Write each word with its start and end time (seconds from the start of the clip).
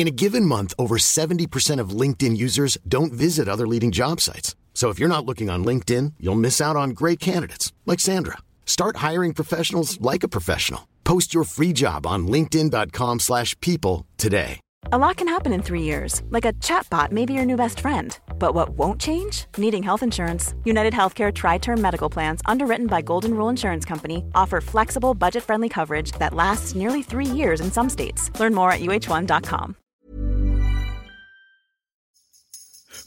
In 0.00 0.08
a 0.08 0.10
given 0.10 0.46
month, 0.46 0.72
over 0.78 0.96
70% 0.96 1.78
of 1.78 1.90
LinkedIn 1.90 2.34
users 2.34 2.78
don't 2.88 3.12
visit 3.12 3.48
other 3.48 3.66
leading 3.66 3.90
job 3.90 4.18
sites. 4.18 4.56
So 4.72 4.88
if 4.88 4.98
you're 4.98 5.14
not 5.14 5.26
looking 5.26 5.50
on 5.50 5.62
LinkedIn, 5.62 6.14
you'll 6.18 6.46
miss 6.46 6.58
out 6.58 6.74
on 6.74 6.96
great 7.00 7.20
candidates 7.20 7.74
like 7.84 8.00
Sandra. 8.00 8.38
Start 8.64 9.04
hiring 9.08 9.34
professionals 9.34 10.00
like 10.00 10.22
a 10.22 10.32
professional. 10.36 10.88
Post 11.04 11.34
your 11.34 11.44
free 11.44 11.74
job 11.74 12.06
on 12.06 12.26
linkedin.com/people 12.26 14.06
today. 14.16 14.60
A 14.90 14.96
lot 14.96 15.18
can 15.18 15.28
happen 15.28 15.52
in 15.52 15.62
three 15.62 15.82
years, 15.82 16.22
like 16.30 16.46
a 16.48 16.54
chatbot 16.54 17.12
may 17.12 17.26
be 17.26 17.34
your 17.34 17.44
new 17.44 17.56
best 17.56 17.80
friend. 17.80 18.18
But 18.38 18.54
what 18.54 18.70
won't 18.70 19.00
change? 19.02 19.44
Needing 19.58 19.82
health 19.82 20.02
insurance. 20.02 20.54
United 20.64 20.94
Healthcare 20.94 21.32
Tri 21.32 21.58
Term 21.58 21.78
Medical 21.82 22.08
Plans, 22.08 22.40
underwritten 22.46 22.86
by 22.86 23.02
Golden 23.02 23.34
Rule 23.34 23.50
Insurance 23.50 23.84
Company, 23.84 24.24
offer 24.34 24.62
flexible, 24.62 25.12
budget 25.12 25.44
friendly 25.44 25.68
coverage 25.68 26.12
that 26.12 26.32
lasts 26.32 26.74
nearly 26.74 27.02
three 27.02 27.30
years 27.40 27.60
in 27.60 27.70
some 27.70 27.90
states. 27.90 28.30
Learn 28.40 28.54
more 28.54 28.72
at 28.72 28.80
uh1.com. 28.80 29.76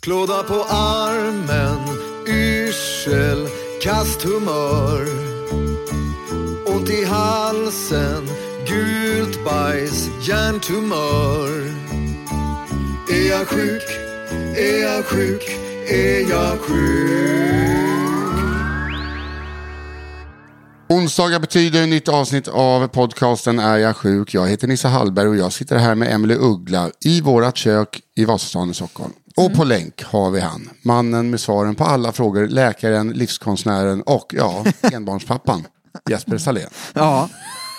Klåda 0.04 0.44
på 0.44 0.64
armen, 0.70 1.80
yrsel, 2.28 3.48
kasthumör. 3.82 5.08
Ont 6.66 6.90
i 6.90 7.06
halsen, 7.06 8.28
gult 8.68 9.46
bajs, 9.46 10.10
hjärntumör. 10.28 11.50
Är 13.10 13.30
jag 13.30 13.48
sjuk? 13.48 13.84
Är 14.58 14.82
jag 14.82 15.06
sjuk? 15.06 15.44
Är 15.90 16.30
jag 16.30 16.60
sjuk? 16.60 17.84
Onsdagar 20.90 21.40
betyder 21.40 21.88
nytt 21.88 22.08
avsnitt 22.08 22.48
av 22.48 22.88
podcasten 22.88 23.60
Är 23.60 23.78
jag 23.78 23.96
sjuk? 23.96 24.34
Jag 24.34 24.48
heter 24.48 24.68
Nissa 24.68 24.88
Hallberg 24.88 25.28
och 25.28 25.38
jag 25.38 25.54
sitter 25.54 25.78
här 25.78 25.96
med 25.96 26.14
Emily 26.14 26.36
Uggla 26.36 26.92
i 27.06 27.22
vårat 27.22 27.58
kök 27.58 28.02
i 28.16 28.26
Vasastan 28.26 28.70
i 28.70 28.74
Stockholm. 28.74 29.14
Och 29.36 29.54
på 29.54 29.64
länk 29.64 30.04
har 30.04 30.32
vi 30.32 30.40
han, 30.40 30.70
mannen 30.82 31.30
med 31.30 31.40
svaren 31.40 31.76
på 31.76 31.84
alla 31.84 32.12
frågor, 32.12 32.48
läkaren, 32.48 33.10
livskonstnären 33.10 34.02
och 34.02 34.34
ja, 34.38 34.66
enbarnspappan, 34.94 35.68
Jesper 36.10 36.38
Salén. 36.38 36.70
Ja, 36.94 37.30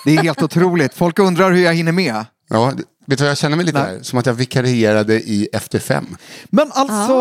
det 0.05 0.15
är 0.15 0.23
helt 0.23 0.41
otroligt. 0.41 0.93
Folk 0.93 1.19
undrar 1.19 1.51
hur 1.51 1.63
jag 1.63 1.73
hinner 1.73 1.91
med. 1.91 2.25
Ja, 2.49 2.65
vet 3.05 3.17
du 3.17 3.23
vad 3.23 3.29
jag 3.31 3.37
känner 3.37 3.55
mig 3.55 3.65
lite 3.65 3.79
Nej. 3.79 3.95
här? 3.95 4.03
Som 4.03 4.19
att 4.19 4.25
jag 4.25 4.33
vikarierade 4.33 5.13
i 5.13 5.49
Efter 5.53 5.79
fem. 5.79 6.17
Men 6.49 6.71
alltså, 6.71 7.13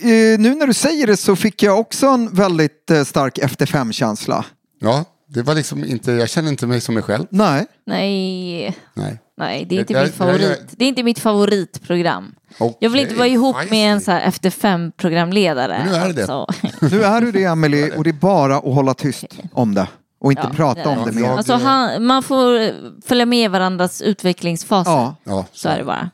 eh, 0.00 0.38
nu 0.38 0.54
när 0.54 0.66
du 0.66 0.74
säger 0.74 1.06
det 1.06 1.16
så 1.16 1.36
fick 1.36 1.62
jag 1.62 1.80
också 1.80 2.06
en 2.06 2.34
väldigt 2.34 2.90
eh, 2.90 3.04
stark 3.04 3.38
efter 3.38 3.66
fem-känsla. 3.66 4.44
Ja, 4.80 5.04
det 5.28 5.42
var 5.42 5.54
liksom 5.54 5.84
inte, 5.84 6.12
jag 6.12 6.28
känner 6.28 6.48
inte 6.50 6.66
mig 6.66 6.80
som 6.80 6.94
mig 6.94 7.02
själv. 7.02 7.24
Nej. 7.30 7.66
Nej, 7.86 8.76
Nej. 8.94 9.18
nej 9.38 9.64
det 9.68 9.76
är 9.76 9.80
inte 9.80 9.94
Det- 9.94 10.02
mitt 10.04 10.14
favorit. 10.14 10.62
Det 10.70 10.84
är 10.84 10.88
inte 10.88 11.02
mitt 11.02 11.18
favoritprogram. 11.18 12.34
Okej, 12.58 12.76
Jag 12.80 12.90
vill 12.90 13.00
inte 13.00 13.14
vara 13.14 13.28
ihop 13.28 13.56
feisty. 13.56 13.70
med 13.76 13.92
en 13.92 14.00
så 14.00 14.10
här 14.10 14.20
efter 14.20 14.50
fem 14.50 14.92
programledare. 14.96 15.78
Men 15.84 15.92
nu 15.92 15.98
är 15.98 16.06
det 16.06 16.12
det. 16.12 16.32
Alltså. 16.32 16.46
Nu 16.96 17.04
är 17.04 17.20
du 17.20 17.32
det 17.32 17.44
Emily 17.44 17.90
och 17.96 18.04
det 18.04 18.10
är 18.10 18.14
bara 18.14 18.56
att 18.56 18.64
hålla 18.64 18.94
tyst 18.94 19.24
om 19.52 19.74
det. 19.74 19.86
Och 20.20 20.32
inte 20.32 20.42
Ja, 20.50 20.56
prata 20.56 20.82
det 20.82 20.88
om 20.88 21.06
det 21.06 21.12
mer. 21.12 21.28
Alltså, 21.28 21.54
han, 21.54 22.06
man 22.06 22.22
får 22.22 22.72
följa 23.08 23.26
med 23.26 23.50
varandras 23.50 24.02
utvecklingsfaser. 24.02 24.90
Ja. 24.90 25.16
Ja, 25.24 25.46
Så 25.52 25.68
är 25.68 25.78
det 25.78 25.84
bara. 25.84 26.10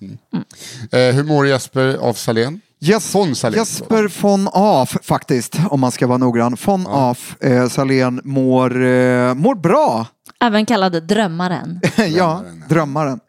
Eh, 0.93 1.15
hur 1.15 1.25
mår 1.25 1.47
Jesper 1.47 1.95
av 1.95 2.13
Salén? 2.13 2.61
Von 3.13 3.35
Salén. 3.35 3.59
Jesper 3.59 4.09
von 4.21 4.49
Af 4.53 4.97
faktiskt, 5.03 5.57
om 5.71 5.81
man 5.81 5.91
ska 5.93 6.07
vara 6.07 6.19
noggrann. 6.19 6.57
Von 6.65 6.87
Af 6.87 7.37
eh, 7.41 7.69
Salén 7.69 8.21
mår, 8.25 8.85
eh, 8.85 9.35
mår 9.35 9.55
bra. 9.55 10.07
Även 10.41 10.67
kallad 10.67 11.03
Drömmaren. 11.03 11.81
ja, 12.09 12.43
drömmaren. 12.69 13.21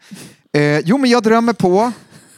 Eh, 0.58 0.80
jo, 0.80 0.98
men 0.98 1.10
jag 1.10 1.24
drömmer 1.24 1.54
på. 1.54 1.92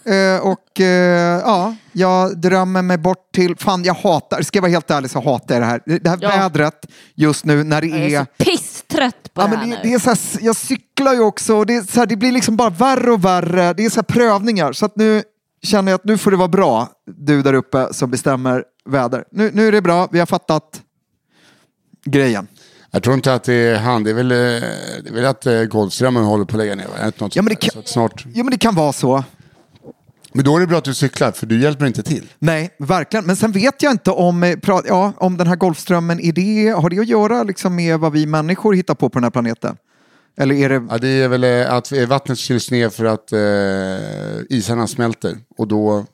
Eh, 0.05 0.39
och 0.47 0.79
eh, 0.79 1.41
ja, 1.45 1.75
jag 1.91 2.37
drömmer 2.37 2.81
mig 2.81 2.97
bort 2.97 3.31
till, 3.33 3.55
fan 3.57 3.83
jag 3.83 3.93
hatar, 3.93 4.41
ska 4.41 4.57
jag 4.57 4.61
vara 4.61 4.71
helt 4.71 4.91
ärlig 4.91 5.11
så 5.11 5.21
hatar 5.21 5.55
jag 5.55 5.61
det 5.61 5.65
här. 5.65 5.81
Det 5.85 6.09
här 6.09 6.17
Ja. 6.21 6.29
vädret 6.29 6.85
just 7.15 7.45
nu 7.45 7.63
när 7.63 7.81
det 7.81 7.87
Jag 7.87 7.99
är 7.99 8.19
är 8.21 8.25
så 8.25 8.43
pisstrött 8.43 9.33
på 9.33 9.41
Ja, 9.41 9.45
det 9.47 9.49
men 9.49 9.59
här 9.59 9.65
det, 9.67 9.75
nu. 9.75 9.79
det 9.83 9.93
är 9.93 9.99
så 9.99 10.09
här, 10.09 10.45
jag 10.45 10.55
cyklar 10.55 11.13
ju 11.13 11.19
också 11.21 11.55
och 11.55 11.65
det, 11.65 11.75
är 11.75 11.81
så 11.81 11.99
här, 11.99 12.05
det 12.07 12.15
blir 12.15 12.31
liksom 12.31 12.55
bara 12.55 12.69
värre 12.69 13.11
och 13.11 13.25
värre. 13.25 13.73
Det 13.73 13.85
är 13.85 13.89
så 13.89 13.95
här 13.95 14.03
prövningar. 14.03 14.73
Så 14.73 14.85
att 14.85 14.95
nu 14.95 15.23
känner 15.65 15.91
jag 15.91 15.95
att 15.99 16.05
nu 16.05 16.17
får 16.17 16.31
det 16.31 16.37
vara 16.37 16.47
bra, 16.47 16.89
du 17.17 17.41
där 17.41 17.53
uppe 17.53 17.87
som 17.91 18.11
bestämmer 18.11 18.63
väder. 18.89 19.23
Nu, 19.31 19.51
nu 19.53 19.67
är 19.67 19.71
det 19.71 19.81
bra, 19.81 20.07
vi 20.11 20.19
har 20.19 20.25
fattat 20.25 20.81
grejen. 22.05 22.47
Jag 22.91 23.03
tror 23.03 23.15
inte 23.15 23.33
att 23.33 23.43
det 23.43 23.53
är 23.53 23.75
han, 23.77 24.03
det 24.03 24.09
är 24.09 24.13
väl, 24.13 24.31
eh, 24.31 24.37
det 24.37 25.09
är 25.09 25.13
väl 25.13 25.25
att 25.25 25.45
eh, 25.45 25.61
Golfströmmen 25.63 26.23
håller 26.23 26.45
på 26.45 26.51
att 26.51 26.57
lägga 26.57 26.75
ner. 26.75 26.87
Något 27.17 27.35
Ja, 27.35 27.41
men 27.41 27.49
det 27.49 27.55
kan- 27.55 27.83
snart... 27.85 28.25
Ja 28.33 28.43
men 28.43 28.51
det 28.51 28.57
kan 28.57 28.75
vara 28.75 28.93
så. 28.93 29.23
Men 30.33 30.45
då 30.45 30.55
är 30.55 30.59
det 30.59 30.67
bra 30.67 30.77
att 30.77 30.83
du 30.83 30.93
cyklar, 30.93 31.31
för 31.31 31.45
du 31.45 31.61
hjälper 31.61 31.85
inte 31.85 32.03
till. 32.03 32.31
Nej, 32.39 32.69
verkligen. 32.79 33.25
Men 33.25 33.35
sen 33.35 33.51
vet 33.51 33.81
jag 33.81 33.91
inte 33.91 34.11
om, 34.11 34.43
eh, 34.43 34.57
ja, 34.85 35.13
om 35.17 35.37
den 35.37 35.47
här 35.47 35.55
Golfströmmen, 35.55 36.19
är 36.19 36.31
det, 36.33 36.69
har 36.81 36.89
det 36.89 36.99
att 36.99 37.07
göra 37.07 37.43
liksom 37.43 37.75
med 37.75 37.99
vad 37.99 38.11
vi 38.13 38.25
människor 38.25 38.73
hittar 38.73 38.95
på 38.95 39.09
på 39.09 39.19
den 39.19 39.23
här 39.23 39.31
planeten? 39.31 39.77
Eller 40.37 40.55
är 40.55 40.69
det... 40.69 40.87
Ja, 40.89 40.97
det 40.97 41.07
är 41.07 41.27
väl 41.27 41.43
eh, 41.43 41.73
att 41.73 41.91
vattnet 41.91 42.37
kyls 42.37 42.71
ner 42.71 42.89
för 42.89 43.05
att 43.05 43.31
eh, 43.31 44.57
isarna 44.57 44.87
smälter 44.87 45.37
och 45.57 45.67
då 45.67 46.05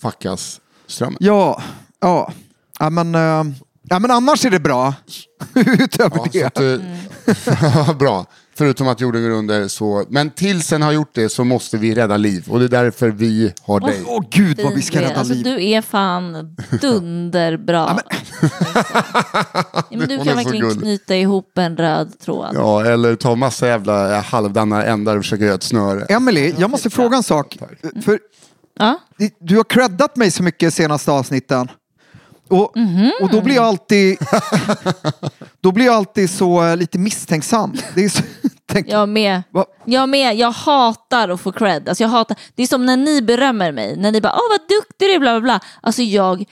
fuckas 0.00 0.60
strömmen. 0.86 1.16
Ja, 1.20 1.62
ja. 2.00 2.32
Ja 2.78 2.90
men, 2.90 3.14
eh, 3.14 3.44
ja, 3.82 3.98
men 3.98 4.10
annars 4.10 4.44
är 4.44 4.50
det 4.50 4.60
bra. 4.60 4.94
Utöver 5.54 6.16
Ja, 6.16 6.26
det. 6.32 6.44
att, 6.44 6.60
eh, 6.60 7.96
bra. 7.98 8.26
Förutom 8.56 8.88
att 8.88 9.00
jorden 9.00 9.22
går 9.22 9.30
under 9.30 9.68
så. 9.68 10.04
Men 10.08 10.30
tills 10.30 10.68
den 10.68 10.82
har 10.82 10.92
gjort 10.92 11.10
det 11.14 11.28
så 11.28 11.44
måste 11.44 11.76
vi 11.78 11.94
rädda 11.94 12.16
liv. 12.16 12.44
Och 12.48 12.58
det 12.58 12.64
är 12.64 12.68
därför 12.68 13.08
vi 13.10 13.52
har 13.62 13.80
dig. 13.80 14.02
Åh 14.06 14.24
gud 14.30 14.60
vad 14.64 14.74
vi 14.74 14.82
ska 14.82 14.98
Du 14.98 15.04
är- 15.04 15.08
rädda 15.08 15.18
alltså, 15.20 15.34
liv. 15.34 15.44
Du 15.44 15.64
är 15.64 15.82
fan 15.82 16.56
dunderbra. 16.80 17.98
Ja, 19.90 19.96
men 19.98 20.08
du 20.08 20.16
kan 20.24 20.36
verkligen 20.36 20.80
knyta 20.80 21.16
ihop 21.16 21.58
en 21.58 21.76
röd 21.76 22.18
tråd. 22.20 22.50
Ja, 22.54 22.84
eller 22.84 23.16
ta 23.16 23.34
massa 23.34 23.66
jävla 23.66 24.20
halvdana 24.20 24.84
ändar 24.84 25.16
och 25.16 25.22
försöka 25.24 25.44
göra 25.44 25.54
ett 25.54 25.62
snöre. 25.62 26.04
Emily, 26.04 26.54
jag 26.58 26.70
måste 26.70 26.90
fråga 26.90 27.16
en 27.16 27.22
sak. 27.22 27.58
För 28.04 28.18
Ja. 28.78 28.98
du 29.40 29.56
har 29.56 29.64
creddat 29.64 30.16
mig 30.16 30.30
så 30.30 30.42
mycket 30.42 30.74
senaste 30.74 31.10
avsnitten. 31.12 31.68
Och, 32.48 32.76
och 33.20 33.30
då 33.30 33.40
blir 33.40 33.54
jag 33.54 33.64
alltid 33.64 34.18
Då 35.60 35.72
blir 35.72 35.84
jag 35.86 35.94
alltid 35.94 36.30
så 36.30 36.64
eh, 36.64 36.76
lite 36.76 36.98
misstänksam. 36.98 37.74
Det 37.94 38.04
är 38.04 38.08
så, 38.08 38.22
tänk, 38.72 38.88
Jag 38.88 39.08
med. 39.08 39.42
Va? 39.50 39.64
Jag 39.84 40.08
med. 40.08 40.34
Jag 40.36 40.50
hatar 40.50 41.28
att 41.28 41.40
få 41.40 41.52
cred. 41.52 41.88
Alltså 41.88 42.04
jag 42.04 42.08
hatar. 42.08 42.36
Det 42.54 42.62
är 42.62 42.66
som 42.66 42.86
när 42.86 42.96
ni 42.96 43.22
berömmer 43.22 43.72
mig. 43.72 43.96
När 43.96 44.12
ni 44.12 44.20
bara, 44.20 44.32
åh 44.32 44.42
vad 44.50 44.60
duktig 44.68 45.08
du 45.08 45.12
är, 45.14 45.18
bla 45.18 45.32
bla 45.32 45.40
bla. 45.40 45.60
Alltså 45.80 46.02
jag, 46.02 46.44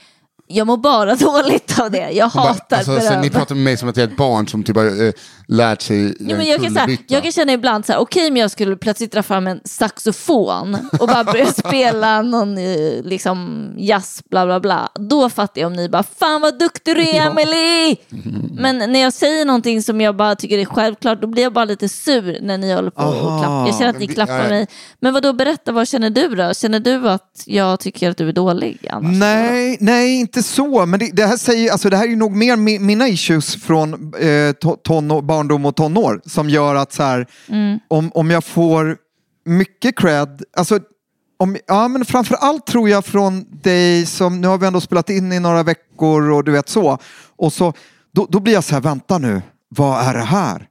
jag 0.47 0.67
mår 0.67 0.77
bara 0.77 1.15
dåligt 1.15 1.79
av 1.79 1.91
det. 1.91 2.11
Jag 2.11 2.29
Hon 2.29 2.43
bara, 2.43 2.47
hatar 2.53 2.77
alltså, 2.77 2.91
beröm. 2.99 3.21
ni 3.21 3.29
pratar 3.29 3.55
med 3.55 3.63
mig 3.63 3.77
som 3.77 3.89
att 3.89 3.97
jag 3.97 4.03
är 4.03 4.11
ett 4.11 4.17
barn 4.17 4.47
som 4.47 4.63
typ 4.63 4.75
har 4.75 5.05
eh, 5.05 5.11
lärt 5.47 5.81
sig 5.81 6.15
Ja, 6.19 6.37
men 6.37 6.45
jag, 6.45 6.63
kan, 6.63 6.73
säga, 6.73 6.97
jag 7.07 7.23
kan 7.23 7.31
känna 7.31 7.53
ibland 7.53 7.85
så 7.85 7.93
här, 7.93 7.99
okej 7.99 8.29
om 8.29 8.37
jag 8.37 8.51
skulle 8.51 8.75
plötsligt 8.75 9.11
dra 9.11 9.23
fram 9.23 9.47
en 9.47 9.61
saxofon 9.65 10.77
och 10.99 11.07
bara 11.07 11.23
börja 11.23 11.45
spela 11.53 12.21
någon 12.21 12.57
eh, 12.57 13.03
liksom 13.03 13.69
jazz 13.77 14.23
bla 14.29 14.45
bla 14.45 14.59
bla. 14.59 14.89
Då 14.95 15.29
fattar 15.29 15.61
jag 15.61 15.67
om 15.67 15.73
ni 15.73 15.89
bara, 15.89 16.03
fan 16.03 16.41
vad 16.41 16.59
duktig 16.59 16.95
du 16.95 17.01
är 17.01 17.27
Emily! 17.27 17.95
Men 18.61 18.91
när 18.91 18.99
jag 18.99 19.13
säger 19.13 19.45
någonting 19.45 19.81
som 19.81 20.01
jag 20.01 20.15
bara 20.15 20.35
tycker 20.35 20.57
är 20.57 20.65
självklart, 20.65 21.21
då 21.21 21.27
blir 21.27 21.43
jag 21.43 21.53
bara 21.53 21.65
lite 21.65 21.89
sur 21.89 22.37
när 22.41 22.57
ni 22.57 22.73
håller 22.73 22.91
på 22.91 23.03
och 23.03 23.39
klappar. 23.39 23.65
Jag 23.67 23.75
känner 23.77 23.89
att 23.89 23.99
ni 23.99 24.07
klappar 24.07 24.49
mig. 24.49 24.67
Men 24.99 25.13
vad 25.13 25.23
då 25.23 25.33
berätta, 25.33 25.71
vad 25.71 25.87
känner 25.87 26.09
du 26.09 26.35
då? 26.35 26.53
Känner 26.53 26.79
du 26.79 27.09
att 27.09 27.43
jag 27.45 27.79
tycker 27.79 28.09
att 28.09 28.17
du 28.17 28.29
är 28.29 28.33
dålig 28.33 28.87
annars? 28.89 29.19
nej, 29.19 29.77
nej, 29.79 30.19
inte 30.19 30.43
så. 30.43 30.85
Men 30.85 30.99
det, 30.99 31.09
det, 31.13 31.25
här 31.25 31.37
säger, 31.37 31.71
alltså, 31.71 31.89
det 31.89 31.97
här 31.97 32.11
är 32.11 32.15
nog 32.15 32.35
mer 32.35 32.55
mi, 32.55 32.79
mina 32.79 33.07
issues 33.07 33.55
från 33.55 34.13
eh, 34.19 34.51
to, 34.51 34.75
ton 34.75 35.11
och 35.11 35.23
barndom 35.43 35.65
och 35.65 35.75
tonår 35.75 36.21
som 36.25 36.49
gör 36.49 36.75
att 36.75 36.93
så 36.93 37.03
här, 37.03 37.27
om, 37.87 38.11
om 38.13 38.31
jag 38.31 38.43
får 38.43 38.97
mycket 39.45 39.97
cred, 39.97 40.43
alltså 40.57 40.79
om, 41.39 41.57
ja, 41.67 41.87
men 41.87 42.05
framför 42.05 42.35
allt 42.35 42.65
tror 42.65 42.89
jag 42.89 43.05
från 43.05 43.45
dig 43.63 44.05
som, 44.05 44.41
nu 44.41 44.47
har 44.47 44.57
vi 44.57 44.67
ändå 44.67 44.81
spelat 44.81 45.09
in 45.09 45.31
i 45.33 45.39
några 45.39 45.63
veckor 45.63 46.29
och 46.31 46.43
du 46.43 46.51
vet 46.51 46.69
så, 46.69 46.97
och 47.37 47.53
så 47.53 47.73
då, 48.13 48.27
då 48.29 48.39
blir 48.39 48.53
jag 48.53 48.63
så 48.63 48.73
här, 48.75 48.81
vänta 48.81 49.17
nu, 49.17 49.41
vad 49.69 50.07
är 50.07 50.13
det 50.13 50.23
här? 50.23 50.67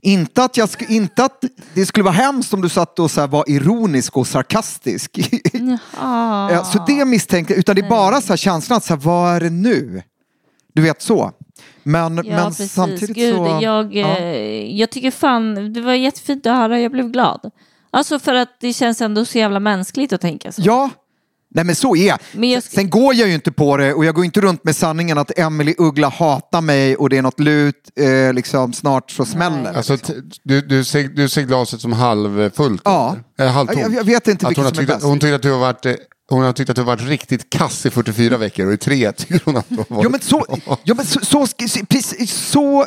Inte 0.00 0.44
att, 0.44 0.56
jag, 0.56 0.68
sk- 0.68 0.90
inte 0.90 1.24
att 1.24 1.44
det 1.74 1.86
skulle 1.86 2.04
vara 2.04 2.14
hemskt 2.14 2.54
om 2.54 2.60
du 2.60 2.68
satt 2.68 2.98
och 2.98 3.10
så 3.10 3.20
här 3.20 3.28
var 3.28 3.44
ironisk 3.50 4.16
och 4.16 4.26
sarkastisk. 4.26 5.18
Ah. 5.98 6.50
Ja, 6.52 6.64
så 6.64 6.84
det 6.86 7.04
misstänkte 7.04 7.52
jag, 7.52 7.58
utan 7.58 7.74
det 7.76 7.82
är 7.82 7.88
bara 7.88 8.20
så 8.20 8.28
här 8.28 8.36
känslan 8.36 8.76
att 8.76 8.84
så 8.84 8.94
här, 8.94 9.00
vad 9.00 9.34
är 9.34 9.40
det 9.40 9.50
nu? 9.50 10.02
Du 10.74 10.82
vet 10.82 11.02
så. 11.02 11.32
Men, 11.82 12.16
Ja, 12.16 12.22
men 12.24 12.46
precis. 12.46 12.72
samtidigt 12.72 13.16
Gud, 13.16 13.34
så... 13.36 13.58
jag, 13.62 13.96
ja. 13.96 14.16
eh, 14.18 14.76
jag 14.78 14.90
tycker 14.90 15.10
fan, 15.10 15.72
det 15.72 15.80
var 15.80 15.92
jättefint 15.94 16.46
att 16.46 16.56
höra, 16.56 16.80
jag 16.80 16.92
blev 16.92 17.10
glad. 17.10 17.50
Alltså 17.90 18.18
för 18.18 18.34
att 18.34 18.48
det 18.60 18.72
känns 18.72 19.00
ändå 19.00 19.24
så 19.24 19.38
jävla 19.38 19.60
mänskligt 19.60 20.12
att 20.12 20.20
tänka 20.20 20.52
så. 20.52 20.62
Ja, 20.64 20.90
nej 21.54 21.64
men 21.64 21.74
så 21.76 21.96
är 21.96 22.06
jag. 22.08 22.18
Men 22.32 22.50
jag- 22.50 22.62
Sen 22.62 22.90
går 22.90 23.14
jag 23.14 23.28
ju 23.28 23.34
inte 23.34 23.52
på 23.52 23.76
det 23.76 23.94
och 23.94 24.04
jag 24.04 24.14
går 24.14 24.24
inte 24.24 24.40
runt 24.40 24.64
med 24.64 24.76
sanningen 24.76 25.18
att 25.18 25.38
Emily 25.38 25.74
Uggla 25.78 26.08
hatar 26.08 26.60
mig 26.60 26.96
och 26.96 27.08
det 27.08 27.16
är 27.18 27.22
något 27.22 27.40
lut, 27.40 27.90
eh, 27.96 28.32
liksom 28.34 28.72
snart 28.72 29.10
så 29.10 29.24
smäller. 29.24 29.72
Alltså, 29.72 29.96
t- 29.96 30.12
du, 30.42 30.60
du, 30.60 30.84
ser, 30.84 31.02
du 31.08 31.28
ser 31.28 31.42
glaset 31.42 31.80
som 31.80 31.92
halvfullt? 31.92 32.82
Ja. 32.84 33.08
eller? 33.12 33.22
Eller 33.44 33.50
halvtomt? 33.52 33.80
Jag- 33.80 33.94
jag 33.94 34.04
vet 34.04 34.28
inte 34.28 34.46
att 34.46 34.50
vilket 34.50 34.64
hon, 34.64 34.74
som 34.74 34.82
är 34.82 34.86
tyckt, 34.86 34.94
bäst. 34.94 35.06
hon 35.06 35.18
tyckte 35.18 35.34
att 35.36 35.42
du 35.42 35.52
har 35.52 35.58
varit 35.60 35.86
eh, 35.86 35.92
hon 36.30 36.42
har 36.42 36.52
tyckt 36.52 36.70
att 36.70 36.76
du 36.76 36.82
har 36.82 36.86
varit 36.86 37.08
riktigt 37.08 37.50
kass 37.50 37.86
i 37.86 37.90
44 37.90 38.36
veckor 38.36 38.66
och 38.66 38.72
i 38.72 38.76
tre 38.76 39.12
tycker 39.12 39.40
hon 39.44 39.56
att 39.56 39.68
du 39.68 39.76
har 39.76 39.86
varit 39.88 40.04
Ja 40.04 40.08
men 40.08 40.20
så, 40.20 40.46
ja, 40.84 40.94
men 40.94 41.06
så, 41.06 41.20
så, 41.20 41.46
så, 41.46 42.26
så 42.26 42.86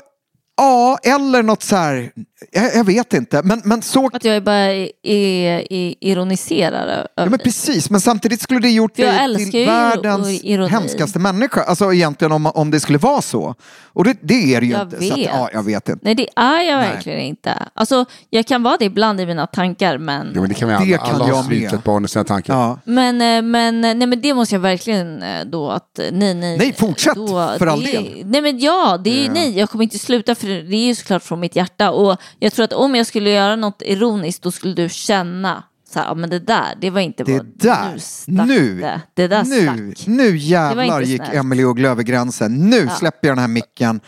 ja, 0.57 0.97
eller 1.03 1.43
något 1.43 1.63
så 1.63 1.75
här, 1.75 2.11
jag, 2.51 2.75
jag 2.75 2.83
vet 2.83 3.13
inte, 3.13 3.41
men, 3.43 3.61
men 3.65 3.81
så, 3.81 4.09
Att 4.13 4.25
jag 4.25 4.43
bara 4.43 4.55
är, 4.55 4.89
är, 5.03 5.95
ironiserar 5.99 7.07
ja, 7.15 7.25
men 7.25 7.39
precis, 7.39 7.89
men 7.89 8.01
samtidigt 8.01 8.41
skulle 8.41 8.59
det 8.59 8.69
gjort 8.71 8.95
dig 8.95 9.35
till 9.51 9.65
världens 9.65 10.43
ironi. 10.43 10.69
hemskaste 10.69 11.19
människa, 11.19 11.63
alltså 11.63 11.93
egentligen 11.93 12.31
om, 12.31 12.45
om 12.45 12.71
det 12.71 12.79
skulle 12.79 12.97
vara 12.97 13.21
så. 13.21 13.55
Och 13.95 14.03
det, 14.03 14.17
det 14.21 14.55
är 14.55 14.61
det 14.61 14.67
ju 14.67 14.73
Jag 14.73 14.81
inte. 14.81 14.97
Så 14.97 15.13
att, 15.13 15.19
vet. 15.19 15.25
ja, 15.25 15.49
jag 15.53 15.63
vet 15.63 15.89
inte. 15.89 16.05
Nej 16.05 16.15
det 16.15 16.27
är 16.35 16.61
jag 16.61 16.79
Nej. 16.79 16.89
verkligen 16.89 17.19
inte. 17.19 17.53
Alltså 17.73 18.05
jag 18.29 18.47
kan 18.47 18.63
vara 18.63 18.77
det 18.77 18.85
ibland 18.85 19.21
i 19.21 19.25
mina 19.25 19.47
tankar 19.47 19.97
men 19.97 20.31
Jo, 20.35 20.41
men 20.41 20.49
det 20.49 20.55
kan 20.55 20.67
vi 20.67 20.73
alla. 20.75 20.85
Det 20.85 20.97
kan 20.97 21.15
alla 21.15 21.27
jag 21.27 21.35
har 21.35 21.43
med. 21.43 21.49
sviket 21.49 21.83
barn 21.83 22.05
i 22.05 22.07
sina 22.07 22.23
tankar. 22.23 22.53
Ja. 22.53 22.79
Men, 22.85 23.21
eh, 23.21 23.41
men, 23.41 23.85
eh, 23.85 23.95
nej, 23.95 24.07
men 24.07 24.21
det 24.21 24.33
måste 24.33 24.55
jag 24.55 24.59
verkligen 24.59 25.23
eh, 25.23 25.45
då 25.45 25.69
att, 25.71 25.99
nej 26.11 26.33
nej. 26.33 26.57
Nej, 26.57 26.73
fortsätt, 26.73 27.15
då, 27.15 27.55
för 27.57 27.67
all 27.67 27.83
det, 27.83 27.91
del. 27.91 28.21
Nej 28.25 28.41
men 28.41 28.59
ja, 28.59 28.99
det 29.03 29.25
är, 29.25 29.29
nej 29.29 29.59
jag 29.59 29.69
kommer 29.69 29.83
inte 29.83 29.99
sluta 29.99 30.35
för 30.35 30.47
det 30.47 30.75
är 30.75 30.85
ju 30.87 30.95
såklart 30.95 31.23
från 31.23 31.39
mitt 31.39 31.55
hjärta 31.55 31.91
och 31.91 32.17
jag 32.39 32.53
tror 32.53 32.63
att 32.65 32.73
om 32.73 32.95
jag 32.95 33.07
skulle 33.07 33.29
göra 33.29 33.55
något 33.55 33.81
ironiskt 33.85 34.43
då 34.43 34.51
skulle 34.51 34.73
du 34.73 34.89
känna 34.89 35.63
så 35.93 35.99
här, 35.99 36.05
ja 36.05 36.13
men 36.13 36.29
det 36.29 36.39
där, 36.39 36.73
det 36.81 36.89
var 36.89 37.01
inte 37.01 37.23
Det 37.23 37.37
vad, 37.37 37.45
där, 37.55 37.91
nu 37.93 37.99
stack 37.99 38.47
nu, 38.47 38.79
det. 38.81 39.01
Det 39.13 39.27
där 39.27 39.43
nu, 39.43 39.91
stack. 39.95 40.07
nu 40.07 40.37
jävlar 40.37 41.01
gick 41.01 41.21
snällt. 41.23 41.33
Emily 41.33 41.63
Uggla 41.63 41.89
över 41.89 42.03
gränsen. 42.03 42.69
Nu 42.69 42.77
Ja. 42.77 42.89
släpper 42.89 43.27
jag 43.27 43.37
den 43.37 43.41
här 43.41 43.47
micken. 43.47 43.99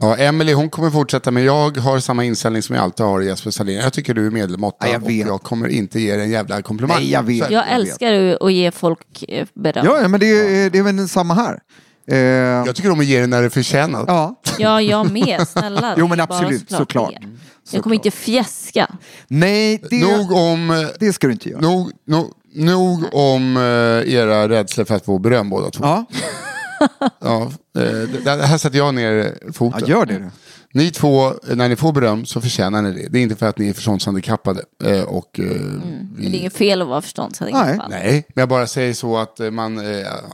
Ja, 0.00 0.16
Emily 0.16 0.52
hon 0.52 0.70
kommer 0.70 0.90
fortsätta 0.90 1.30
men 1.30 1.44
jag 1.44 1.76
har 1.76 1.98
samma 2.00 2.24
inställning 2.24 2.62
som 2.62 2.74
jag 2.74 2.82
alltid 2.84 3.06
har 3.06 3.22
i 3.22 3.26
Jesper 3.26 3.50
Salén. 3.50 3.76
Jag 3.82 3.92
tycker 3.92 4.14
du 4.14 4.26
är 4.26 4.30
medelmåtta 4.30 4.86
Ja, 4.86 4.92
jag 4.92 5.02
och 5.02 5.08
vet. 5.10 5.26
jag 5.26 5.42
kommer 5.42 5.68
inte 5.68 6.00
ge 6.00 6.14
dig 6.14 6.24
en 6.24 6.30
jävla 6.30 6.62
komplimang. 6.62 6.96
Nej, 6.98 7.10
jag 7.10 7.22
vet. 7.22 7.50
Jag 7.50 7.64
älskar 7.72 8.12
ju 8.12 8.36
att 8.40 8.52
ge 8.52 8.70
folk 8.70 9.24
eh, 9.28 9.46
beröm. 9.54 9.86
Ja, 9.86 10.00
ja 10.02 10.08
men 10.08 10.20
det, 10.20 10.26
är- 10.26 10.70
det 10.70 10.78
är 10.78 10.82
väl 10.82 11.08
samma 11.08 11.34
här. 11.34 11.58
Eh, 12.08 12.16
Jag 12.18 12.76
tycker 12.76 12.90
om 12.90 13.00
att 13.00 13.06
ge 13.06 13.18
dig 13.18 13.26
när 13.26 13.40
det 13.40 13.46
är 13.46 13.50
förtjänat. 13.50 14.04
ja. 14.06 14.40
Ja, 14.58 14.82
jag 14.82 15.10
med. 15.12 15.48
Snälla. 15.48 15.94
Jo, 15.98 16.06
men 16.08 16.18
det 16.18 16.24
absolut, 16.24 16.70
såklart. 16.70 17.10
det. 17.20 17.26
Jag 17.70 17.82
kommer 17.82 17.96
inte 17.96 18.10
fjäska. 18.10 18.86
Nej, 19.28 19.82
det, 19.90 20.00
Nog 20.16 20.32
om, 20.32 20.88
det 21.00 21.12
ska 21.12 21.26
du 21.26 21.32
inte 21.32 21.48
göra. 21.48 21.60
nog, 21.60 21.90
nog, 22.06 22.32
nog 22.54 23.04
om 23.14 23.56
eh, 23.56 24.14
era 24.14 24.48
rädslor 24.48 24.84
för 24.84 24.94
att 24.94 25.04
få 25.04 25.18
beröm 25.18 25.50
båda 25.50 25.70
två. 25.70 25.84
Ja, 25.84 26.04
Ja, 27.20 27.42
eh, 27.78 27.82
det, 27.82 28.06
det 28.24 28.46
här 28.46 28.58
sätter 28.58 28.78
jag 28.78 28.94
ner 28.94 29.38
foten. 29.52 29.80
ja, 29.86 29.88
gör 29.96 30.06
det 30.06 30.18
du. 30.18 30.30
Ni 30.78 30.90
två, 30.90 31.32
när 31.54 31.68
ni 31.68 31.76
får 31.76 31.92
beröm 31.92 32.26
så 32.26 32.40
förtjänar 32.40 32.82
ni 32.82 32.92
det. 32.92 33.08
Det 33.08 33.18
är 33.18 33.22
inte 33.22 33.36
för 33.36 33.46
att 33.46 33.58
ni 33.58 33.68
är 33.68 33.72
förståndshandikappade. 33.72 34.62
Eh, 34.84 35.02
och, 35.02 35.40
eh, 35.40 35.44
Men 35.44 36.10
det 36.16 36.26
är 36.26 36.30
vi, 36.30 36.36
inget 36.38 36.52
fel 36.56 36.82
att 36.82 36.88
vara 36.88 37.00
förståndshandikappad. 37.02 37.86
nej, 37.90 38.24
men 38.34 38.42
jag 38.42 38.48
bara 38.48 38.66
säger 38.66 38.94
så 38.94 39.16
att 39.18 39.40
eh, 39.40 39.50
man, 39.50 39.76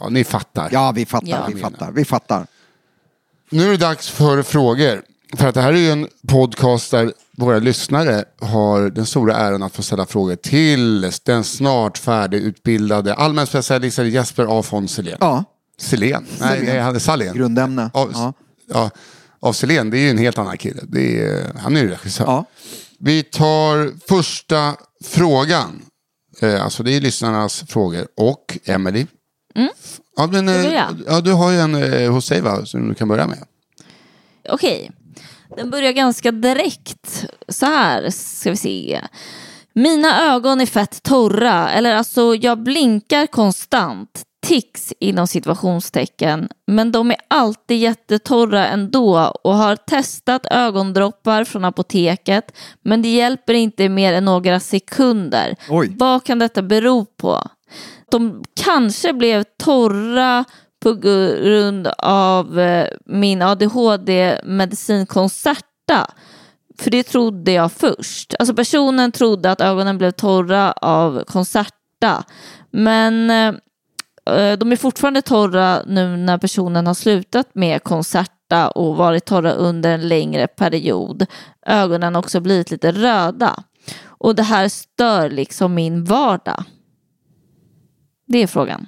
ja, 0.00 0.08
ni 0.10 0.24
fattar. 0.24 0.68
Ja, 0.72 0.92
vi 0.94 1.06
fattar, 1.06 1.28
Ja. 1.28 1.48
vi 1.54 1.60
fattar, 1.60 1.92
vi 1.92 2.04
fattar. 2.04 2.46
Nu 3.50 3.66
är 3.66 3.70
det 3.70 3.76
dags 3.76 4.08
för 4.08 4.42
frågor. 4.42 5.02
För 5.36 5.46
att 5.48 5.54
det 5.54 5.60
här 5.60 5.72
är 5.72 5.76
ju 5.78 5.90
en 5.90 6.08
podcast 6.28 6.90
där 6.90 7.12
våra 7.36 7.58
lyssnare 7.58 8.24
har 8.40 8.90
den 8.90 9.06
stora 9.06 9.36
äran 9.36 9.62
att 9.62 9.74
få 9.76 9.82
ställa 9.82 10.06
frågor 10.06 10.36
till 10.36 11.10
den 11.24 11.44
snart 11.44 11.98
färdigutbildade 11.98 13.14
allmänspecialisten 13.14 14.10
Jesper 14.10 14.58
A. 14.58 14.62
von 14.70 14.88
Silén. 14.88 15.16
Ja, 15.20 15.44
Silén? 15.78 16.26
Nej, 16.40 16.62
nej, 16.66 16.78
han 16.80 16.94
är 16.94 16.98
Salén. 16.98 17.34
grundämne. 17.34 17.90
Ja. 17.94 18.32
ja, 18.68 18.90
av 19.44 19.52
Silén, 19.52 19.90
det 19.90 19.98
är 19.98 20.00
ju 20.00 20.10
en 20.10 20.18
helt 20.18 20.38
annan 20.38 20.58
kille. 20.58 20.80
Det 20.82 21.22
är, 21.22 21.52
han 21.58 21.76
är 21.76 21.80
ju 21.80 21.88
regissör. 21.88 22.24
Ja. 22.24 22.44
Vi 22.98 23.22
tar 23.22 24.06
första 24.08 24.76
frågan. 25.04 25.82
Eh, 26.40 26.64
alltså 26.64 26.82
det 26.82 26.96
är 26.96 27.00
lyssnarnas 27.00 27.64
frågor. 27.68 28.06
Och 28.16 28.58
Emily. 28.64 29.06
Ja, 30.16 30.26
men, 30.26 30.46
Det 30.46 30.66
eh, 30.66 30.90
ja, 31.06 31.20
du 31.20 31.32
har 31.32 31.50
ju 31.50 31.58
en 31.58 31.74
eh, 31.74 32.12
hos 32.12 32.28
dig 32.28 32.40
va, 32.40 32.66
som 32.66 32.88
du 32.88 32.94
kan 32.94 33.08
börja 33.08 33.26
med. 33.26 33.44
Okej, 34.48 34.90
den 35.56 35.70
börjar 35.70 35.92
ganska 35.92 36.32
direkt. 36.32 37.26
Så 37.48 37.66
här 37.66 38.10
ska 38.10 38.50
vi 38.50 38.56
se. 38.56 39.00
Mina 39.72 40.34
ögon 40.34 40.60
är 40.60 40.66
fett 40.66 41.02
torra, 41.02 41.70
eller 41.70 41.94
alltså 41.94 42.34
jag 42.34 42.62
blinkar 42.62 43.26
konstant. 43.26 44.22
Tics 44.44 44.92
inom 45.00 45.26
situationstecken. 45.26 46.48
Men 46.66 46.92
de 46.92 47.10
är 47.10 47.16
alltid 47.28 47.78
jättetorra 47.78 48.66
ändå 48.66 49.32
och 49.44 49.54
har 49.54 49.76
testat 49.76 50.46
ögondroppar 50.50 51.44
från 51.44 51.64
apoteket. 51.64 52.56
Men 52.82 53.02
det 53.02 53.08
hjälper 53.08 53.54
inte 53.54 53.88
mer 53.88 54.12
än 54.12 54.24
några 54.24 54.60
sekunder. 54.60 55.56
Oj. 55.68 55.94
Vad 55.98 56.24
kan 56.24 56.38
detta 56.38 56.62
bero 56.62 57.04
på? 57.04 57.48
De 58.10 58.44
kanske 58.64 59.12
blev 59.12 59.44
torra 59.58 60.44
på 60.82 60.92
grund 60.92 61.86
av 61.98 62.60
eh, 62.60 62.88
min 63.06 63.42
ADHD-medicin 63.42 65.06
Concerta. 65.06 66.10
För 66.78 66.90
det 66.90 67.02
trodde 67.02 67.52
jag 67.52 67.72
först. 67.72 68.34
Alltså 68.38 68.54
personen 68.54 69.12
trodde 69.12 69.50
att 69.50 69.60
ögonen 69.60 69.98
blev 69.98 70.10
torra 70.10 70.72
av 70.72 71.24
Concerta. 71.24 72.24
Men 72.70 73.30
eh, 73.30 73.54
de 74.58 74.72
är 74.72 74.76
fortfarande 74.76 75.22
torra 75.22 75.82
nu 75.86 76.16
när 76.16 76.38
personen 76.38 76.86
har 76.86 76.94
slutat 76.94 77.54
med 77.54 77.82
Concerta 77.82 78.68
och 78.68 78.96
varit 78.96 79.24
torra 79.24 79.52
under 79.52 79.94
en 79.94 80.08
längre 80.08 80.46
period. 80.46 81.26
Ögonen 81.66 82.14
har 82.14 82.22
också 82.22 82.40
blivit 82.40 82.70
lite 82.70 82.92
röda. 82.92 83.64
Och 84.04 84.34
det 84.34 84.42
här 84.42 84.68
stör 84.68 85.30
liksom 85.30 85.74
min 85.74 86.04
vardag. 86.04 86.64
Det 88.26 88.42
är 88.42 88.46
frågan. 88.46 88.86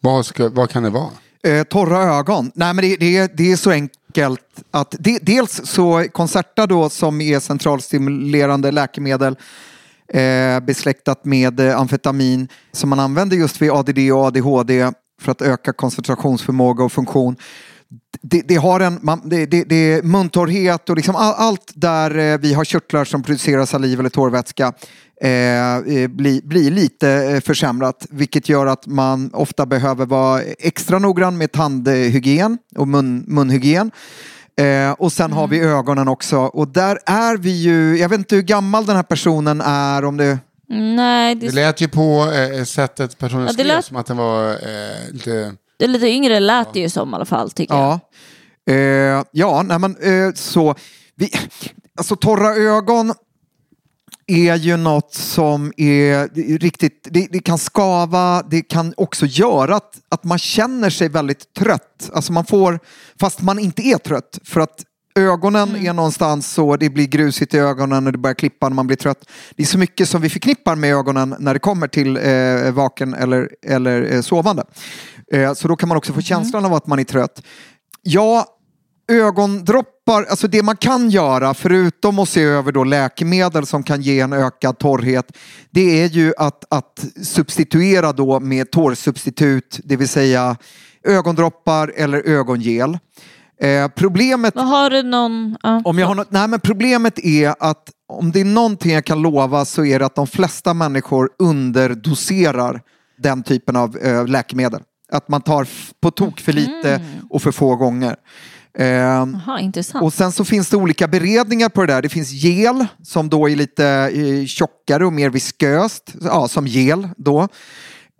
Vad, 0.00 0.26
ska, 0.26 0.48
vad 0.48 0.70
kan 0.70 0.82
det 0.82 0.90
vara? 0.90 1.10
Eh, 1.42 1.62
torra 1.62 1.98
ögon. 1.98 2.50
Nej, 2.54 2.74
men 2.74 2.84
det, 2.84 2.96
det, 2.96 3.36
det 3.36 3.52
är 3.52 3.56
så 3.56 3.70
enkelt 3.70 4.62
att 4.70 4.94
det, 4.98 5.18
dels 5.22 5.60
så 5.64 6.06
Concerta 6.12 6.66
då 6.66 6.88
som 6.88 7.20
är 7.20 7.40
centralstimulerande 7.40 8.70
läkemedel 8.70 9.36
eh, 10.14 10.60
besläktat 10.60 11.24
med 11.24 11.60
eh, 11.60 11.78
amfetamin 11.78 12.48
som 12.72 12.90
man 12.90 13.00
använder 13.00 13.36
just 13.36 13.62
vid 13.62 13.70
ADD 13.70 13.98
och 13.98 14.24
ADHD 14.24 14.90
för 15.20 15.32
att 15.32 15.42
öka 15.42 15.72
koncentrationsförmåga 15.72 16.84
och 16.84 16.92
funktion. 16.92 17.36
Det, 18.22 18.42
det 18.48 18.54
har 18.54 18.80
en, 18.80 18.98
man, 19.02 19.28
det, 19.28 19.46
det, 19.46 19.64
det 19.64 19.92
är 19.92 20.02
muntorrhet 20.02 20.90
och 20.90 20.96
liksom 20.96 21.16
all, 21.16 21.34
allt 21.36 21.72
där 21.74 22.18
eh, 22.18 22.38
vi 22.38 22.54
har 22.54 22.64
körtlar 22.64 23.04
som 23.04 23.22
producerar 23.22 23.66
saliv 23.66 24.00
eller 24.00 24.10
tårvätska 24.10 24.72
eh, 25.22 25.76
eh 25.76 26.08
blir, 26.08 26.42
blir 26.42 26.70
lite 26.70 27.40
försämrat 27.44 28.06
vilket 28.10 28.48
gör 28.48 28.66
att 28.66 28.86
man 28.86 29.30
ofta 29.34 29.66
behöver 29.66 30.06
vara 30.06 30.42
extra 30.42 30.98
noggrann 30.98 31.38
med 31.38 31.52
tandhygien 31.52 32.58
och 32.76 32.88
mun, 32.88 33.24
munhygien. 33.26 33.90
Eh, 34.56 34.92
och 34.92 35.12
sen 35.12 35.32
har 35.32 35.46
vi 35.48 35.60
ögonen 35.60 36.08
också 36.08 36.38
och 36.38 36.68
där 36.68 36.98
är 37.06 37.36
vi 37.36 37.50
ju, 37.50 37.96
jag 37.98 38.08
vet 38.08 38.18
inte 38.18 38.34
hur 38.34 38.42
gammal 38.42 38.86
den 38.86 38.96
här 38.96 39.02
personen 39.02 39.60
är 39.60 40.04
om 40.04 40.16
det 40.16 40.38
Nej, 40.72 41.34
det, 41.34 41.46
Det 41.46 41.52
lät 41.54 41.80
ju 41.80 41.88
på 41.88 42.32
eh, 42.32 42.64
sättet 42.64 43.18
personen 43.18 43.46
Ja, 43.46 43.52
skrev 43.52 43.66
lät- 43.66 43.84
som 43.84 43.96
att 43.96 44.06
den 44.06 44.16
var 44.16 44.50
eh, 44.50 45.12
lite... 45.12 45.54
det 45.78 45.84
är 45.84 45.88
lite 45.88 46.06
yngre 46.08 46.40
lät 46.40 46.72
det 46.72 46.80
ju 46.80 46.88
som 46.90 47.10
i 47.12 47.14
alla 47.14 47.24
fall 47.24 47.50
tycker 47.50 47.74
jag. 47.74 48.00
Ja, 48.64 48.72
eh, 48.74 49.24
ja 49.30 49.62
nej, 49.62 49.78
men, 49.78 49.96
eh, 49.96 50.32
så. 50.34 50.74
Vi, 51.16 51.30
alltså 51.98 52.16
torra 52.16 52.54
ögon 52.54 53.14
är 54.30 54.56
ju 54.56 54.76
något 54.76 55.14
som 55.14 55.72
är 55.76 56.28
riktigt, 56.58 57.08
det, 57.10 57.28
det 57.30 57.38
kan 57.38 57.58
skava, 57.58 58.42
det 58.50 58.62
kan 58.62 58.94
också 58.96 59.26
göra 59.26 59.76
att, 59.76 59.92
att 60.08 60.24
man 60.24 60.38
känner 60.38 60.90
sig 60.90 61.08
väldigt 61.08 61.54
trött. 61.54 62.10
Alltså 62.12 62.32
man 62.32 62.44
får, 62.44 62.80
fast 63.20 63.42
man 63.42 63.58
inte 63.58 63.82
är 63.82 63.98
trött, 63.98 64.38
för 64.44 64.60
att 64.60 64.84
Ögonen 65.14 65.76
är 65.76 65.92
någonstans 65.92 66.52
så, 66.52 66.76
det 66.76 66.90
blir 66.90 67.06
grusigt 67.06 67.54
i 67.54 67.58
ögonen 67.58 68.06
och 68.06 68.12
det 68.12 68.18
börjar 68.18 68.34
klippa 68.34 68.68
när 68.68 68.74
man 68.74 68.86
blir 68.86 68.96
trött. 68.96 69.30
Det 69.56 69.62
är 69.62 69.66
så 69.66 69.78
mycket 69.78 70.08
som 70.08 70.22
vi 70.22 70.30
förknippar 70.30 70.76
med 70.76 70.94
ögonen 70.94 71.36
när 71.38 71.54
det 71.54 71.60
kommer 71.60 71.88
till 71.88 72.16
eh, 72.16 72.72
vaken 72.72 73.14
eller, 73.14 73.48
eller 73.66 74.14
eh, 74.14 74.20
sovande. 74.20 74.64
Eh, 75.32 75.54
så 75.54 75.68
då 75.68 75.76
kan 75.76 75.88
man 75.88 75.98
också 75.98 76.12
få 76.12 76.20
känslan 76.20 76.64
av 76.64 76.74
att 76.74 76.86
man 76.86 76.98
är 76.98 77.04
trött. 77.04 77.42
Ja, 78.02 78.46
ögondroppar, 79.10 80.24
alltså 80.24 80.48
det 80.48 80.62
man 80.62 80.76
kan 80.76 81.10
göra 81.10 81.54
förutom 81.54 82.18
att 82.18 82.28
se 82.28 82.42
över 82.42 82.72
då 82.72 82.84
läkemedel 82.84 83.66
som 83.66 83.82
kan 83.82 84.02
ge 84.02 84.20
en 84.20 84.32
ökad 84.32 84.78
torrhet, 84.78 85.36
det 85.70 86.02
är 86.02 86.08
ju 86.08 86.32
att, 86.38 86.64
att 86.70 87.04
substituera 87.22 88.12
då 88.12 88.40
med 88.40 88.70
tårsubstitut, 88.70 89.80
det 89.84 89.96
vill 89.96 90.08
säga 90.08 90.56
ögondroppar 91.04 91.92
eller 91.96 92.28
ögongel. 92.28 92.98
Eh, 93.62 93.88
problemet 93.88 94.54
har 94.54 94.90
du 94.90 95.02
någon... 95.02 95.56
Ja. 95.62 95.82
om 95.84 95.98
jag 95.98 96.06
har 96.06 96.14
något, 96.14 96.30
nej, 96.30 96.48
men 96.48 96.60
problemet 96.60 97.18
är 97.18 97.54
att 97.60 97.90
om 98.08 98.32
det 98.32 98.40
är 98.40 98.44
någonting 98.44 98.92
jag 98.92 99.04
kan 99.04 99.22
lova 99.22 99.64
så 99.64 99.84
är 99.84 99.98
det 99.98 100.06
att 100.06 100.14
de 100.14 100.26
flesta 100.26 100.74
människor 100.74 101.30
underdoserar 101.38 102.82
den 103.18 103.42
typen 103.42 103.76
av 103.76 103.96
eh, 103.96 104.26
läkemedel. 104.26 104.80
Att 105.12 105.28
man 105.28 105.40
tar 105.40 105.68
på 106.00 106.10
tok 106.10 106.40
för 106.40 106.52
lite 106.52 107.00
och 107.30 107.42
för 107.42 107.52
få 107.52 107.76
gånger. 107.76 108.16
Eh, 108.78 108.86
Jaha, 108.86 109.60
intressant. 109.60 110.04
och 110.04 110.12
sen 110.12 110.32
så 110.32 110.44
finns 110.44 110.68
det 110.70 110.76
olika 110.76 111.08
beredningar 111.08 111.68
på 111.68 111.80
det 111.80 111.92
där. 111.92 112.02
Det 112.02 112.08
finns 112.08 112.30
gel 112.32 112.86
som 113.02 113.28
då 113.28 113.48
är 113.48 113.56
lite 113.56 113.86
eh, 113.86 114.46
tjockare 114.46 115.06
och 115.06 115.12
mer 115.12 115.30
visköst. 115.30 116.14
Ja, 116.20 116.48
som 116.48 116.66
gel 116.66 117.08
då. 117.16 117.48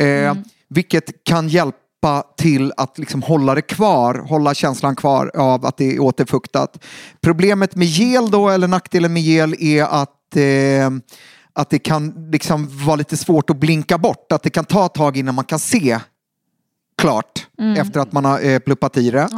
Eh, 0.02 0.34
Vilket 0.68 1.24
kan 1.24 1.48
hjälpa 1.48 2.22
till 2.38 2.72
att 2.76 2.98
liksom 2.98 3.22
hålla 3.22 3.54
det 3.54 3.62
kvar, 3.62 4.14
hålla 4.14 4.54
känslan 4.54 4.96
kvar 4.96 5.30
av 5.36 5.66
att 5.66 5.76
det 5.76 5.94
är 5.94 6.00
återfuktat. 6.00 6.84
Problemet 7.22 7.76
med 7.76 7.88
gel 7.88 8.30
då, 8.30 8.48
eller 8.48 8.68
nackdelen 8.68 9.12
med 9.12 9.22
gel 9.22 9.54
är 9.60 9.82
att 9.84 10.36
eh, 10.36 10.90
att 11.52 11.70
det 11.70 11.78
kan 11.78 12.30
liksom 12.32 12.84
vara 12.86 12.96
lite 12.96 13.16
svårt 13.16 13.50
att 13.50 13.56
blinka 13.56 13.98
bort. 13.98 14.32
Att 14.32 14.42
det 14.42 14.50
kan 14.50 14.64
ta 14.64 14.86
ett 14.86 14.94
tag 14.94 15.16
innan 15.16 15.34
man 15.34 15.44
kan 15.44 15.58
se 15.58 15.98
klart 17.00 17.46
efter 17.76 18.00
att 18.00 18.12
man 18.12 18.24
har 18.24 18.44
eh, 18.44 18.58
pluppat 18.58 18.96
i 18.96 19.10
det. 19.10 19.28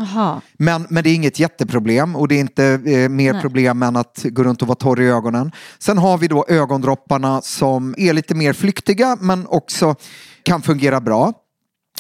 Men, 0.59 0.87
men 0.91 1.05
det 1.05 1.11
är 1.11 1.15
inget 1.15 1.39
jätteproblem 1.39 2.17
och 2.17 2.29
det 2.29 2.35
är 2.35 2.41
inte 2.41 2.65
eh, 2.65 3.09
mer 3.09 3.33
Nej. 3.33 3.43
problem 3.43 3.83
än 3.83 3.97
att 3.97 4.23
gå 4.25 4.43
runt 4.43 4.63
och 4.63 4.69
vara 4.69 4.77
torr 4.77 5.01
i 5.01 5.07
ögonen. 5.07 5.53
Sen 5.79 5.99
har 5.99 6.19
vi 6.19 6.29
då 6.29 6.45
ögondropparna 6.49 7.41
som 7.43 7.95
är 7.99 8.13
lite 8.13 8.35
mer 8.35 8.53
flyktiga 8.53 9.17
men 9.21 9.47
också 9.47 9.95
kan 10.43 10.63
fungera 10.63 11.01
bra. 11.01 11.33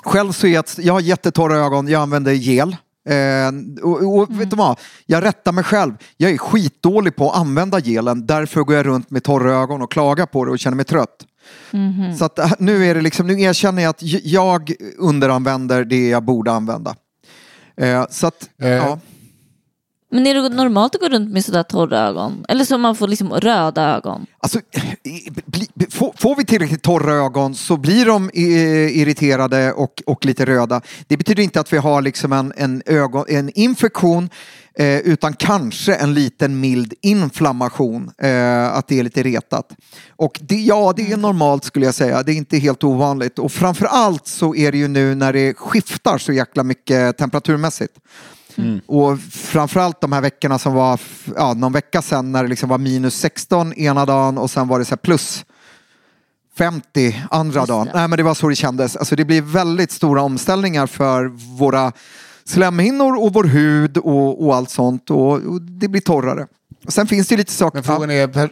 Själv 0.05 0.33
så 0.33 0.47
är 0.47 0.51
jag, 0.51 0.65
jag 0.79 0.93
har 0.93 1.01
jättetorra 1.01 1.57
ögon, 1.57 1.89
jag 1.89 2.03
använder 2.03 2.33
gel. 2.33 2.77
Eh, 3.09 3.85
och, 3.85 4.19
och 4.19 4.41
vet 4.41 4.51
du 4.51 4.57
vad? 4.57 4.79
Jag 5.07 5.25
rättar 5.25 5.53
mig 5.53 5.65
själv. 5.65 5.95
Jag 6.17 6.31
är 6.31 6.39
skitdålig 6.39 7.17
på 7.17 7.31
att 7.31 7.37
använda 7.37 7.81
gelen. 7.81 8.27
Därför 8.27 8.61
går 8.61 8.77
jag 8.77 8.87
runt 8.87 9.11
med 9.11 9.25
torra 9.25 9.55
ögon 9.55 9.83
och 9.83 9.93
klagar 9.93 10.27
på 10.27 10.45
det 10.45 10.51
och 10.51 10.59
känner 10.59 10.77
mig 10.77 10.85
trött. 10.85 11.27
Så 12.19 12.25
att, 12.25 12.39
äh, 12.39 12.53
nu, 12.59 12.87
är 12.87 12.95
det 12.95 13.01
liksom, 13.01 13.27
nu 13.27 13.41
erkänner 13.41 13.83
jag 13.83 13.91
att 13.91 14.03
jag 14.25 14.73
underanvänder 14.99 15.85
det 15.85 16.09
jag 16.09 16.23
borde 16.23 16.53
använda. 16.53 16.95
Eh, 17.77 18.07
så 18.11 18.27
att, 18.27 18.51
Eh, 18.59 18.69
ja. 18.69 18.99
Men 20.13 20.27
är 20.27 20.35
det 20.35 20.49
normalt 20.49 20.95
att 20.95 21.01
gå 21.01 21.09
runt 21.09 21.31
med 21.31 21.45
sådär 21.45 21.63
torra 21.63 21.99
ögon? 21.99 22.45
Eller 22.49 22.65
så 22.65 22.79
man 22.79 22.97
får 22.97 23.09
liksom 23.09 23.33
röda 23.33 23.83
ögon? 23.83 24.27
Alltså, 24.39 24.61
bli, 25.45 25.69
får, 25.91 26.13
får 26.17 26.37
vi 26.37 26.45
tillräckligt 26.45 26.83
torra 26.83 27.15
ögon 27.15 27.55
så 27.55 27.77
blir 27.77 28.07
de 28.07 28.31
eh, 28.35 28.99
irriterade 28.99 29.73
och, 29.73 30.03
och 30.07 30.25
lite 30.25 30.45
röda. 30.45 30.81
Det 31.07 31.17
betyder 31.17 31.43
inte 31.43 31.61
att 31.61 31.73
vi 31.73 31.77
har 31.77 32.03
liksom 32.03 32.33
en, 32.33 32.53
en, 32.57 32.83
ögon, 32.87 33.25
en 33.29 33.51
infektion 33.55 34.31
eh, 34.75 34.99
utan 34.99 35.35
kanske 35.35 35.95
en 35.95 36.15
liten 36.15 36.61
mild 36.61 36.95
inflammation, 37.01 38.11
eh, 38.19 38.77
att 38.77 38.89
det 38.89 38.99
är 38.99 39.03
lite 39.03 39.23
retat. 39.23 39.73
Och 40.17 40.41
det, 40.43 40.61
ja, 40.61 40.93
det 40.97 41.13
är 41.13 41.17
normalt 41.17 41.65
skulle 41.65 41.85
jag 41.87 41.95
säga. 41.95 42.23
Det 42.23 42.33
är 42.33 42.37
inte 42.37 42.59
helt 42.59 42.85
ovanligt. 42.85 43.39
Och 43.39 43.53
framför 43.53 43.87
allt 43.87 44.27
så 44.27 44.55
är 44.55 44.73
det 44.73 44.79
ju 44.79 44.89
nu 44.89 45.15
när 45.15 45.33
det 45.33 45.55
skiftar 45.55 46.19
så 46.19 46.33
jäkla 46.33 46.63
mycket 46.63 47.19
temperaturmässigt. 47.19 47.95
Och 48.87 49.21
framförallt 49.31 50.01
de 50.01 50.13
här 50.13 50.21
veckorna 50.21 50.59
som 50.59 50.75
var, 50.75 51.01
ja, 51.37 51.55
någon 51.55 51.73
vecka 51.73 52.03
sedan 52.03 52.33
när 52.33 52.43
det 52.43 52.49
liksom 52.49 52.69
var 52.69 52.79
minus 52.79 53.15
16 53.15 53.73
ena 53.73 54.07
dagen 54.07 54.39
och 54.39 54.51
sen 54.51 54.69
var 54.69 54.79
det 54.79 54.85
så 54.85 54.91
här 54.91 54.97
plus 54.97 55.45
50 56.59 57.23
andra 57.31 57.67
dagen. 57.67 57.89
Nej 57.95 58.09
men 58.09 58.17
det 58.17 58.23
var 58.23 58.35
så 58.35 58.49
det 58.49 58.57
kändes. 58.57 58.97
Alltså 58.97 59.17
det 59.17 59.25
blir 59.25 59.43
väldigt 59.43 59.91
stora 59.91 60.23
omställningar 60.23 60.87
för 60.87 61.27
våra 61.59 61.93
slemhinnor 62.45 63.23
och 63.23 63.33
vår 63.33 63.45
hud 63.45 63.99
och, 63.99 64.47
och 64.47 64.55
allt 64.55 64.71
sånt 64.71 65.11
och, 65.11 65.33
och 65.33 65.63
det 65.63 65.89
blir 65.89 66.01
torrare. 66.01 66.47
Och 66.87 66.93
sen 66.93 67.07
finns 67.07 67.29
det 67.29 67.33
ju 67.33 67.37
lite 67.37 67.53
saker. 67.53 67.77
Men 67.77 67.85
frågan 67.85 68.11
är, 68.11 68.29
per, 68.29 68.51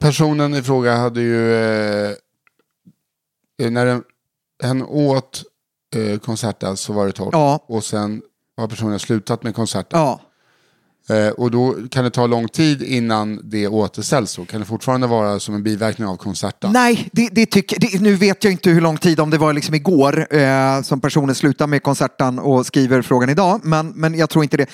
personen 0.00 0.54
i 0.54 0.62
fråga 0.62 0.96
hade 0.96 1.20
ju, 1.20 1.54
eh, 1.54 2.14
när 3.70 3.86
den, 3.86 4.02
hen 4.62 4.82
åt 4.82 5.42
eh, 5.96 6.18
Concerta 6.18 6.76
så 6.76 6.92
var 6.92 7.06
det 7.06 7.12
torrt. 7.12 7.32
Ja. 7.32 7.64
Och 7.68 7.84
sen 7.84 8.22
har 8.60 8.68
personen 8.68 8.98
slutat 8.98 9.42
med 9.42 9.54
Concerta. 9.54 9.96
Ja. 9.96 10.20
Eh, 11.10 11.28
och 11.28 11.50
då 11.50 11.76
kan 11.90 12.04
det 12.04 12.10
ta 12.10 12.26
lång 12.26 12.48
tid 12.48 12.82
innan 12.82 13.40
det 13.50 13.68
återställs. 13.68 14.30
Så 14.30 14.44
kan 14.44 14.60
det 14.60 14.66
fortfarande 14.66 15.06
vara 15.06 15.40
som 15.40 15.54
en 15.54 15.62
biverkning 15.62 16.08
av 16.08 16.16
Concerta. 16.16 16.70
Nej, 16.70 17.08
det, 17.12 17.28
det 17.32 17.46
tycker, 17.46 17.80
det, 17.80 18.00
nu 18.00 18.14
vet 18.14 18.44
jag 18.44 18.52
inte 18.52 18.70
hur 18.70 18.80
lång 18.80 18.96
tid, 18.96 19.20
om 19.20 19.30
det 19.30 19.38
var 19.38 19.52
liksom 19.52 19.74
igår 19.74 20.34
eh, 20.36 20.82
som 20.82 21.00
personen 21.00 21.34
slutade 21.34 21.70
med 21.70 21.82
konserten 21.82 22.38
och 22.38 22.66
skriver 22.66 23.02
frågan 23.02 23.30
idag, 23.30 23.60
men, 23.64 23.88
men 23.88 24.14
jag 24.14 24.30
tror 24.30 24.44
inte 24.44 24.56
det. 24.56 24.66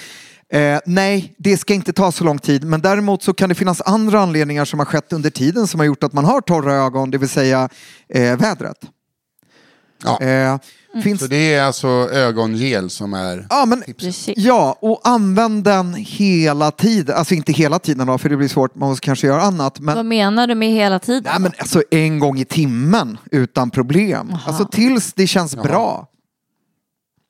Eh, 0.48 0.78
nej, 0.86 1.34
det 1.38 1.56
ska 1.56 1.74
inte 1.74 1.92
ta 1.92 2.12
så 2.12 2.24
lång 2.24 2.38
tid, 2.38 2.64
men 2.64 2.80
däremot 2.80 3.22
så 3.22 3.34
kan 3.34 3.48
det 3.48 3.54
finnas 3.54 3.80
andra 3.80 4.20
anledningar 4.20 4.64
som 4.64 4.78
har 4.78 4.86
skett 4.86 5.12
under 5.12 5.30
tiden 5.30 5.66
som 5.66 5.80
har 5.80 5.84
gjort 5.84 6.02
att 6.02 6.12
man 6.12 6.24
har 6.24 6.40
torra 6.40 6.74
ögon, 6.74 7.10
det 7.10 7.18
vill 7.18 7.28
säga 7.28 7.68
eh, 8.08 8.36
vädret. 8.36 8.76
Ja. 10.04 10.20
Eh, 10.20 10.58
finns, 11.02 11.20
Så 11.20 11.26
det 11.26 11.54
är 11.54 11.62
alltså 11.62 11.88
ögongel 12.12 12.90
som 12.90 13.14
är... 13.14 13.46
ja, 13.50 13.64
men, 13.66 13.82
Precis. 13.98 14.34
ja, 14.36 14.78
och 14.80 15.00
använd 15.04 15.64
den 15.64 15.94
hela 15.94 16.70
tiden, 16.70 17.16
alltså 17.16 17.34
inte 17.34 17.52
hela 17.52 17.78
tiden 17.78 18.06
då, 18.06 18.18
för 18.18 18.28
det 18.28 18.36
blir 18.36 18.48
svårt, 18.48 18.74
man 18.74 18.88
måste 18.88 19.04
kanske 19.04 19.26
göra 19.26 19.42
annat. 19.42 19.80
Men, 19.80 19.96
Vad 19.96 20.06
menar 20.06 20.46
du 20.46 20.54
med 20.54 20.68
hela 20.70 20.98
tiden? 20.98 21.22
Nej, 21.32 21.40
men 21.40 21.52
alltså 21.58 21.82
en 21.90 22.18
gång 22.18 22.38
i 22.38 22.44
timmen 22.44 23.18
utan 23.30 23.70
problem. 23.70 24.36
Alltså 24.46 24.64
tills 24.64 25.12
det 25.12 25.26
känns 25.26 25.56
bra. 25.56 26.08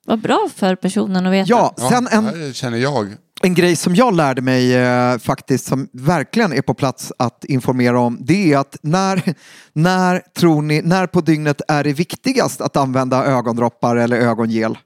Vad 0.07 0.19
bra 0.21 0.49
för 0.55 0.75
personen 0.75 1.25
att 1.25 1.33
veta. 1.33 1.49
Ja, 1.49 1.75
sen 1.89 2.07
en, 2.11 2.23
det 2.23 2.29
här 2.45 2.53
känner 2.53 2.77
jag. 2.77 3.15
en 3.41 3.53
grej 3.53 3.75
som 3.75 3.95
jag 3.95 4.15
lärde 4.15 4.41
mig 4.41 4.75
eh, 4.75 5.17
faktiskt 5.17 5.65
som 5.65 5.89
verkligen 5.93 6.53
är 6.53 6.61
på 6.61 6.73
plats 6.73 7.11
att 7.19 7.45
informera 7.45 7.99
om 7.99 8.17
det 8.21 8.53
är 8.53 8.57
att 8.57 8.77
när, 8.81 9.35
när 9.73 10.21
tror 10.37 10.61
ni, 10.61 10.81
när 10.81 11.07
på 11.07 11.21
dygnet 11.21 11.61
är 11.67 11.83
det 11.83 11.93
viktigast 11.93 12.61
att 12.61 12.77
använda 12.77 13.25
ögondroppar 13.25 13.95
eller 13.95 14.17
ögongel? 14.17 14.77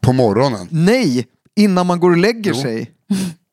På 0.00 0.12
morgonen. 0.12 0.68
Nej, 0.70 1.26
innan 1.56 1.86
man 1.86 2.00
går 2.00 2.10
och 2.10 2.16
lägger 2.16 2.52
Jo. 2.54 2.62
sig. 2.62 2.90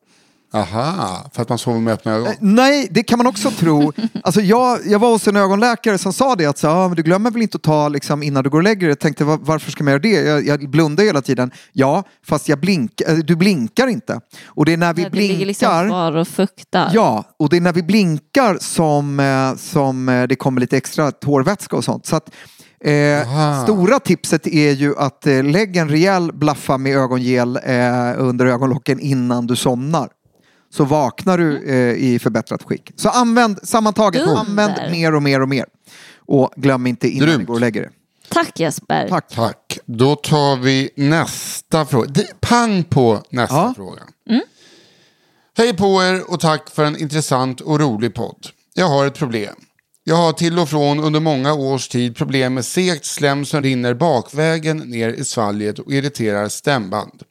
Aha, 0.54 1.24
för 1.32 1.42
att 1.42 1.48
man 1.48 1.58
sover 1.58 1.80
med 1.80 1.94
öppna 1.94 2.12
ögon. 2.12 2.26
Eh, 2.26 2.32
Nej, 2.40 2.88
det 2.90 3.02
kan 3.02 3.18
man 3.18 3.26
också 3.26 3.50
tro. 3.50 3.92
Alltså 4.24 4.40
jag, 4.40 4.78
jag 4.86 4.98
var 4.98 5.08
hos 5.10 5.28
en 5.28 5.36
ögonläkare 5.36 5.98
som 5.98 6.12
sa 6.12 6.34
det 6.34 6.46
att 6.46 6.58
så, 6.58 6.68
ah, 6.68 6.88
men 6.88 6.96
du 6.96 7.02
glömmer 7.02 7.30
väl 7.30 7.42
inte 7.42 7.56
att 7.56 7.62
ta 7.62 7.88
liksom, 7.88 8.22
innan 8.22 8.44
du 8.44 8.50
går 8.50 8.58
och 8.58 8.64
lägger 8.64 8.80
dig. 8.80 8.88
Jag 8.88 8.98
tänkte 8.98 9.24
"Va- 9.24 9.38
varför 9.42 9.70
ska 9.70 9.84
man 9.84 9.90
göra 9.90 10.02
det? 10.02 10.08
Jag, 10.10 10.46
jag 10.46 10.70
blundar 10.70 11.04
hela 11.04 11.22
tiden. 11.22 11.50
Ja, 11.72 12.02
fast 12.26 12.48
jag 12.48 12.60
blink, 12.60 13.00
eh, 13.00 13.14
du 13.16 13.36
blinkar 13.36 13.86
inte. 13.86 14.20
Och 14.46 14.64
det 14.64 14.72
är 14.72 14.76
när 14.76 14.94
vi 14.94 15.02
Ja, 15.02 15.08
det 15.08 15.16
ligger 15.18 15.46
liksom 15.46 15.68
blinkar. 15.68 15.88
kvar 15.88 16.16
och 16.16 16.28
fuktar. 16.28 16.90
Ja, 16.94 17.24
och 17.38 17.48
det 17.48 17.56
är 17.56 17.60
när 17.60 17.72
vi 17.72 17.82
blinkar 17.82 18.58
som, 18.60 19.20
eh, 19.20 19.54
som 19.56 20.08
eh, 20.08 20.22
det 20.22 20.36
kommer 20.36 20.60
lite 20.60 20.76
extra 20.76 21.10
tårvätska 21.12 21.76
och 21.76 21.84
sånt. 21.84 22.06
Så 22.06 22.16
att, 22.16 22.30
eh, 22.84 23.62
stora 23.64 23.98
tipset 23.98 24.46
är 24.46 24.70
ju 24.72 24.98
att 24.98 25.26
eh, 25.26 25.42
lägg 25.44 25.76
en 25.76 25.88
rejäl 25.88 26.32
blaffa 26.32 26.78
med 26.78 26.96
ögongel 26.96 27.56
eh, 27.64 27.72
under 28.16 28.46
ögonlocken 28.46 29.00
innan 29.00 29.46
du 29.46 29.56
somnar. 29.56 30.08
Så 30.76 30.84
vaknar 30.84 31.38
du 31.38 31.68
eh, 31.68 32.04
i 32.04 32.18
förbättrat 32.18 32.62
skick. 32.62 32.90
Så 32.96 33.08
använd, 33.08 33.58
sammantaget, 33.62 34.24
Dunder. 34.24 34.40
använd 34.40 34.74
mer 34.90 35.14
och 35.14 35.22
mer 35.22 35.40
och 35.42 35.48
mer. 35.48 35.66
Och 36.26 36.50
glöm 36.56 36.86
inte 36.86 37.08
innan 37.08 37.28
Grymt. 37.28 37.40
du 37.40 37.46
går 37.46 37.54
och 37.54 37.60
lägger 37.60 37.80
dig. 37.80 37.90
Tack 38.28 38.60
Jesper. 38.60 39.08
Tack. 39.08 39.28
Tack. 39.28 39.78
Då 39.86 40.16
tar 40.16 40.56
vi 40.56 40.90
nästa 40.96 41.86
fråga. 41.86 42.08
Det- 42.10 42.40
Pang 42.40 42.84
på 42.84 43.22
nästa 43.30 43.56
Ja. 43.56 43.72
fråga. 43.76 44.02
Hej 45.56 45.76
på 45.76 46.02
er 46.02 46.30
och 46.30 46.40
tack 46.40 46.70
för 46.70 46.84
en 46.84 46.96
intressant 46.96 47.60
och 47.60 47.80
rolig 47.80 48.14
podd. 48.14 48.46
Jag 48.74 48.86
har 48.88 49.06
ett 49.06 49.14
problem. 49.14 49.54
Jag 50.04 50.16
har 50.16 50.32
till 50.32 50.58
och 50.58 50.68
från 50.68 51.00
under 51.04 51.20
många 51.20 51.54
års 51.54 51.88
tid 51.88 52.16
problem 52.16 52.54
med 52.54 52.64
segt 52.64 53.04
slem 53.04 53.44
som 53.44 53.62
rinner 53.62 53.94
bakvägen 53.94 54.76
ner 54.78 55.08
i 55.08 55.24
svalget 55.24 55.78
och 55.78 55.92
irriterar 55.92 56.48
stämband. 56.48 57.22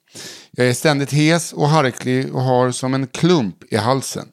Jag 0.57 0.67
är 0.67 0.73
ständigt 0.73 1.11
hes 1.11 1.53
och 1.53 1.69
harklig 1.69 2.35
och 2.35 2.41
har 2.41 2.71
som 2.71 2.93
en 2.93 3.07
klump 3.07 3.73
i 3.73 3.77
halsen. 3.77 4.27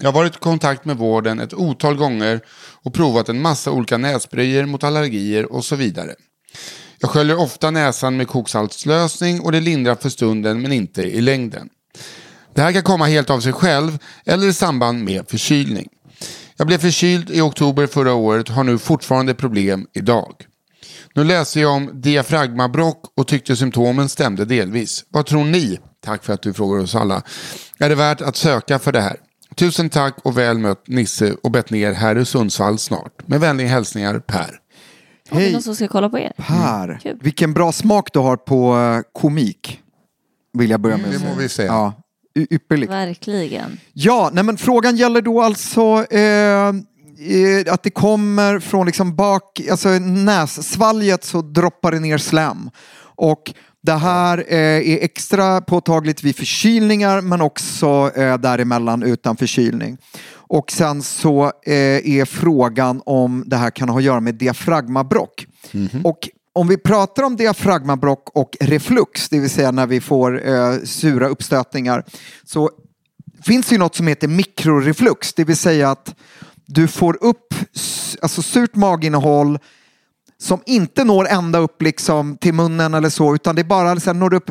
Jag 0.00 0.08
har 0.08 0.12
varit 0.12 0.36
i 0.36 0.38
kontakt 0.38 0.84
med 0.84 0.96
vården 0.96 1.40
ett 1.40 1.54
otal 1.54 1.96
gånger 1.96 2.40
och 2.82 2.94
provat 2.94 3.28
en 3.28 3.42
massa 3.42 3.70
olika 3.70 3.98
nässprayer 3.98 4.66
mot 4.66 4.84
allergier 4.84 5.52
och 5.52 5.64
så 5.64 5.76
vidare. 5.76 6.14
Jag 6.98 7.10
sköljer 7.10 7.38
ofta 7.38 7.70
näsan 7.70 8.16
med 8.16 8.28
koksaltslösning 8.28 9.40
och 9.40 9.52
det 9.52 9.60
lindrar 9.60 9.94
för 9.94 10.08
stunden 10.08 10.62
men 10.62 10.72
inte 10.72 11.02
i 11.02 11.20
längden. 11.20 11.68
Det 12.54 12.62
här 12.62 12.72
kan 12.72 12.82
komma 12.82 13.06
helt 13.06 13.30
av 13.30 13.40
sig 13.40 13.52
själv 13.52 13.98
eller 14.24 14.46
i 14.46 14.52
samband 14.52 15.04
med 15.04 15.28
förkylning. 15.28 15.88
Jag 16.56 16.66
blev 16.66 16.78
förkyld 16.78 17.30
i 17.30 17.40
oktober 17.40 17.86
förra 17.86 18.14
året 18.14 18.48
och 18.48 18.54
har 18.54 18.64
nu 18.64 18.78
fortfarande 18.78 19.34
problem 19.34 19.86
idag. 19.92 20.34
Nu 21.14 21.24
läser 21.24 21.60
jag 21.60 21.72
om 21.72 21.90
diafragmabrock 22.00 23.02
och 23.16 23.26
tyckte 23.26 23.56
symptomen 23.56 24.08
stämde 24.08 24.44
delvis. 24.44 25.04
Vad 25.08 25.26
tror 25.26 25.44
ni? 25.44 25.78
Tack 26.04 26.24
för 26.24 26.32
att 26.32 26.42
du 26.42 26.52
frågar 26.52 26.82
oss 26.82 26.94
alla. 26.94 27.22
Är 27.78 27.88
det 27.88 27.94
värt 27.94 28.20
att 28.20 28.36
söka 28.36 28.78
för 28.78 28.92
det 28.92 29.00
här? 29.00 29.16
Tusen 29.54 29.90
tack 29.90 30.14
och 30.22 30.38
väl 30.38 30.58
mött 30.58 30.88
Nisse 30.88 31.32
och 31.42 31.50
bett 31.50 31.70
ner 31.70 31.92
här 31.92 32.18
i 32.18 32.24
Sundsvall 32.24 32.78
snart. 32.78 33.28
Med 33.28 33.40
vänliga 33.40 33.68
hälsningar 33.68 34.18
Per. 34.18 34.38
Har 35.30 35.38
vi 35.38 35.44
Hej 35.44 35.52
någon 35.52 35.62
som 35.62 35.76
ska 35.76 35.88
kolla 35.88 36.08
på 36.08 36.18
er? 36.18 36.32
Per, 36.36 36.98
Kul. 37.02 37.18
vilken 37.22 37.54
bra 37.54 37.72
smak 37.72 38.12
du 38.12 38.18
har 38.18 38.36
på 38.36 38.76
eh, 38.78 39.00
komik. 39.20 39.80
Vill 40.58 40.70
jag 40.70 40.80
börja 40.80 40.96
med 40.96 41.06
Mm, 41.06 41.16
att 41.16 41.22
det 41.22 41.28
må 41.28 41.34
säga. 41.34 41.42
vi 41.42 41.48
säga. 41.48 41.66
Ja, 41.72 41.92
y- 42.38 42.46
ypperligt. 42.50 42.92
Verkligen. 42.92 43.80
Ja, 43.92 44.30
nej 44.32 44.44
men 44.44 44.56
frågan 44.56 44.96
gäller 44.96 45.22
då 45.22 45.42
alltså 45.42 45.80
eh, 46.10 46.72
att 47.68 47.82
det 47.82 47.90
kommer 47.90 48.60
från 48.60 48.86
liksom 48.86 49.16
bak, 49.16 49.60
alltså 49.70 49.88
nässvalget 49.98 51.24
så 51.24 51.42
droppar 51.42 51.92
det 51.92 52.00
ner 52.00 52.18
slem. 52.18 52.70
Och 53.16 53.54
det 53.82 53.92
här 53.92 54.44
eh, 54.48 54.90
är 54.90 55.04
extra 55.04 55.60
påtagligt 55.60 56.22
vid 56.22 56.36
förkylningar 56.36 57.20
men 57.20 57.40
också 57.40 58.10
eh, 58.16 58.38
däremellan 58.38 59.02
utan 59.02 59.36
förkylning. 59.36 59.98
Och 60.32 60.70
sen 60.72 61.02
så 61.02 61.44
eh, 61.44 61.74
är 62.18 62.24
frågan 62.24 63.02
om 63.06 63.44
det 63.46 63.56
här 63.56 63.70
kan 63.70 63.88
ha 63.88 63.98
att 63.98 64.04
göra 64.04 64.20
med 64.20 64.34
diafragmabrock. 64.34 65.46
Och 66.04 66.28
om 66.52 66.68
vi 66.68 66.76
pratar 66.76 67.22
om 67.22 67.36
diafragmabrock 67.36 68.30
och 68.34 68.56
reflux, 68.60 69.28
det 69.28 69.40
vill 69.40 69.50
säga 69.50 69.70
när 69.70 69.86
vi 69.86 70.00
får 70.00 70.48
eh, 70.48 70.78
sura 70.84 71.28
uppstötningar, 71.28 72.04
så 72.44 72.70
finns 73.42 73.66
det 73.66 73.74
ju 73.74 73.78
något 73.78 73.94
som 73.94 74.06
heter 74.06 74.28
mikroreflux, 74.28 75.34
det 75.34 75.44
vill 75.44 75.56
säga 75.56 75.90
att 75.90 76.14
du 76.66 76.88
får 76.88 77.18
upp 77.24 77.54
alltså 78.22 78.42
surt 78.42 78.76
maginnehåll 78.76 79.58
som 80.38 80.62
inte 80.66 81.04
når 81.04 81.28
ända 81.28 81.58
upp 81.58 81.82
liksom 81.82 82.36
till 82.36 82.54
munnen 82.54 82.94
eller 82.94 83.08
så, 83.08 83.34
utan 83.34 83.56
det 83.56 83.64
bara 83.64 83.94
liksom 83.94 84.18
når 84.18 84.34
upp 84.34 84.50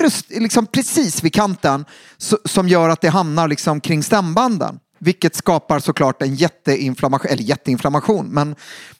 röst, 0.00 0.26
liksom 0.30 0.66
precis 0.66 1.24
vid 1.24 1.34
kanten 1.34 1.84
så, 2.16 2.38
som 2.44 2.68
gör 2.68 2.88
att 2.88 3.00
det 3.00 3.08
hamnar 3.08 3.48
liksom 3.48 3.80
kring 3.80 4.02
stämbanden. 4.02 4.80
Vilket 4.98 5.34
skapar 5.34 5.78
såklart 5.78 6.22
en 6.22 6.34
jätteinflammation, 6.34 7.30
eller 7.30 7.42
jätteinflammation, 7.42 8.26
men 8.26 8.56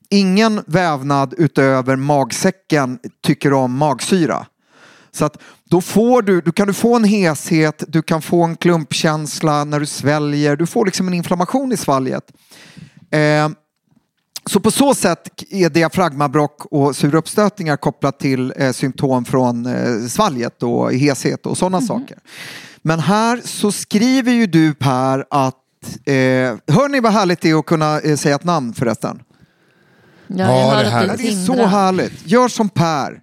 ingen 0.09 0.62
vävnad 0.67 1.35
utöver 1.38 1.97
magsäcken 1.97 2.99
tycker 3.23 3.52
om 3.52 3.76
magsyra. 3.76 4.47
Så 5.12 5.25
att 5.25 5.37
då 5.71 5.81
får 5.81 6.23
du, 6.23 6.41
du 6.41 6.53
kan 6.53 6.67
du 6.67 6.73
få 6.75 6.97
en 6.97 7.05
heshet, 7.05 7.85
du 7.89 8.03
kan 8.03 8.23
få 8.23 8.45
en 8.45 8.57
klumpkänsla 8.57 9.65
när 9.65 9.81
du 9.81 9.87
sväljer, 9.87 10.57
du 10.57 10.67
får 10.67 10.85
liksom 10.87 11.09
en 11.09 11.15
inflammation 11.15 11.73
i 11.73 11.77
svalget. 11.77 12.25
Eh, 13.11 13.49
så 14.47 14.61
på 14.61 14.71
så 14.71 14.95
sätt 14.95 15.43
är 15.50 15.69
diafragmabrock 15.71 16.65
och 16.71 16.97
sura 16.97 17.19
uppstötningar 17.19 17.77
kopplat 17.77 18.19
till 18.19 18.53
eh, 18.57 18.73
symptom 18.73 19.25
från 19.25 19.67
eh, 19.67 20.07
svalget 20.09 20.62
och 20.62 20.93
heshet 20.95 21.47
och 21.47 21.59
sådana 21.59 21.81
saker. 21.81 22.19
Men 22.83 23.00
här 23.00 23.41
så 23.45 23.73
skriver 23.73 24.33
ju 24.33 24.47
du 24.47 24.75
Per 24.75 25.25
att, 25.31 25.55
eh, 26.05 26.15
hör 26.75 26.89
ni 26.89 27.00
vad 27.00 27.12
härligt 27.12 27.41
det 27.41 27.50
är 27.50 27.59
att 27.59 27.67
kunna 27.67 28.00
eh, 28.00 28.17
säga 28.17 28.35
ett 28.35 28.45
namn 28.45 28.75
förresten? 28.75 29.23
Ja, 30.27 30.37
Ja, 30.37 30.61
jag 30.61 30.71
hör 30.77 30.85
det 30.85 30.91
här- 30.91 31.17
Det 31.17 31.29
är 31.29 31.45
så 31.47 31.67
härligt. 31.67 32.27
Gör 32.27 32.49
som 32.49 32.69
Per. 32.69 33.21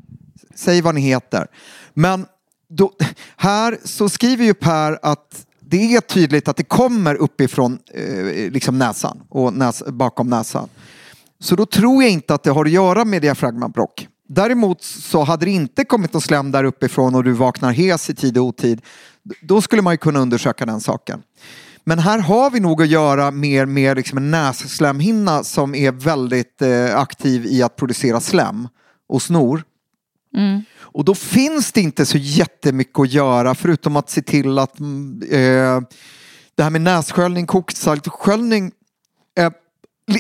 Säg 0.56 0.82
vad 0.82 0.96
ni 0.96 1.02
heter. 1.02 1.48
Men 1.94 2.26
då, 2.70 2.92
här 3.38 3.78
så 3.84 4.10
skriver 4.10 4.46
ju 4.46 4.54
Per 4.54 5.00
att 5.02 5.46
det 5.60 5.96
är 5.96 6.02
tydligt 6.02 6.48
att 6.48 6.58
det 6.58 6.64
kommer 6.64 7.16
uppifrån 7.16 7.80
eh, 7.94 8.52
liksom 8.52 8.78
näsan 8.78 9.24
och 9.30 9.54
näs, 9.54 9.84
bakom 9.88 10.30
näsan. 10.30 10.70
Så 11.40 11.56
då 11.56 11.66
tror 11.66 12.04
jag 12.04 12.12
inte 12.12 12.34
att 12.34 12.44
det 12.44 12.52
har 12.52 12.66
att 12.66 12.72
göra 12.72 13.06
med 13.06 13.22
diafragmabrock. 13.22 14.08
Däremot 14.30 14.84
så 14.84 15.24
hade 15.24 15.46
det 15.46 15.52
inte 15.52 15.86
kommit 15.86 16.14
någon 16.14 16.22
slem 16.22 16.52
där 16.52 16.64
uppifrån 16.64 17.16
och 17.16 17.24
du 17.24 17.32
vaknar 17.32 17.72
hes 17.72 18.10
i 18.10 18.16
tid 18.16 18.38
och 18.38 18.44
otid. 18.44 18.82
Då 19.42 19.62
skulle 19.62 19.82
man 19.82 19.94
ju 19.94 19.98
kunna 19.98 20.20
undersöka 20.20 20.66
den 20.66 20.82
saken. 20.82 21.22
Men 21.84 22.00
här 22.00 22.20
har 22.20 22.52
vi 22.52 22.60
nog 22.60 22.82
att 22.82 22.88
göra 22.88 23.32
mer 23.32 23.66
med 23.66 23.98
liksom 23.98 24.18
en 24.18 24.32
nässlemhinna 24.32 25.44
som 25.44 25.76
är 25.76 25.92
väldigt 25.92 26.62
eh, 26.62 27.00
aktiv 27.00 27.46
i 27.46 27.64
att 27.64 27.76
producera 27.76 28.20
slem 28.20 28.68
och 29.10 29.22
snor. 29.22 29.64
Mm. 30.36 30.62
Och 30.98 31.06
då 31.06 31.16
finns 31.16 31.72
det 31.72 31.82
inte 31.82 32.06
så 32.06 32.18
jättemycket 32.18 33.00
att 33.00 33.14
göra 33.14 33.56
förutom 33.56 33.96
att 33.96 34.10
se 34.10 34.22
till 34.22 34.60
att 34.60 34.80
mm, 34.80 35.22
eh, 35.32 35.82
det 36.56 36.64
här 36.64 36.70
med 36.70 36.82
nässköljning, 36.82 37.46
koksaltsköljning. 37.46 38.72
Eh, 39.40 39.52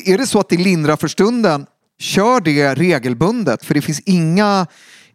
är 0.05 0.17
det 0.17 0.27
så 0.27 0.39
att 0.39 0.49
det 0.49 0.57
lindrar 0.57 0.95
för 0.95 1.07
stunden, 1.07 1.65
kör 1.99 2.39
det 2.39 2.75
regelbundet. 2.75 3.65
För 3.65 3.73
det 3.73 3.81
finns 3.81 3.99
inga, 3.99 4.67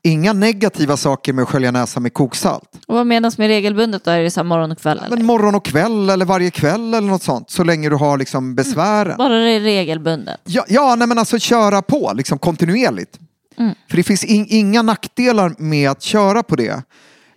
inga 0.02 0.32
negativa 0.32 0.96
saker 0.96 1.32
med 1.32 1.42
att 1.42 1.48
skölja 1.48 1.70
näsan 1.70 2.02
med 2.02 2.14
koksalt. 2.14 2.70
Och 2.86 2.94
vad 2.94 3.06
menas 3.06 3.38
med 3.38 3.48
regelbundet 3.48 4.04
då? 4.04 4.10
Är 4.10 4.22
det 4.22 4.30
så 4.30 4.44
morgon 4.44 4.72
och 4.72 4.78
kväll? 4.78 4.98
Eller? 4.98 5.16
Men 5.16 5.26
morgon 5.26 5.54
och 5.54 5.64
kväll 5.64 6.10
eller 6.10 6.24
varje 6.24 6.50
kväll 6.50 6.94
eller 6.94 7.08
något 7.08 7.22
sånt. 7.22 7.50
Så 7.50 7.64
länge 7.64 7.88
du 7.88 7.96
har 7.96 8.18
liksom 8.18 8.54
besvären. 8.54 9.16
Bara 9.18 9.34
det 9.34 9.50
är 9.50 9.60
regelbundet? 9.60 10.40
Ja, 10.44 10.64
ja 10.68 10.94
nej 10.94 11.08
men 11.08 11.18
alltså 11.18 11.38
köra 11.38 11.82
på 11.82 12.12
liksom 12.14 12.38
kontinuerligt. 12.38 13.18
Mm. 13.56 13.74
För 13.90 13.96
det 13.96 14.02
finns 14.02 14.24
in, 14.24 14.46
inga 14.48 14.82
nackdelar 14.82 15.54
med 15.58 15.90
att 15.90 16.02
köra 16.02 16.42
på 16.42 16.56
det. 16.56 16.82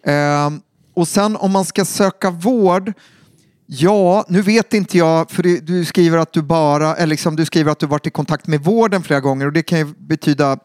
Eh, 0.08 0.49
och 0.95 1.08
sen 1.08 1.36
om 1.36 1.51
man 1.51 1.65
ska 1.65 1.86
söka 1.86 2.30
vård. 2.30 2.93
Ja, 3.67 4.25
nu 4.28 4.41
vet 4.41 4.73
inte 4.73 4.97
jag, 4.97 5.32
för 5.32 5.43
det, 5.43 5.60
du 5.60 5.86
skriver 5.86 6.17
att 6.17 6.34
du 6.34 6.41
bara, 6.41 6.95
eller 6.95 7.08
liksom, 7.08 7.36
du 7.36 7.45
skriver 7.45 7.71
att 7.71 7.80
du 7.80 7.86
varit 7.86 8.08
i 8.08 8.10
kontakt 8.10 8.47
med 8.47 8.63
vården 8.63 9.04
flera 9.04 9.19
gånger 9.19 9.45
och 9.45 9.54
det 9.54 9.63
kan 9.63 9.80
ju 9.80 9.86
betyda 9.97 10.58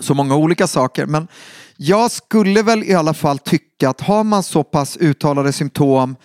så 0.00 0.14
många 0.14 0.36
olika 0.36 0.66
saker. 0.66 1.06
Men 1.06 1.28
jag 1.76 2.10
skulle 2.10 2.62
väl 2.62 2.84
i 2.84 2.94
alla 2.94 3.14
fall 3.14 3.38
tycka 3.38 3.88
att 3.88 4.00
har 4.00 4.24
man 4.24 4.42
så 4.42 4.64
pass 4.64 4.96
uttalade 4.96 5.52
symptom 5.52 6.16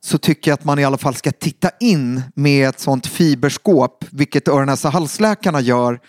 så 0.00 0.18
tycker 0.18 0.50
jag 0.50 0.54
att 0.54 0.64
man 0.64 0.78
i 0.78 0.84
alla 0.84 0.98
fall 0.98 1.14
ska 1.14 1.32
titta 1.32 1.70
in 1.80 2.22
med 2.34 2.68
ett 2.68 2.80
sånt 2.80 3.06
fiberskåp, 3.06 4.04
vilket 4.10 4.48
öron 4.48 4.66
näsa 4.66 4.90
halsläkarna 4.90 5.60
gör. 5.60 6.00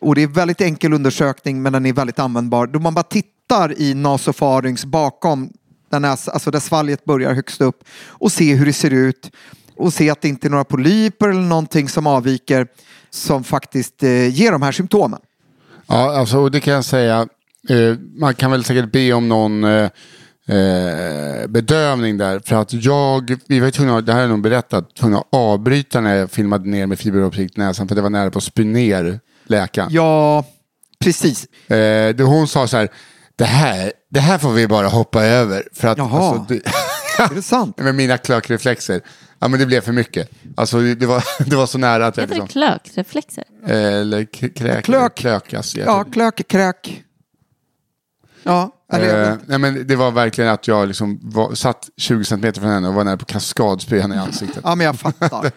Och 0.00 0.14
det 0.14 0.22
är 0.22 0.26
väldigt 0.26 0.60
enkel 0.60 0.92
undersökning 0.92 1.62
men 1.62 1.72
den 1.72 1.86
är 1.86 1.92
väldigt 1.92 2.18
användbar. 2.18 2.66
Då 2.66 2.78
man 2.78 2.94
bara 2.94 3.02
tittar 3.02 3.80
i 3.80 3.94
nasofarynx 3.94 4.84
bakom 4.84 5.50
där, 5.90 6.00
här, 6.00 6.10
alltså 6.10 6.50
där 6.50 6.60
svalget 6.60 7.04
börjar 7.04 7.34
högst 7.34 7.60
upp 7.60 7.84
och 8.08 8.32
se 8.32 8.54
hur 8.54 8.66
det 8.66 8.72
ser 8.72 8.90
ut 8.90 9.30
och 9.76 9.92
se 9.92 10.10
att 10.10 10.20
det 10.20 10.28
inte 10.28 10.46
är 10.46 10.50
några 10.50 10.64
polyper 10.64 11.28
eller 11.28 11.40
någonting 11.40 11.88
som 11.88 12.06
avviker 12.06 12.66
som 13.10 13.44
faktiskt 13.44 14.02
eh, 14.02 14.28
ger 14.34 14.52
de 14.52 14.62
här 14.62 14.72
symptomen. 14.72 15.20
Ja, 15.86 16.18
alltså 16.18 16.38
och 16.38 16.50
det 16.50 16.60
kan 16.60 16.74
jag 16.74 16.84
säga. 16.84 17.28
Eh, 17.68 17.96
man 18.16 18.34
kan 18.34 18.50
väl 18.50 18.64
säkert 18.64 18.92
be 18.92 19.12
om 19.12 19.28
någon 19.28 19.64
eh, 19.64 19.90
eh, 20.48 21.46
bedövning 21.48 22.18
där. 22.18 22.40
För 22.44 22.56
att 22.56 22.72
jag, 22.72 23.36
vi 23.48 23.60
var 23.60 23.70
tvungna, 23.70 24.00
det 24.00 24.12
här 24.12 24.18
har 24.18 24.22
jag 24.22 24.30
nog 24.30 24.42
berättat, 24.42 24.94
tvungna 24.94 25.18
att 25.18 25.26
avbryta 25.30 26.00
när 26.00 26.14
jag 26.14 26.30
filmade 26.30 26.68
ner 26.68 26.86
med 26.86 26.98
fiberoptik 26.98 27.56
näsan. 27.56 27.88
För 27.88 27.94
det 27.94 28.00
var 28.00 28.10
nära 28.10 28.30
på 28.30 28.38
att 28.38 28.44
spy 28.44 28.64
ner 28.64 29.20
läkaren. 29.46 29.88
Ja, 29.92 30.44
precis. 31.00 31.46
Eh, 31.70 32.26
hon 32.26 32.48
sa 32.48 32.66
så 32.68 32.76
här, 32.76 32.88
det 33.36 33.44
här, 33.44 33.92
det 34.10 34.20
här 34.20 34.38
får 34.38 34.50
vi 34.52 34.68
bara 34.68 34.88
hoppa 34.88 35.24
över. 35.24 35.68
För 35.74 35.88
att, 35.88 35.98
Jaha. 35.98 36.28
alltså, 36.38 36.54
det, 36.54 36.66
Är 37.22 37.34
det 37.34 37.42
sant? 37.42 37.78
med 37.80 37.94
mina 37.94 38.18
klökreflexer. 38.18 39.00
Ja 39.38 39.48
men 39.48 39.60
det 39.60 39.66
blev 39.66 39.80
för 39.80 39.92
mycket. 39.92 40.30
Alltså 40.56 40.80
det 40.80 41.06
var, 41.06 41.24
det 41.50 41.56
var 41.56 41.66
så 41.66 41.78
nära 41.78 42.06
att 42.06 42.16
jag 42.16 42.22
Heter 42.22 42.34
det 42.34 42.40
liksom, 42.42 42.48
klökreflexer? 42.60 43.44
eh, 43.66 43.76
eller 43.94 44.24
kräk, 44.54 44.84
Klök. 44.84 45.14
klökas. 45.14 45.74
Jag 45.76 45.86
Ja, 45.86 46.04
klök, 46.04 46.48
kräk. 46.48 47.02
Ja, 48.42 48.70
Eh, 48.92 49.34
nej, 49.46 49.58
men 49.58 49.86
det 49.86 49.96
var 49.96 50.10
verkligen 50.10 50.50
att 50.50 50.68
jag 50.68 50.88
liksom 50.88 51.20
var, 51.22 51.54
satt 51.54 51.88
20 51.96 52.24
centimeter 52.24 52.60
från 52.60 52.70
henne 52.70 52.88
och 52.88 52.94
var 52.94 53.04
nära 53.04 53.16
på 53.16 53.24
kaskadspy 53.24 53.98
henne 53.98 54.14
i 54.14 54.18
ansiktet. 54.18 54.60
ja, 54.64 54.74
men 54.74 54.86
jag 54.86 54.98
fattar. 54.98 55.38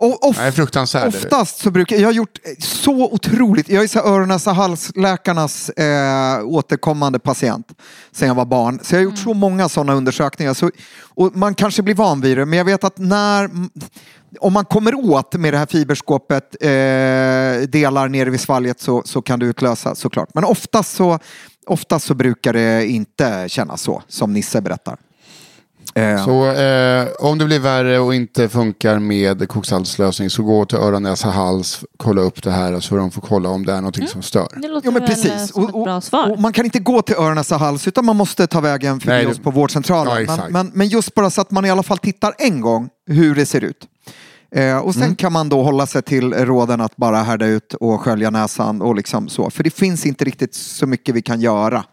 och, 0.00 0.28
of, 0.28 0.38
Nej, 0.38 1.06
oftast 1.06 1.58
så 1.58 1.70
brukar 1.70 1.96
jag 1.96 2.08
har 2.08 2.12
gjort 2.12 2.38
så 2.58 3.12
otroligt. 3.12 3.68
Jag 3.68 3.84
är 3.84 3.88
så 3.88 3.98
här 3.98 4.06
öron 4.06 4.28
näsa 4.28 4.52
halsläkarnas 4.52 5.68
eh, 5.68 6.44
återkommande 6.44 7.18
patient 7.18 7.66
sen 8.12 8.28
jag 8.28 8.34
var 8.34 8.44
barn. 8.44 8.80
Så 8.82 8.94
jag 8.94 9.00
har 9.00 9.04
gjort 9.04 9.18
så 9.18 9.34
många 9.34 9.68
sådana 9.68 9.94
undersökningar. 9.94 10.54
Så, 10.54 10.70
och 11.08 11.36
man 11.36 11.54
kanske 11.54 11.82
blir 11.82 11.94
van 11.94 12.20
vid 12.20 12.38
det, 12.38 12.46
men 12.46 12.58
jag 12.58 12.64
vet 12.64 12.84
att 12.84 12.98
när 12.98 13.50
om 14.40 14.52
man 14.52 14.64
kommer 14.64 14.94
åt 14.94 15.34
med 15.34 15.54
det 15.54 15.58
här 15.58 15.66
fiberskåpet 15.66 16.56
eh, 16.60 17.68
delar 17.68 18.08
nere 18.08 18.30
vid 18.30 18.40
svalget 18.40 18.80
så, 18.80 19.02
så 19.04 19.22
kan 19.22 19.38
det 19.38 19.46
utlösa 19.46 19.94
såklart. 19.94 20.28
Men 20.34 20.44
oftast 20.44 20.96
så, 20.96 21.18
oftast 21.66 22.06
så 22.06 22.14
brukar 22.14 22.52
det 22.52 22.86
inte 22.86 23.44
kännas 23.48 23.82
så 23.82 24.02
som 24.08 24.32
Nisse 24.32 24.60
berättar. 24.60 24.96
Eh, 25.94 26.24
Så 26.24 26.50
eh, 26.52 27.08
om 27.18 27.38
det 27.38 27.44
blir 27.44 27.58
värre 27.58 27.98
och 27.98 28.14
inte 28.14 28.48
funkar 28.48 28.98
med 28.98 29.48
koksaltslösning 29.48 30.30
så 30.30 30.42
gå 30.42 30.64
till 30.64 30.78
öron, 30.78 31.02
näsa, 31.02 31.28
hals, 31.28 31.84
kolla 31.96 32.20
upp 32.22 32.42
det 32.42 32.50
här 32.50 32.80
så 32.80 32.96
de 32.96 33.10
får 33.10 33.22
kolla 33.22 33.48
om 33.48 33.66
det 33.66 33.72
är 33.72 33.76
någonting 33.76 34.08
som 34.08 34.22
stör. 34.22 34.48
Det 34.62 34.68
låter 34.68 34.86
Jo 34.88 34.92
men 34.92 35.02
väl 35.02 35.10
eh, 35.10 35.14
precis. 35.16 35.52
som 35.52 35.64
ett 35.64 35.72
bra 35.72 36.00
svar. 36.00 36.30
och 36.30 36.40
man 36.40 36.52
kan 36.52 36.64
inte 36.64 36.78
gå 36.78 37.02
till 37.02 37.14
öron, 37.14 37.34
näsa, 37.36 37.56
hals 37.56 37.88
utan 37.88 38.04
man 38.04 38.16
måste 38.16 38.46
ta 38.46 38.60
vägen 38.60 39.00
förbi 39.00 39.26
oss 39.26 39.38
på 39.38 39.50
vårdcentralen. 39.50 40.24
Ja, 40.28 40.36
men, 40.36 40.52
men, 40.52 40.70
men 40.74 40.88
just 40.88 41.14
bara 41.14 41.30
så 41.30 41.40
att 41.40 41.50
man 41.50 41.64
i 41.64 41.70
alla 41.70 41.82
fall 41.82 41.98
tittar 41.98 42.34
en 42.38 42.60
gång 42.60 42.88
hur 43.06 43.34
det 43.34 43.46
ser 43.46 43.64
ut. 43.64 43.86
Eh, 44.54 44.76
och 44.78 44.94
sen 44.94 45.02
Mm. 45.02 45.16
kan 45.16 45.32
man 45.32 45.48
då 45.48 45.62
hålla 45.62 45.86
sig 45.86 46.02
till 46.02 46.32
råden 46.34 46.80
att 46.80 46.96
bara 46.96 47.22
härda 47.22 47.46
ut 47.46 47.74
och 47.74 48.00
skölja 48.00 48.30
näsan 48.30 48.82
och 48.82 48.94
liksom 48.94 49.28
så. 49.28 49.50
För 49.50 49.64
det 49.64 49.70
finns 49.70 50.06
inte 50.06 50.24
riktigt 50.24 50.54
så 50.54 50.86
mycket 50.86 51.14
vi 51.14 51.22
kan 51.22 51.40
göra 51.40 51.84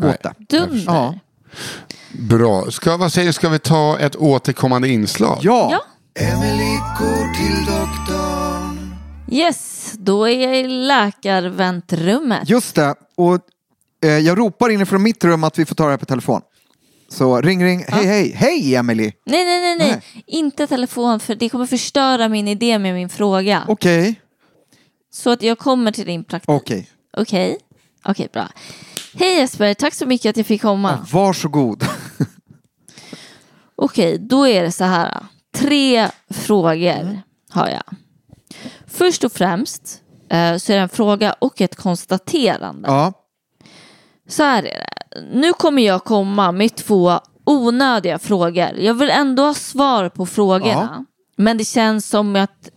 Nej. 0.00 0.10
åt 0.10 0.22
det. 0.22 0.56
Dunder. 0.56 0.82
Ja. 0.86 1.14
Bra. 2.18 2.70
Ska, 2.70 2.96
vad 2.96 3.12
säger 3.12 3.32
ska 3.32 3.48
vi 3.48 3.58
ta 3.58 3.98
ett 3.98 4.16
återkommande 4.16 4.88
inslag? 4.88 5.38
Ja. 5.42 5.68
Ja. 5.72 5.82
Emily 6.24 6.76
går 6.98 7.34
till 7.34 7.64
doktorn. 7.64 8.94
Yes, 9.30 9.92
då 9.98 10.24
är 10.28 10.42
jag 10.42 10.58
i 10.60 10.68
läkarväntrummet. 10.68 12.48
just 12.50 12.74
det. 12.74 12.94
Och 13.16 13.38
eh, 14.04 14.10
jag 14.10 14.38
ropar 14.38 14.68
inifrån 14.70 15.02
mitt 15.02 15.24
rum 15.24 15.44
att 15.44 15.58
vi 15.58 15.64
får 15.64 15.74
ta 15.74 15.84
det 15.84 15.90
här 15.90 15.96
på 15.96 16.06
telefon. 16.06 16.40
Så 17.10 17.40
ring, 17.40 17.64
ring. 17.64 17.84
Hej, 17.88 18.06
hej. 18.06 18.32
Hej, 18.32 18.74
Emily. 18.74 19.12
Nej, 19.24 19.44
nej, 19.44 19.60
nej, 19.60 19.78
nej. 19.78 19.90
Nej. 19.90 20.24
Inte 20.26 20.66
telefon 20.66 21.20
för 21.20 21.34
det 21.34 21.48
kommer 21.48 21.66
förstöra 21.66 22.28
min 22.28 22.48
idé 22.48 22.78
med 22.78 22.94
min 22.94 23.08
fråga. 23.08 23.64
Okej. 23.68 24.20
Så 25.12 25.30
att 25.30 25.42
jag 25.42 25.58
kommer 25.58 25.92
till 25.92 26.06
din 26.06 26.24
praktik. 26.24 26.48
Okej. 26.50 26.88
Okej, 27.16 27.58
okej 28.04 28.28
bra. 28.32 28.48
Hej 29.14 29.36
Jesper, 29.36 29.74
tack 29.74 29.94
så 29.94 30.06
mycket 30.06 30.30
att 30.30 30.36
jag 30.36 30.46
fick 30.46 30.62
komma. 30.62 31.06
Varsågod. 31.12 31.84
Okej, 33.76 34.18
då 34.18 34.46
är 34.48 34.62
det 34.62 34.72
så 34.72 34.84
här. 34.84 35.16
Tre 35.54 36.08
frågor 36.30 37.22
har 37.50 37.68
jag. 37.68 37.82
Först 38.86 39.24
och 39.24 39.32
främst 39.32 40.02
eh, 40.30 40.56
så 40.56 40.72
är 40.72 40.76
det 40.76 40.82
en 40.82 40.88
fråga 40.88 41.32
och 41.38 41.60
ett 41.60 41.76
konstaterande. 41.76 42.88
ja. 42.88 43.17
Så 44.28 44.42
här 44.42 44.62
är 44.62 44.78
det. 44.78 45.20
Nu 45.32 45.52
kommer 45.52 45.82
jag 45.82 46.04
komma 46.04 46.52
med 46.52 46.74
två 46.76 47.20
onödiga 47.44 48.18
frågor. 48.18 48.70
Jag 48.78 48.94
vill 48.94 49.10
ändå 49.10 49.42
ha 49.42 49.54
svar 49.54 50.08
på 50.08 50.26
frågorna. 50.26 51.04
Men 51.36 51.58
det 51.58 51.64
känns 51.64 52.08
som 52.08 52.36
att 52.36 52.70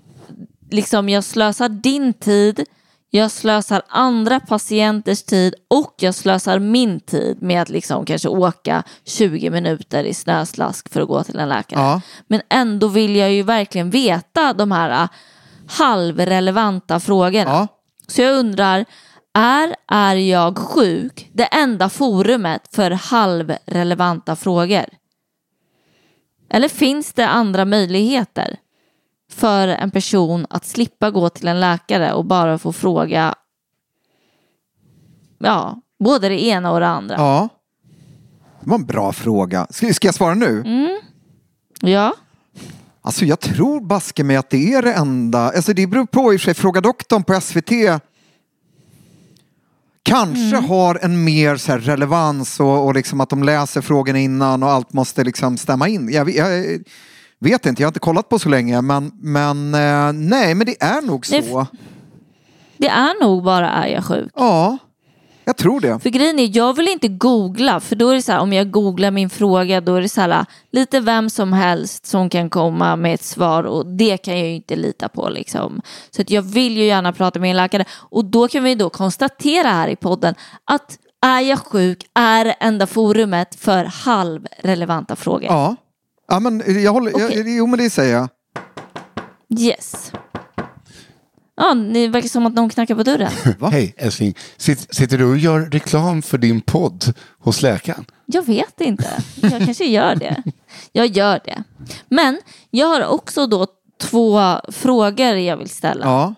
liksom, 0.71 1.09
jag 1.09 1.23
slösar 1.23 1.69
din 1.69 2.13
tid, 2.13 2.65
jag 3.09 3.31
slösar 3.31 3.81
andra 3.87 4.39
patienters 4.39 5.23
tid 5.23 5.55
och 5.67 5.95
jag 5.99 6.15
slösar 6.15 6.59
min 6.59 6.99
tid 6.99 7.41
med 7.41 7.61
att 7.61 7.69
liksom 7.69 8.05
kanske 8.05 8.29
åka 8.29 8.83
20 9.05 9.49
minuter 9.49 10.03
i 10.03 10.13
snöslask 10.13 10.89
för 10.89 11.01
att 11.01 11.07
gå 11.07 11.23
till 11.23 11.39
en 11.39 11.49
läkare. 11.49 11.79
Ja. 11.79 12.01
Men 12.27 12.41
ändå 12.49 12.87
vill 12.87 13.15
jag 13.15 13.33
ju 13.33 13.43
verkligen 13.43 13.89
veta 13.89 14.53
de 14.53 14.71
här 14.71 15.03
äh, 15.03 15.09
halvrelevanta 15.67 16.99
frågorna. 16.99 17.51
Ja. 17.51 17.67
Så 18.07 18.21
jag 18.21 18.35
undrar, 18.39 18.85
är 19.33 19.75
Är 19.87 20.15
jag 20.15 20.57
sjuk 20.57 21.29
det 21.33 21.45
enda 21.45 21.89
forumet 21.89 22.75
för 22.75 22.91
halvrelevanta 22.91 24.35
frågor? 24.35 24.85
Eller 26.49 26.67
finns 26.67 27.13
det 27.13 27.27
andra 27.27 27.65
möjligheter 27.65 28.57
för 29.31 29.67
en 29.67 29.91
person 29.91 30.45
att 30.49 30.65
slippa 30.65 31.11
gå 31.11 31.29
till 31.29 31.47
en 31.47 31.59
läkare 31.59 32.13
och 32.13 32.25
bara 32.25 32.57
få 32.57 32.73
fråga 32.73 33.35
ja, 35.37 35.81
både 35.99 36.29
det 36.29 36.43
ena 36.43 36.71
och 36.71 36.79
det 36.79 36.87
andra? 36.87 37.15
Ja. 37.15 37.49
Det 38.59 38.69
var 38.69 38.77
en 38.77 38.85
bra 38.85 39.13
fråga. 39.13 39.67
Ska, 39.69 39.93
ska 39.93 40.07
jag 40.07 40.15
svara 40.15 40.33
nu? 40.33 40.63
Ja, 41.81 42.13
Alltså 43.03 43.25
jag 43.25 43.39
tror 43.39 43.81
baske 43.81 44.23
mig 44.23 44.35
att 44.35 44.49
det 44.49 44.73
är 44.73 44.81
det 44.81 44.93
enda. 44.93 45.39
Alltså 45.39 45.73
det 45.73 45.87
beror 45.87 46.05
på 46.05 46.33
i 46.33 46.37
och 46.37 46.41
för 46.41 46.45
sig. 46.45 46.53
Fråga 46.53 46.81
doktorn 46.81 47.23
på 47.23 47.41
SVT 47.41 47.71
kanske 50.03 50.55
har 50.57 50.99
en 51.01 51.23
mer 51.23 51.55
så 51.57 51.77
relevans 51.77 52.59
och, 52.59 52.85
och 52.85 52.93
liksom 52.93 53.21
att 53.21 53.29
de 53.29 53.43
läser 53.43 53.81
frågorna 53.81 54.19
innan 54.19 54.63
och 54.63 54.69
allt 54.69 54.93
måste 54.93 55.23
liksom 55.23 55.57
stämma 55.57 55.87
in. 55.87 56.09
Jag, 56.13 56.25
vet- 56.25 56.35
jag 56.35 56.79
vet 57.39 57.65
inte, 57.65 57.81
jag 57.81 57.87
har 57.87 57.89
inte 57.91 57.99
kollat 57.99 58.29
på 58.29 58.39
så 58.39 58.49
länge 58.49 58.81
men, 58.81 59.11
men 59.21 59.73
eh, 59.73 60.13
nej 60.13 60.55
men 60.55 60.65
det 60.65 60.81
är 60.83 61.01
nog 61.01 61.25
så. 61.25 61.67
det 62.77 62.87
är 62.87 63.23
nog 63.23 63.43
bara 63.43 63.69
är 63.69 63.87
jag 63.87 64.05
sjuk. 64.05 64.31
Ja, 64.35 64.77
jag 65.51 65.57
tror 65.57 65.79
det. 65.79 65.99
För 65.99 66.09
grejen 66.09 66.39
är, 66.39 66.57
jag 66.57 66.75
vill 66.75 66.87
inte 66.87 67.07
googla, 67.07 67.79
för 67.79 67.95
då 67.95 68.09
är 68.09 68.15
det 68.15 68.21
så 68.21 68.31
här, 68.31 68.39
om 68.39 68.53
jag 68.53 68.71
googlar 68.71 69.11
min 69.11 69.29
fråga, 69.29 69.81
då 69.81 69.95
är 69.95 70.01
det 70.01 70.09
så 70.09 70.21
här, 70.21 70.45
lite 70.71 70.99
vem 70.99 71.29
som 71.29 71.53
helst 71.53 72.05
som 72.05 72.29
kan 72.29 72.49
komma 72.49 72.95
med 72.95 73.13
ett 73.13 73.23
svar 73.23 73.63
och 73.63 73.85
det 73.85 74.17
kan 74.17 74.37
jag 74.39 74.47
ju 74.47 74.55
inte 74.55 74.75
lita 74.75 75.09
på 75.09 75.29
liksom. 75.29 75.81
Så 76.11 76.21
att 76.21 76.29
jag 76.29 76.41
vill 76.41 76.77
ju 76.77 76.83
gärna 76.83 77.13
prata 77.13 77.39
med 77.39 77.49
en 77.49 77.57
läkare 77.57 77.85
och 77.91 78.25
då 78.25 78.47
kan 78.47 78.63
vi 78.63 78.75
då 78.75 78.89
konstatera 78.89 79.67
här 79.67 79.87
i 79.87 79.95
podden 79.95 80.35
att 80.65 80.97
är 81.25 81.39
jag 81.39 81.59
sjuk 81.59 82.05
är 82.13 82.45
det 82.45 82.51
enda 82.51 82.87
forumet 82.87 83.55
för 83.55 83.85
halvrelevanta 83.85 85.15
frågor. 85.15 85.45
Ja, 85.45 85.75
ja 86.27 86.39
men 86.39 86.83
jag 86.83 86.91
håller, 86.91 87.15
Okej. 87.15 87.37
jag, 87.37 87.49
jo 87.49 87.67
men 87.67 87.79
det 87.79 87.89
säger 87.89 88.13
jag. 88.13 88.29
Yes. 89.59 90.11
Ja, 91.61 91.73
det 91.73 92.07
verkar 92.07 92.29
som 92.29 92.45
att 92.45 92.53
någon 92.53 92.69
knackar 92.69 92.95
på 92.95 93.03
dörren. 93.03 93.31
Hej 93.71 93.93
älskling, 93.97 94.35
Sitt, 94.57 94.95
sitter 94.95 95.17
du 95.17 95.25
och 95.25 95.37
gör 95.37 95.59
reklam 95.59 96.21
för 96.21 96.37
din 96.37 96.61
podd 96.61 97.13
hos 97.39 97.61
läkaren? 97.61 98.05
Jag 98.25 98.45
vet 98.45 98.81
inte. 98.81 99.23
Jag 99.41 99.65
kanske 99.65 99.85
gör 99.85 100.15
det. 100.15 100.43
Jag 100.91 101.07
gör 101.07 101.39
det. 101.45 101.63
Men 102.09 102.41
jag 102.69 102.87
har 102.87 103.05
också 103.05 103.47
då 103.47 103.67
två 104.01 104.41
frågor 104.67 105.35
jag 105.35 105.57
vill 105.57 105.69
ställa. 105.69 106.05
Ja, 106.05 106.35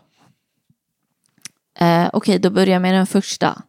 Eh, 1.80 2.10
Okej, 2.14 2.40
då 2.40 2.50
börjar 2.50 2.74
jag 2.74 2.82
med 2.82 2.94
den 2.94 3.08
första. 3.08 3.62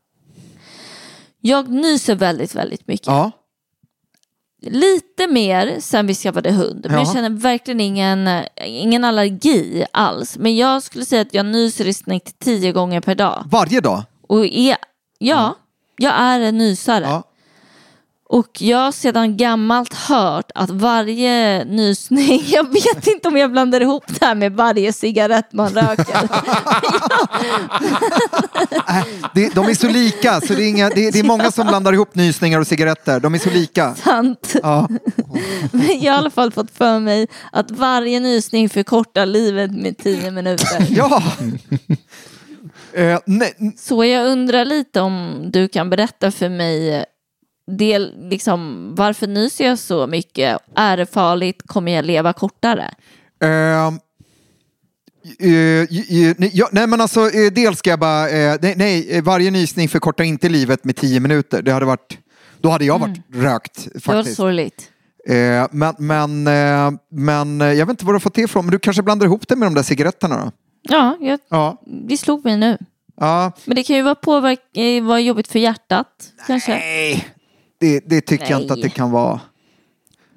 Jag 1.40 1.68
nyser 1.68 2.14
väldigt, 2.14 2.54
väldigt 2.54 2.88
mycket. 2.88 3.06
ja, 3.06 3.30
Lite 4.70 5.26
mer 5.26 5.76
sen 5.80 6.06
vi 6.06 6.14
skaffade 6.14 6.50
hund. 6.50 6.86
Men 6.88 6.98
jag 6.98 7.06
Ja. 7.08 7.12
känner 7.12 7.30
verkligen 7.30 7.80
ingen, 7.80 8.28
ingen 8.66 9.04
allergi 9.04 9.84
alls. 9.92 10.36
Men 10.38 10.56
jag 10.56 10.82
skulle 10.82 11.04
säga 11.04 11.22
att 11.22 11.34
jag 11.34 11.46
nyser 11.46 11.86
i 11.86 11.94
snitt 11.94 12.38
tio 12.38 12.72
gånger 12.72 13.00
per 13.00 13.14
dag. 13.14 13.42
varje 13.46 13.80
dag. 13.80 14.02
Och 14.28 14.46
är, 14.46 14.76
ja, 15.18 15.54
jag 15.96 16.12
är 16.16 16.40
en 16.40 16.58
nysare. 16.58 17.04
Ja. 17.04 17.22
Och 18.28 18.62
jag 18.62 18.78
har 18.78 18.92
sedan 18.92 19.36
gammalt 19.36 19.94
hört 19.94 20.50
att 20.54 20.70
varje 20.70 21.64
nysning, 21.64 22.42
jag 22.46 22.72
vet 22.72 23.06
inte 23.06 23.28
om 23.28 23.36
jag 23.36 23.52
blandar 23.52 23.80
ihop 23.80 24.04
det 24.06 24.26
här 24.26 24.34
med 24.34 24.52
varje 24.52 24.92
cigarett 24.92 25.52
man 25.52 25.74
röker. 25.74 26.28
Det, 29.34 29.54
de 29.54 29.68
är 29.68 29.74
så 29.74 29.88
lika, 29.88 30.40
så 30.40 30.54
det 30.54 30.62
är, 30.62 30.68
inga, 30.68 30.88
det, 30.88 31.10
det 31.10 31.18
är 31.18 31.24
många 31.24 31.50
som 31.50 31.66
blandar 31.66 31.92
ihop 31.92 32.14
nysningar 32.14 32.60
och 32.60 32.66
cigaretter. 32.66 33.20
De 33.20 33.34
är 33.34 33.38
så 33.38 33.50
lika. 33.50 33.94
Sant. 33.94 34.54
Ja. 34.62 34.88
Men 35.72 35.86
jag 35.86 35.92
har 35.92 36.00
i 36.00 36.08
alla 36.08 36.30
fall 36.30 36.52
fått 36.52 36.70
för 36.70 36.98
mig 36.98 37.26
att 37.52 37.70
varje 37.70 38.20
nysning 38.20 38.68
förkortar 38.68 39.26
livet 39.26 39.70
med 39.70 39.98
tio 39.98 40.30
minuter. 40.30 40.86
ja. 40.90 41.22
Nej, 43.24 43.74
Så 43.78 44.04
jag 44.04 44.26
undrar 44.26 44.64
lite 44.64 45.00
om 45.00 45.44
du 45.52 45.68
kan 45.68 45.90
berätta 45.90 46.30
för 46.30 46.48
mig 46.48 47.04
del, 47.70 48.28
liksom, 48.30 48.88
varför 48.94 49.26
nyser 49.26 49.66
jag 49.66 49.78
så 49.78 50.06
mycket? 50.06 50.58
Är 50.76 50.96
det 50.96 51.06
farligt? 51.06 51.62
Kommer 51.66 51.92
jag 51.92 52.04
leva 52.04 52.32
kortare? 52.32 52.90
Eh, 53.42 53.86
eh, 55.48 56.34
nej, 56.38 56.50
ja, 56.52 56.68
nej 56.72 56.86
men 56.86 57.00
alltså, 57.00 57.20
eh, 57.20 57.52
dels 57.52 57.78
ska 57.78 57.90
jag 57.90 57.98
bara, 58.00 58.28
eh, 58.30 58.56
nej, 58.62 58.74
nej, 58.76 59.10
eh, 59.10 59.22
varje 59.24 59.50
nysning 59.50 59.88
förkortar 59.88 60.24
inte 60.24 60.48
livet 60.48 60.84
med 60.84 60.96
tio 60.96 61.20
minuter. 61.20 61.62
Det 61.62 61.72
hade 61.72 61.86
varit, 61.86 62.18
då 62.60 62.68
hade 62.70 62.84
jag 62.84 62.98
varit 62.98 63.18
rökt 63.34 63.84
Det 63.94 64.06
var 64.06 64.14
faktiskt. 64.14 64.36
sorgligt. 64.36 64.90
Men, 65.70 65.94
men, 65.98 66.44
men 67.10 67.60
jag 67.60 67.86
vet 67.86 67.88
inte 67.90 68.04
vad 68.04 68.12
du 68.14 68.14
har 68.14 68.20
fått 68.20 68.34
det 68.34 68.42
ifrån, 68.42 68.64
men 68.64 68.72
du 68.72 68.78
kanske 68.78 69.02
blandar 69.02 69.26
ihop 69.26 69.48
det 69.48 69.56
med 69.56 69.66
de 69.66 69.74
där 69.74 69.82
cigaretterna 69.82 70.44
då? 70.44 70.50
Ja, 70.82 71.16
jag, 71.20 71.38
Ja. 71.50 71.82
det 72.08 72.16
slog 72.16 72.44
mig 72.44 72.56
nu. 72.56 72.78
ja. 73.20 73.52
Men 73.64 73.76
det 73.76 73.82
kan 73.82 73.96
ju 73.96 74.02
vara, 74.02 74.14
påverk, 74.14 74.60
vara 75.02 75.20
jobbigt 75.20 75.48
för 75.48 75.58
hjärtat. 75.58 76.08
Kanske. 76.46 76.72
Nej, 77.84 78.00
det, 78.06 78.16
det 78.16 78.20
tycker 78.20 78.50
jag 78.50 78.60
inte 78.62 78.72
att 78.72 78.80
det 78.80 78.86
Nej. 78.86 78.94
kan 78.96 79.10
vara. 79.10 79.40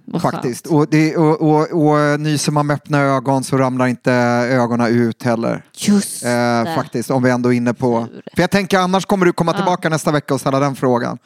Vad 0.06 0.22
Faktiskt. 0.22 0.68
Och, 0.68 0.88
det, 0.90 1.18
och, 1.18 1.42
och, 1.42 1.88
och 1.90 2.20
nyser 2.20 2.52
man 2.52 2.68
med 2.68 2.74
öppna 2.74 3.00
ögon 3.02 3.44
så 3.44 3.58
ramlar 3.58 3.88
inte 3.88 4.12
ögonen 4.52 4.88
ut 4.88 5.24
heller. 5.24 5.66
Just 5.78 6.24
Eh, 6.24 6.30
det. 6.30 6.74
faktiskt, 6.76 7.12
om 7.12 7.24
vi 7.24 7.30
ändå 7.30 7.54
är 7.54 7.58
inne 7.58 7.74
på... 7.74 8.08
För 8.36 8.44
jag 8.44 8.52
tänker 8.52 8.80
annars 8.80 9.06
kommer 9.06 9.26
du 9.26 9.34
komma 9.34 9.54
tillbaka 9.54 9.90
nästa 9.90 10.12
vecka 10.12 10.34
och 10.34 10.40
ställa 10.40 10.60
den 10.60 10.76
frågan. 10.76 11.18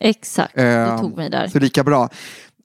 Exakt, 0.00 0.56
Eh, 0.58 0.64
det 0.64 0.98
tog 1.00 1.16
mig 1.16 1.30
där. 1.30 1.48
Så 1.48 1.58
lika 1.58 1.84
bra. 1.84 2.08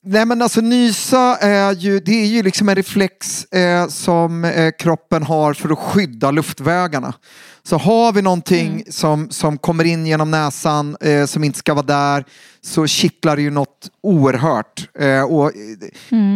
Nej 0.03 0.25
men 0.25 0.41
alltså 0.41 0.61
nysa 0.61 1.37
är 1.37 1.73
ju, 1.73 1.99
det 1.99 2.11
är 2.11 2.25
ju 2.25 2.43
liksom 2.43 2.69
en 2.69 2.75
reflex 2.75 3.45
eh, 3.45 3.87
som 3.87 4.45
eh, 4.45 4.71
kroppen 4.79 5.23
har 5.23 5.53
för 5.53 5.69
att 5.69 5.79
skydda 5.79 6.31
luftvägarna. 6.31 7.13
Så 7.63 7.77
har 7.77 8.13
vi 8.13 8.21
någonting 8.21 8.83
som, 8.89 9.29
som 9.29 9.57
kommer 9.57 9.83
in 9.83 10.05
genom 10.05 10.31
näsan 10.31 10.97
eh, 11.01 11.25
som 11.25 11.43
inte 11.43 11.59
ska 11.59 11.73
vara 11.73 11.85
där 11.85 12.25
så 12.61 12.87
kittlar 12.87 13.35
det 13.35 13.41
ju 13.41 13.49
något 13.49 13.89
oerhört. 14.03 14.89
Eh, 14.99 15.21
och, 15.21 15.45
eh, 15.45 15.87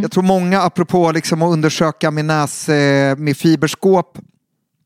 Jag 0.02 0.12
tror 0.12 0.24
många, 0.24 0.62
apropå 0.62 1.12
liksom 1.12 1.41
att 1.41 1.54
undersöka 1.54 2.12
med 2.12 2.26
näs 2.26 2.69
eh, 2.69 3.17
med 3.17 3.38
fiberskåp 3.38 4.17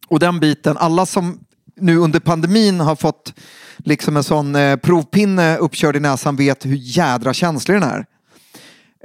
och 0.08 0.20
den 0.20 0.40
biten, 0.40 0.78
alla 0.78 1.06
som 1.06 1.40
nu 1.80 1.98
under 1.98 2.20
pandemin 2.20 2.80
har 2.80 2.96
fått 2.96 3.34
liksom 3.78 4.18
en 4.18 4.24
sån 4.24 4.56
eh, 4.56 4.76
provpinne 4.76 5.58
uppkörd 5.58 5.96
i 5.96 6.00
näsan 6.00 6.36
vet 6.36 6.66
hur 6.66 6.76
jädra 6.82 7.34
känslig 7.34 7.76
den 7.76 7.90
är. 7.90 8.06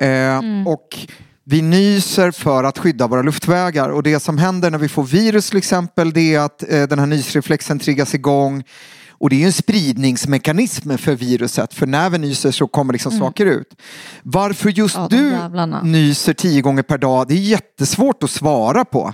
Eh, 0.01 0.39
Och 0.67 0.99
vi 1.45 1.63
nyser 1.63 2.31
för 2.31 2.65
att 2.65 2.79
skydda 2.79 3.07
våra 3.07 3.23
luftvägar 3.23 3.89
och 3.89 4.03
det 4.03 4.21
som 4.21 4.39
händer 4.39 4.71
när 4.71 4.79
vi 4.79 4.89
får 4.89 5.05
virus 5.05 5.49
till 5.49 5.59
exempel 5.59 6.13
det 6.13 6.35
är 6.35 6.41
att 6.41 6.63
eh, 6.73 6.83
den 6.83 6.99
här 6.99 7.07
nysreflexen 7.07 7.79
triggas 7.79 8.15
igång 8.15 8.65
och 9.11 9.31
det 9.31 9.37
är 9.37 9.41
ju 9.41 9.47
en 9.47 9.53
spridningsmekanism 9.53 10.97
för 10.97 11.15
viruset 11.15 11.75
för 11.75 11.87
när 11.87 12.11
vi 12.11 12.19
nyser 12.19 12.51
så 12.51 12.67
kommer 12.67 12.93
liksom 12.93 13.13
saker 13.13 13.47
ut. 13.47 13.75
Varför 14.23 14.71
just 14.71 14.97
Ja, 14.97 15.07
du 15.11 15.31
jävlarna. 15.31 15.83
nyser 15.83 16.33
tio 16.33 16.61
gånger 16.63 16.83
per 16.83 16.99
dag 16.99 17.29
det 17.29 17.35
är 17.35 17.39
jättesvårt 17.39 18.23
att 18.23 18.31
svara 18.31 18.85
på. 18.85 19.13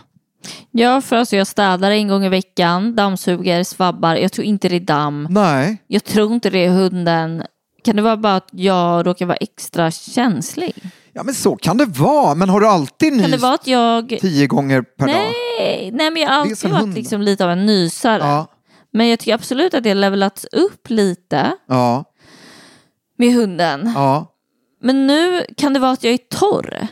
Ja, 0.70 1.00
för 1.00 1.16
alltså 1.16 1.36
jag 1.36 1.46
städar 1.46 1.90
en 1.90 2.08
gång 2.08 2.24
i 2.24 2.28
veckan, 2.28 2.96
dammsuger, 2.96 3.64
svabbar. 3.64 4.14
Jag 4.16 4.32
tror 4.32 4.44
inte 4.46 4.68
det 4.68 4.76
är 4.76 4.80
damm. 4.80 5.26
Nej. 5.30 5.76
Jag 5.86 6.04
tror 6.04 6.32
inte 6.34 6.50
det 6.50 6.64
är 6.64 6.70
hunden. 6.70 7.42
Kan 7.86 7.96
det 7.96 8.02
vara 8.02 8.16
bara 8.16 8.36
att 8.36 8.48
jag 8.52 9.06
råkar 9.06 9.26
vara 9.26 9.36
extra 9.36 9.90
känslig? 9.90 10.74
Ja 11.12 11.22
men 11.22 11.34
så 11.34 11.56
kan 11.56 11.76
det 11.76 11.84
vara. 11.84 12.34
Men 12.34 12.48
har 12.48 12.60
du 12.60 12.66
alltid 12.66 13.12
Kan 13.12 13.22
det 13.22 13.28
nyst 13.28 13.42
vara 13.42 13.54
att 13.54 13.66
jag... 13.66 14.08
tio 14.20 14.46
gånger 14.46 14.82
per 14.82 15.06
dag? 15.06 15.14
Nej, 15.16 15.90
nej 15.92 16.10
men 16.10 16.22
jag 16.22 16.28
har 16.30 16.36
alltid 16.40 16.70
varit 16.70 16.94
liksom 16.94 17.22
lite 17.22 17.44
av 17.44 17.50
en 17.50 17.66
nysare. 17.66 18.22
Ja. 18.22 18.46
Men 18.92 19.08
jag 19.08 19.18
tycker 19.18 19.34
absolut 19.34 19.74
att 19.74 19.82
det 19.82 19.90
har 19.90 19.94
levelats 19.94 20.44
upp 20.44 20.90
lite 20.90 21.52
Ja. 21.68 22.04
med 23.18 23.34
hunden. 23.34 23.92
ja. 23.94 24.32
Men 24.82 25.06
nu 25.06 25.44
kan 25.56 25.72
det 25.72 25.80
vara 25.80 25.90
att 25.92 26.04
jag 26.04 26.12
är 26.14 26.18
torr. 26.38 26.86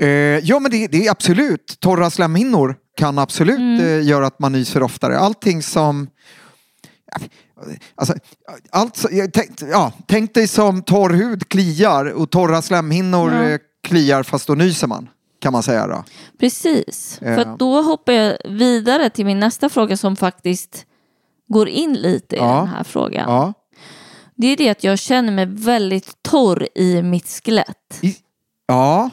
Eh, 0.00 0.08
ja 0.38 0.58
men 0.60 0.70
det, 0.70 0.86
det 0.86 1.06
är 1.06 1.10
absolut. 1.10 1.76
Torra 1.80 2.10
slemhinnor 2.10 2.76
kan 2.96 3.18
absolut 3.18 3.58
Mm. 3.58 3.80
eh, 3.80 4.06
göra 4.08 4.26
att 4.26 4.38
man 4.38 4.52
nyser 4.52 4.82
oftare. 4.82 5.18
Allting 5.18 5.62
som... 5.62 6.08
Alltså, 7.94 8.14
allt, 8.70 9.04
tänk, 9.32 9.62
ja, 9.62 9.92
tänk 10.06 10.34
dig 10.34 10.48
som 10.48 10.82
torr 10.82 11.10
hud 11.10 11.48
kliar 11.48 12.06
och 12.12 12.30
torra 12.30 12.62
slemhinnor 12.62 13.32
Ja. 13.34 13.48
eh, 13.48 13.58
kliar 13.82 14.22
fast 14.22 14.46
då 14.46 14.54
nyser 14.54 14.86
man. 14.86 15.08
Kan 15.42 15.52
man 15.52 15.62
säga 15.62 15.86
då. 15.86 16.04
Precis. 16.40 17.18
Ja. 17.22 17.34
För 17.34 17.56
då 17.58 17.82
hoppar 17.82 18.12
jag 18.12 18.36
vidare 18.48 19.10
till 19.10 19.26
min 19.26 19.38
nästa 19.40 19.68
fråga 19.68 19.96
som 19.96 20.16
faktiskt 20.16 20.86
går 21.48 21.68
in 21.68 21.92
lite 21.94 22.36
i 22.36 22.38
Ja. 22.38 22.54
den 22.56 22.66
här 22.68 22.84
frågan. 22.84 23.24
Ja. 23.30 23.52
Det 24.36 24.46
är 24.46 24.56
det 24.56 24.68
att 24.68 24.84
jag 24.84 24.98
känner 24.98 25.32
mig 25.32 25.46
väldigt 25.46 26.22
torr 26.22 26.68
i 26.74 27.02
mitt 27.02 27.28
skelett. 27.44 27.98
I, 28.02 28.16
ja. 28.66 29.10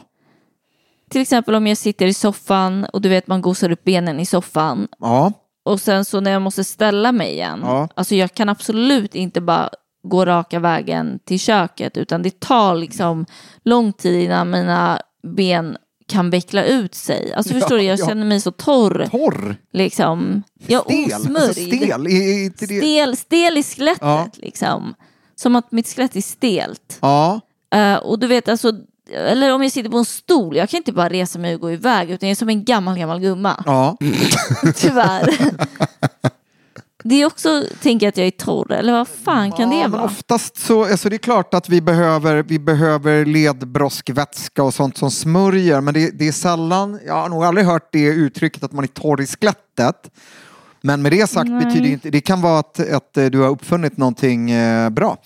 Till 1.10 1.20
exempel 1.20 1.54
om 1.54 1.66
jag 1.66 1.78
sitter 1.78 2.06
i 2.06 2.14
soffan 2.14 2.84
och 2.84 3.00
du 3.00 3.08
vet 3.08 3.26
man 3.26 3.42
gosar 3.42 3.70
upp 3.70 3.84
benen 3.84 4.20
i 4.20 4.26
soffan 4.26 4.88
Ja. 4.98 5.32
Och 5.68 5.80
sen 5.80 6.04
så 6.04 6.20
när 6.20 6.30
jag 6.30 6.42
måste 6.42 6.64
ställa 6.64 7.12
mig 7.12 7.32
igen. 7.32 7.60
Ja. 7.62 7.88
Alltså 7.94 8.14
jag 8.14 8.34
kan 8.34 8.48
absolut 8.48 9.14
inte 9.14 9.40
bara 9.40 9.70
gå 10.02 10.24
raka 10.24 10.58
vägen 10.58 11.18
till 11.24 11.40
köket 11.40 11.96
utan 11.96 12.22
det 12.22 12.40
tar 12.40 12.74
liksom 12.74 13.26
lång 13.64 13.92
tid 13.92 14.22
innan 14.24 14.50
mina 14.50 15.00
ben 15.36 15.76
kan 16.08 16.30
veckla 16.30 16.64
ut 16.64 16.94
sig. 16.94 17.32
Alltså 17.34 17.54
Ja, 17.54 17.60
förstår 17.60 17.76
du, 17.76 17.82
jag 17.82 17.98
ja. 17.98 18.06
känner 18.06 18.24
mig 18.26 18.40
så 18.40 18.50
torr. 18.50 19.06
Torr. 19.10 19.56
Liksom. 19.72 20.42
Jag 20.66 20.82
Stel. 20.84 21.04
osmörjd. 21.04 21.36
Alltså, 21.48 21.62
stel. 21.66 22.06
Inte 22.06 22.66
det... 22.66 22.78
Stel, 22.78 23.16
stel 23.16 23.58
i 23.58 23.62
skelettet 23.62 24.02
Ja. 24.02 24.28
liksom. 24.36 24.94
Som 25.34 25.56
att 25.56 25.72
mitt 25.72 25.88
skelett 25.88 26.16
är 26.16 26.20
stelt. 26.20 26.98
Ja. 27.00 27.40
Eh, 27.74 27.94
och 27.94 28.18
du 28.18 28.26
vet 28.26 28.48
alltså, 28.48 28.72
eller 29.12 29.54
om 29.54 29.62
jag 29.62 29.72
sitter 29.72 29.90
på 29.90 29.98
en 29.98 30.04
stol, 30.04 30.56
jag 30.56 30.68
kan 30.68 30.78
inte 30.78 30.92
bara 30.92 31.08
resa 31.08 31.38
mig 31.38 31.54
och 31.54 31.60
gå 31.60 31.72
iväg 31.72 32.10
utan 32.10 32.28
jag 32.28 32.30
är 32.30 32.36
som 32.36 32.48
en 32.48 32.64
gammal, 32.64 32.98
gammal 32.98 33.20
gumma. 33.20 33.62
Ja. 33.66 33.96
Tyvärr. 34.74 35.38
Det 37.04 37.14
är 37.22 37.26
också, 37.26 37.64
tänker 37.82 38.06
jag 38.06 38.08
att 38.08 38.16
jag 38.16 38.26
är 38.26 38.30
torr, 38.30 38.72
eller 38.72 38.92
vad 38.92 39.08
fan 39.08 39.52
kan 39.52 39.72
ja, 39.72 39.82
det 39.82 39.88
vara? 39.88 40.02
oftast 40.02 40.56
så, 40.56 40.84
alltså 40.84 41.08
det 41.08 41.16
är 41.16 41.18
klart 41.18 41.54
att 41.54 41.68
vi 41.68 41.80
behöver, 41.80 42.42
vi 42.42 42.58
behöver 42.58 43.24
ledbroskvätska 43.24 44.62
och 44.62 44.74
sånt 44.74 44.96
som 44.96 45.10
smörjer. 45.10 45.80
Men 45.80 45.94
det, 45.94 46.10
det 46.18 46.28
är 46.28 46.32
sällan, 46.32 47.00
jag 47.06 47.14
har 47.14 47.28
nog 47.28 47.44
aldrig 47.44 47.66
hört 47.66 47.88
det 47.92 48.04
uttrycket 48.04 48.62
att 48.62 48.72
man 48.72 48.84
är 48.84 48.88
torr 48.88 49.20
i 49.20 49.26
skelettet. 49.26 50.10
Men 50.80 51.02
med 51.02 51.12
det 51.12 51.30
sagt 51.30 51.50
Nej. 51.50 51.64
betyder 51.64 51.88
inte, 51.88 52.10
det 52.10 52.20
kan 52.20 52.40
vara 52.40 52.58
att, 52.58 52.92
att 52.92 53.14
du 53.14 53.38
har 53.38 53.48
uppfunnit 53.48 53.96
någonting 53.96 54.50
eh, 54.50 54.90
bra 54.90 55.16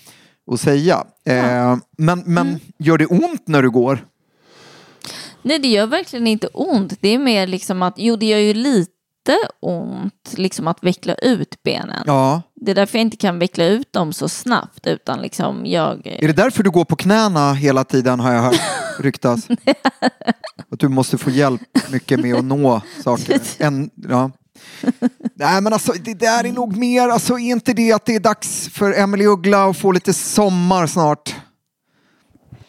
att 0.51 0.59
säga. 0.59 1.03
Eh, 1.25 1.77
men 1.97 2.19
men 2.25 2.47
Mm. 2.47 2.59
gör 2.79 2.97
det 2.97 3.05
ont 3.05 3.47
när 3.47 3.61
du 3.61 3.69
går? 3.69 4.05
Nej, 5.41 5.59
det 5.59 5.67
gör 5.67 5.87
verkligen 5.87 6.27
inte 6.27 6.47
ont. 6.47 6.93
Det 7.01 7.09
är 7.09 7.19
mer 7.19 7.47
liksom 7.47 7.81
att, 7.81 7.93
jo 7.97 8.15
det 8.15 8.25
gör 8.25 8.37
ju 8.37 8.53
lite 8.53 8.89
ont 9.59 10.33
liksom 10.33 10.67
att 10.67 10.83
veckla 10.83 11.13
ut 11.15 11.63
benen. 11.63 12.03
Ja. 12.07 12.41
Det 12.55 12.71
är 12.71 12.75
därför 12.75 12.97
jag 12.97 13.01
inte 13.05 13.17
kan 13.17 13.39
veckla 13.39 13.65
ut 13.65 13.93
dem 13.93 14.13
så 14.13 14.29
snabbt 14.29 14.87
utan 14.87 15.21
liksom 15.21 15.65
jag... 15.65 16.07
Är 16.07 16.27
det 16.27 16.33
därför 16.33 16.63
du 16.63 16.69
går 16.71 16.85
på 16.85 16.95
knäna 16.95 17.53
hela 17.53 17.83
tiden 17.83 18.19
har 18.19 18.33
jag 18.33 18.41
hört 18.41 18.59
ryktas? 18.99 19.47
Att 20.71 20.79
du 20.79 20.87
måste 20.87 21.17
få 21.17 21.29
hjälp 21.29 21.61
mycket 21.91 22.19
med 22.19 22.35
att 22.35 22.43
nå 22.45 22.81
saker. 23.03 23.39
En, 23.63 23.89
ja. 24.09 24.31
Nej 25.35 25.61
men 25.61 25.73
alltså 25.73 25.93
det 25.93 26.13
där 26.13 26.43
är 26.43 26.51
nog 26.51 26.77
mer, 26.77 27.09
alltså 27.09 27.33
är 27.33 27.51
inte 27.51 27.73
det 27.73 27.91
att 27.93 28.05
det 28.05 28.15
är 28.15 28.19
dags 28.19 28.69
för 28.69 28.99
Emily 28.99 29.25
Uggla 29.25 29.65
att 29.69 29.77
få 29.77 29.91
lite 29.91 30.13
sommar 30.13 30.87
snart? 30.87 31.35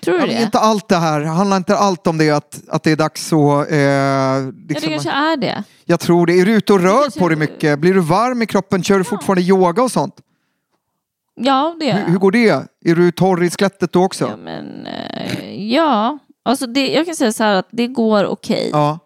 Tror 0.04 0.18
du 0.18 0.26
det? 0.26 0.42
inte 0.42 0.58
allt 0.58 0.88
det 0.88 0.96
här, 0.96 1.20
handlar 1.20 1.56
inte 1.56 1.76
allt 1.76 2.06
om 2.06 2.18
det 2.18 2.30
att, 2.30 2.60
att 2.68 2.82
det 2.82 2.90
är 2.90 2.96
dags 2.96 3.32
att... 3.32 3.70
Eh, 3.70 3.78
Ja, 3.78 4.40
det 4.40 4.74
liksom, 4.74 4.90
kanske 4.90 5.10
är 5.10 5.36
det. 5.36 5.64
Jag 5.84 6.00
tror 6.00 6.26
det. 6.26 6.40
Är 6.40 6.46
du 6.46 6.52
ute 6.52 6.72
och 6.72 6.80
rör 6.80 7.02
kanske- 7.02 7.20
på 7.20 7.28
dig 7.28 7.38
mycket? 7.38 7.78
Blir 7.78 7.94
du 7.94 8.00
varm 8.00 8.42
i 8.42 8.46
kroppen? 8.46 8.82
Kör 8.82 8.98
du 8.98 9.04
fortfarande 9.04 9.42
yoga 9.42 9.82
och 9.82 9.90
sånt? 9.90 10.14
Ja, 11.34 11.76
det 11.80 11.86
gör 11.86 11.94
Hur, 11.98 12.08
hur 12.10 12.18
går 12.18 12.30
det? 12.32 12.48
Är 12.84 12.94
du 12.94 13.12
torr 13.12 13.44
i 13.44 13.50
skelettet 13.50 13.92
då 13.92 14.04
också? 14.04 14.24
Ja, 14.30 14.36
men, 14.36 14.86
eh, 14.86 15.72
ja. 15.72 16.18
Alltså 16.44 16.66
det, 16.66 16.92
jag 16.92 17.06
kan 17.06 17.14
säga 17.16 17.32
så 17.32 17.44
här 17.44 17.54
att 17.54 17.68
det 17.70 17.86
går 17.86 18.24
okej. 18.24 18.68
Ja. 18.72 18.98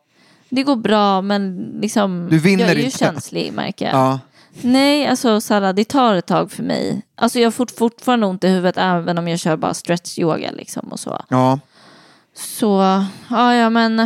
Det 0.48 0.62
går 0.62 0.76
bra 0.76 1.22
men 1.22 1.56
liksom, 1.80 2.28
Du 2.30 2.38
vinner 2.38 2.62
jag 2.64 2.70
är 2.72 2.76
ju 2.76 2.82
inte. 2.84 2.98
känslig 2.98 3.52
märker 3.52 3.84
jag. 3.86 3.94
ja. 3.94 4.18
Nej, 4.62 5.06
alltså 5.06 5.40
Sara, 5.40 5.72
det 5.72 5.84
tar 5.84 6.14
ett 6.14 6.26
tag 6.26 6.50
för 6.52 6.62
mig. 6.62 7.02
Alltså 7.16 7.38
jag 7.38 7.46
har 7.46 7.50
fort, 7.52 7.70
fortfarande 7.70 8.26
ont 8.26 8.44
i 8.44 8.48
huvudet 8.48 8.76
även 8.78 9.18
om 9.18 9.28
jag 9.28 9.38
kör 9.38 9.56
bara 9.56 9.72
stretch-yoga 9.72 10.52
liksom 10.52 10.88
och 10.88 11.00
så. 11.00 11.24
ja. 11.28 11.58
Så, 12.34 12.66
ja, 13.30 13.54
ja 13.54 13.70
men, 13.70 13.96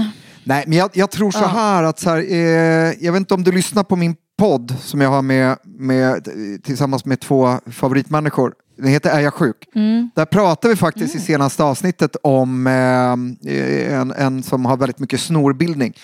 Nej, 0.45 0.65
men 0.67 0.79
jag, 0.79 0.91
jag 0.93 1.11
tror 1.11 1.31
så 1.31 1.39
Ja. 1.39 1.47
här 1.47 1.83
att 1.83 1.99
så 1.99 2.11
här, 2.11 2.19
eh, 2.33 2.93
jag 3.05 3.13
vet 3.13 3.21
inte 3.21 3.35
om 3.35 3.45
du 3.45 3.53
lyssnar 3.53 3.83
på 3.85 3.97
min 3.97 4.17
podd 4.39 4.75
som 4.81 5.01
jag 5.01 5.11
har 5.11 5.23
med, 5.23 5.57
med, 5.65 6.29
tillsammans 6.65 7.05
med 7.05 7.21
två 7.21 7.59
favoritmänniskor. 7.71 8.55
Den 8.77 8.87
heter 8.87 9.11
Är 9.11 9.21
jag 9.21 9.35
sjuk? 9.35 9.57
mm, 9.75 10.11
Där 10.15 10.25
pratar 10.25 10.69
vi 10.69 10.77
faktiskt 10.77 11.15
i 11.15 11.19
senaste 11.21 11.65
avsnittet 11.65 12.17
om 12.23 12.67
eh, 12.67 13.93
en, 13.95 14.11
en 14.13 14.43
som 14.43 14.65
har 14.67 14.77
väldigt 14.77 14.99
mycket 14.99 15.21
snorbildning. 15.21 15.95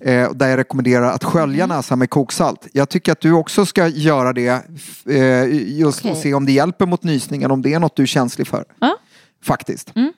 Eh, 0.00 0.32
där 0.32 0.48
jag 0.48 0.56
rekommenderar 0.56 1.10
att 1.12 1.24
skölja 1.24 1.64
Mm. 1.64 1.76
näsan 1.76 1.98
med 1.98 2.10
koksalt. 2.10 2.66
Jag 2.72 2.88
tycker 2.88 3.12
att 3.12 3.20
du 3.20 3.32
också 3.32 3.66
ska 3.66 3.86
göra 3.86 4.32
det. 4.32 4.64
Eh, 5.10 5.44
just 5.78 5.98
Okej. 6.00 6.10
och 6.10 6.16
se 6.16 6.34
om 6.34 6.46
det 6.46 6.52
hjälper 6.52 6.86
mot 6.86 7.02
nysningen, 7.02 7.50
om 7.50 7.62
det 7.62 7.74
är 7.74 7.78
något 7.80 7.96
du 7.96 8.02
är 8.02 8.06
känslig 8.06 8.46
för. 8.46 8.64
Ja. 8.80 8.96
Faktiskt. 9.44 9.92
Mm. 9.96 10.12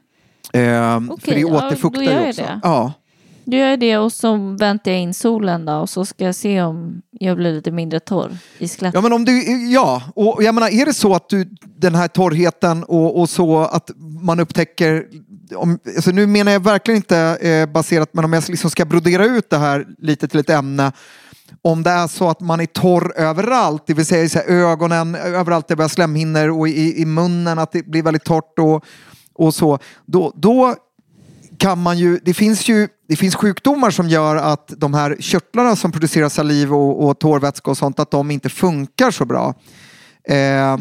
Eh, 0.52 1.12
Okej, 1.12 1.24
för 1.24 1.32
det 1.34 1.40
ja, 1.40 1.66
återfuktar 1.66 2.02
gör 2.02 2.22
ju 2.22 2.28
också. 2.28 2.42
det. 2.42 2.60
Ja. 2.62 2.92
då 3.44 3.56
gör 3.56 3.76
det 3.76 3.98
och 3.98 4.12
så 4.12 4.36
väntar 4.60 4.90
jag 4.90 5.00
in 5.00 5.14
solen 5.14 5.64
då 5.64 5.72
och 5.72 5.90
så 5.90 6.04
ska 6.04 6.24
jag 6.24 6.34
se 6.34 6.62
om 6.62 7.02
jag 7.10 7.36
blir 7.36 7.52
lite 7.52 7.70
mindre 7.70 8.00
torr 8.00 8.36
i 8.58 8.68
skelettet. 8.68 8.94
Ja, 8.94 9.00
men 9.00 9.12
om 9.12 9.24
du, 9.24 9.42
ja, 9.72 10.02
och 10.14 10.42
jag 10.42 10.54
menar, 10.54 10.68
är 10.68 10.86
det 10.86 10.94
så 10.94 11.14
att 11.14 11.28
du, 11.28 11.44
den 11.76 11.94
här 11.94 12.08
torrheten 12.08 12.84
och, 12.84 13.20
och 13.20 13.28
så 13.30 13.58
att 13.58 13.90
man 14.22 14.40
upptäcker, 14.40 15.06
om, 15.56 15.78
alltså 15.96 16.10
nu 16.10 16.26
menar 16.26 16.52
jag 16.52 16.64
verkligen 16.64 16.96
inte 16.96 17.18
eh, 17.18 17.66
baserat, 17.66 18.10
men 18.12 18.24
om 18.24 18.32
jag 18.32 18.48
liksom 18.48 18.70
ska 18.70 18.84
brodera 18.84 19.24
ut 19.24 19.50
det 19.50 19.58
här 19.58 19.86
lite 19.98 20.28
till 20.28 20.40
ett 20.40 20.50
ämne, 20.50 20.92
om 21.62 21.82
det 21.82 21.90
är 21.90 22.06
så 22.06 22.28
att 22.28 22.40
man 22.40 22.60
är 22.60 22.66
torr 22.66 23.12
överallt, 23.16 23.82
det 23.86 23.94
vill 23.94 24.06
säga 24.06 24.22
i 24.22 24.28
så 24.28 24.38
här 24.38 24.46
ögonen, 24.46 25.14
överallt 25.14 25.68
där 25.68 25.76
vi 25.76 25.82
har 25.82 25.88
slemhinnor 25.88 26.48
och 26.48 26.68
i, 26.68 27.02
i 27.02 27.04
munnen, 27.04 27.58
att 27.58 27.72
det 27.72 27.86
blir 27.86 28.02
väldigt 28.02 28.24
torrt 28.24 28.58
och, 28.58 28.84
och 29.34 29.54
så, 29.54 29.78
då, 30.06 30.32
då 30.36 30.74
kan 31.58 31.82
man 31.82 31.98
ju, 31.98 32.18
det 32.24 32.34
finns 32.34 32.68
ju 32.68 32.88
det 33.08 33.16
finns 33.16 33.34
sjukdomar 33.34 33.90
som 33.90 34.08
gör 34.08 34.36
att 34.36 34.72
de 34.76 34.94
här 34.94 35.16
körtlarna 35.20 35.76
som 35.76 35.92
producerar 35.92 36.28
saliv 36.28 36.74
och, 36.74 37.08
och 37.08 37.18
tårvätska 37.18 37.70
och 37.70 37.78
sånt, 37.78 38.00
att 38.00 38.10
de 38.10 38.30
inte 38.30 38.48
funkar 38.48 39.10
så 39.10 39.24
bra. 39.24 39.54
Eh, 40.24 40.72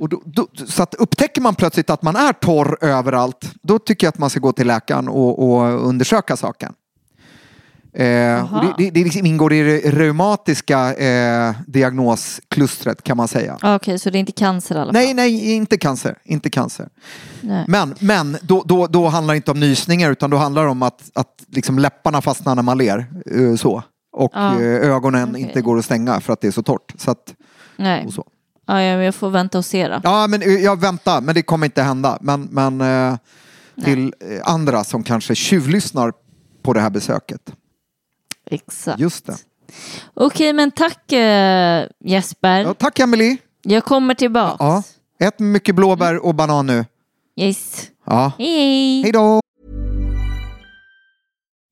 och 0.00 0.08
då, 0.08 0.22
då, 0.24 0.46
så 0.66 0.82
att 0.82 0.94
upptäcker 0.94 1.40
man 1.40 1.54
plötsligt 1.54 1.90
att 1.90 2.02
man 2.02 2.16
är 2.16 2.32
torr 2.32 2.78
överallt, 2.84 3.52
då 3.62 3.78
tycker 3.78 4.06
jag 4.06 4.12
att 4.12 4.18
man 4.18 4.30
ska 4.30 4.40
gå 4.40 4.52
till 4.52 4.66
läkaren 4.66 5.08
och, 5.08 5.48
och 5.50 5.88
undersöka 5.88 6.36
saken. 6.36 6.72
Eh, 7.94 8.54
och 8.54 8.64
det, 8.64 8.74
det, 8.78 8.90
det 8.90 9.04
liksom 9.04 9.26
ingår 9.26 9.52
i 9.52 9.62
det 9.62 9.90
reumatiska 9.90 10.94
eh, 10.94 11.54
diagnosklustret 11.66 13.02
kan 13.02 13.16
man 13.16 13.28
säga. 13.28 13.58
Ah, 13.62 13.74
Okej, 13.76 13.98
så 13.98 14.10
det 14.10 14.18
är 14.18 14.20
inte 14.20 14.32
cancer 14.32 14.74
i 14.74 14.78
alla 14.78 14.92
fall? 14.92 15.02
Nej, 15.02 15.14
nej, 15.14 15.52
inte 15.54 15.78
cancer. 15.78 16.18
Inte 16.24 16.50
cancer. 16.50 16.88
Nej. 17.40 17.64
Men, 17.68 17.94
men 18.00 18.36
då, 18.42 18.62
då, 18.66 18.86
då 18.86 19.08
handlar 19.08 19.34
det 19.34 19.36
inte 19.36 19.50
om 19.50 19.60
nysningar 19.60 20.10
utan 20.10 20.30
då 20.30 20.36
handlar 20.36 20.64
det 20.64 20.70
om 20.70 20.82
att, 20.82 21.10
att 21.14 21.44
liksom 21.48 21.78
läpparna 21.78 22.22
fastnar 22.22 22.54
när 22.54 22.62
man 22.62 22.78
ler. 22.78 23.06
eh, 23.34 23.56
Så. 23.56 23.82
Och 24.12 24.30
Ja. 24.34 24.54
eh, 24.60 24.90
ögonen 24.94 25.28
Okej. 25.30 25.42
inte 25.42 25.60
går 25.60 25.78
att 25.78 25.84
stänga 25.84 26.20
för 26.20 26.32
att 26.32 26.40
det 26.40 26.46
är 26.46 26.52
så 26.52 26.62
torrt. 26.62 26.92
Så 26.98 27.10
att, 27.10 27.34
Nej. 27.76 28.06
och 28.06 28.12
så. 28.12 28.24
Ja, 28.66 28.82
ja, 28.82 28.96
men 28.96 29.04
jag 29.04 29.14
får 29.14 29.30
vänta 29.30 29.58
och 29.58 29.64
se 29.64 29.88
då. 29.88 30.00
Ja, 30.04 30.26
men 30.26 30.42
eh, 30.42 30.48
jag 30.48 30.80
väntar, 30.80 31.20
men 31.20 31.34
det 31.34 31.42
kommer 31.42 31.66
inte 31.66 31.82
hända. 31.82 32.18
Men, 32.20 32.42
men 32.42 32.80
eh, 32.80 33.16
till 33.84 34.14
eh, 34.20 34.40
andra 34.44 34.84
som 34.84 35.02
kanske 35.02 35.34
tjuvlyssnar 35.34 36.12
på 36.62 36.72
det 36.72 36.80
här 36.80 36.90
besöket. 36.90 37.52
Exakt. 38.50 39.00
Just 39.00 39.26
det. 39.26 39.36
Okej, 40.14 40.52
men 40.52 40.70
tack 40.70 41.12
eh, 41.12 41.86
Jesper. 42.04 42.60
Ja, 42.60 42.74
tack 42.74 42.98
Emily. 42.98 43.36
Jag 43.62 43.84
kommer 43.84 44.14
tillbaka. 44.14 44.56
Ja. 44.58 44.82
Ät 45.20 45.38
mycket 45.38 45.74
blåbär 45.74 46.26
och 46.26 46.34
banan 46.34 46.66
nu. 46.66 46.84
Yes. 47.36 47.82
Ja. 48.06 48.32
Hej. 48.38 49.02
Hej 49.02 49.12
då! 49.12 49.40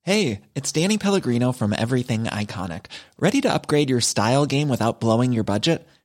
Hey, 0.07 0.41
it's 0.55 0.83
Danny 0.83 0.99
Pellegrino 0.99 1.53
from 1.53 1.73
Everything 1.73 2.25
Iconic. 2.25 2.81
Ready 3.19 3.41
to 3.41 3.49
upgrade 3.49 3.91
your 3.91 4.01
style 4.01 4.47
game 4.47 4.69
without 4.69 5.01
blowing 5.01 5.33
your 5.35 5.45
budget? 5.45 5.89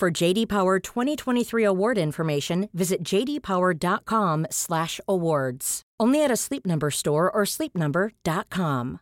For 0.00 0.10
JD 0.22 0.48
Power 0.48 0.80
2023 0.80 1.64
award 1.64 1.98
information, 1.98 2.68
visit 2.72 3.04
jdpower.com/awards. 3.04 5.82
Only 6.02 6.24
at 6.24 6.30
a 6.32 6.36
Sleep 6.36 6.66
Number 6.66 6.90
store 6.90 7.30
or 7.30 7.44
sleepnumber.com. 7.44 8.98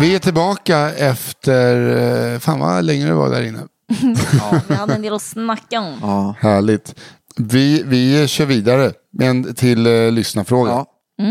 Vi 0.00 0.14
är 0.14 0.18
tillbaka 0.18 0.94
efter, 0.94 1.96
eh, 2.34 2.38
fan 2.38 2.60
vad 2.60 2.84
länge 2.84 3.06
det 3.06 3.14
var 3.14 3.30
där 3.30 3.42
inne. 3.42 3.60
Vi 4.68 4.74
hade 4.74 4.94
en 4.94 5.02
del 5.02 5.14
att 5.14 5.22
snacka 5.22 5.80
om. 5.80 5.98
Ja. 6.02 6.34
Härligt. 6.40 6.94
Vi, 7.36 7.82
vi 7.82 8.28
kör 8.28 8.46
vidare 8.46 8.92
med 9.10 9.30
en 9.30 9.54
till 9.54 9.86
eh, 9.86 10.10
lyssnarfråga. 10.10 10.70
Ja. 10.70 10.86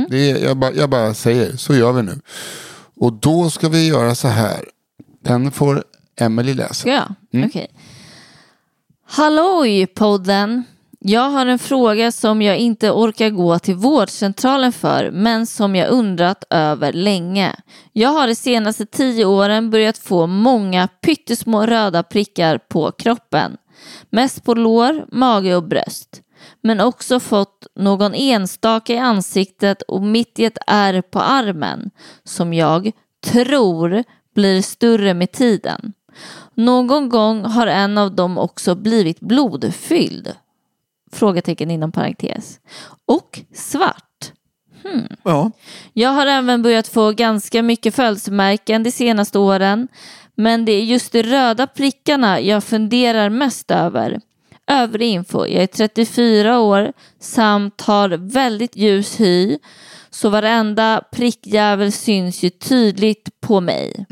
Det 0.09 0.31
är, 0.31 0.37
jag, 0.37 0.57
bara, 0.57 0.73
jag 0.73 0.89
bara 0.89 1.13
säger, 1.13 1.57
så 1.57 1.75
gör 1.75 1.91
vi 1.91 2.03
nu. 2.03 2.19
Och 2.99 3.13
då 3.13 3.49
ska 3.49 3.69
vi 3.69 3.87
göra 3.87 4.15
så 4.15 4.27
här. 4.27 4.65
Den 5.23 5.51
får 5.51 5.83
Emily 6.19 6.53
läsa. 6.53 6.73
Ska 6.73 6.89
jag? 6.89 7.45
Okej. 7.45 7.67
Halloj 9.05 9.87
podden! 9.87 10.63
Jag 10.99 11.29
har 11.29 11.45
en 11.45 11.59
fråga 11.59 12.11
som 12.11 12.41
jag 12.41 12.57
inte 12.57 12.91
orkar 12.91 13.29
gå 13.29 13.59
till 13.59 13.75
vårdcentralen 13.75 14.73
för 14.73 15.11
men 15.11 15.45
som 15.47 15.75
jag 15.75 15.89
undrat 15.89 16.43
över 16.49 16.93
länge. 16.93 17.55
Jag 17.93 18.09
har 18.09 18.27
de 18.27 18.35
senaste 18.35 18.85
tio 18.85 19.25
åren 19.25 19.69
börjat 19.69 19.97
få 19.97 20.27
många 20.27 20.87
pyttesmå 20.87 21.65
röda 21.65 22.03
prickar 22.03 22.57
på 22.57 22.91
kroppen. 22.91 23.57
Mest 24.09 24.43
på 24.43 24.53
lår, 24.53 25.05
mage 25.11 25.55
och 25.55 25.63
bröst. 25.63 26.21
Men 26.61 26.81
också 26.81 27.19
fått 27.19 27.67
någon 27.75 28.13
enstaka 28.13 28.93
i 28.93 28.97
ansiktet 28.97 29.81
och 29.81 30.01
mitt 30.01 30.39
i 30.39 30.45
ett 30.45 30.57
ärr 30.67 31.01
på 31.01 31.19
armen 31.19 31.91
som 32.23 32.53
jag 32.53 32.91
tror 33.25 34.03
blir 34.35 34.61
större 34.61 35.13
med 35.13 35.31
tiden. 35.31 35.93
Någon 36.53 37.09
gång 37.09 37.45
har 37.45 37.67
en 37.67 37.97
av 37.97 38.15
dem 38.15 38.37
också 38.37 38.75
blivit 38.75 39.19
blodfylld. 39.19 40.35
Frågetecken 41.11 41.71
inom 41.71 41.91
parentes. 41.91 42.59
Och 43.05 43.39
svart. 43.53 44.31
Ja. 45.23 45.51
Jag 45.93 46.09
har 46.09 46.25
även 46.25 46.61
börjat 46.61 46.87
få 46.87 47.11
ganska 47.11 47.63
mycket 47.63 47.95
födelsemärken 47.95 48.83
de 48.83 48.91
senaste 48.91 49.39
åren. 49.39 49.87
Men 50.35 50.65
det 50.65 50.71
är 50.71 50.83
just 50.83 51.11
de 51.11 51.23
röda 51.23 51.67
prickarna 51.67 52.39
jag 52.39 52.63
funderar 52.63 53.29
mest 53.29 53.71
över. 53.71 54.19
Övrig 54.67 55.09
info. 55.09 55.45
Jag 55.45 55.63
är 55.63 55.67
34 55.67 56.59
år 56.59 56.93
samt 57.19 57.81
har 57.81 58.09
väldigt 58.09 58.75
ljus 58.75 59.19
hy. 59.19 59.57
Så 60.09 60.29
varenda 60.29 61.03
prickjävel 61.11 61.91
syns 61.91 62.43
ju 62.43 62.49
tydligt 62.49 63.41
på 63.41 63.61
mig. 63.61 64.05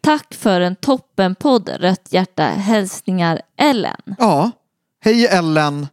Tack 0.00 0.34
för 0.34 0.60
en 0.60 0.76
toppenpodd 0.76 1.68
Rött 1.68 2.08
hjärta. 2.10 2.42
Hälsningar 2.44 3.40
Ellen. 3.56 4.00
ja. 4.18 4.50
Hej 5.00 5.26
Ellen. 5.26 5.86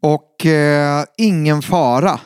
Och 0.00 0.46
eh, 0.46 1.04
ingen 1.16 1.62
fara 1.62 2.20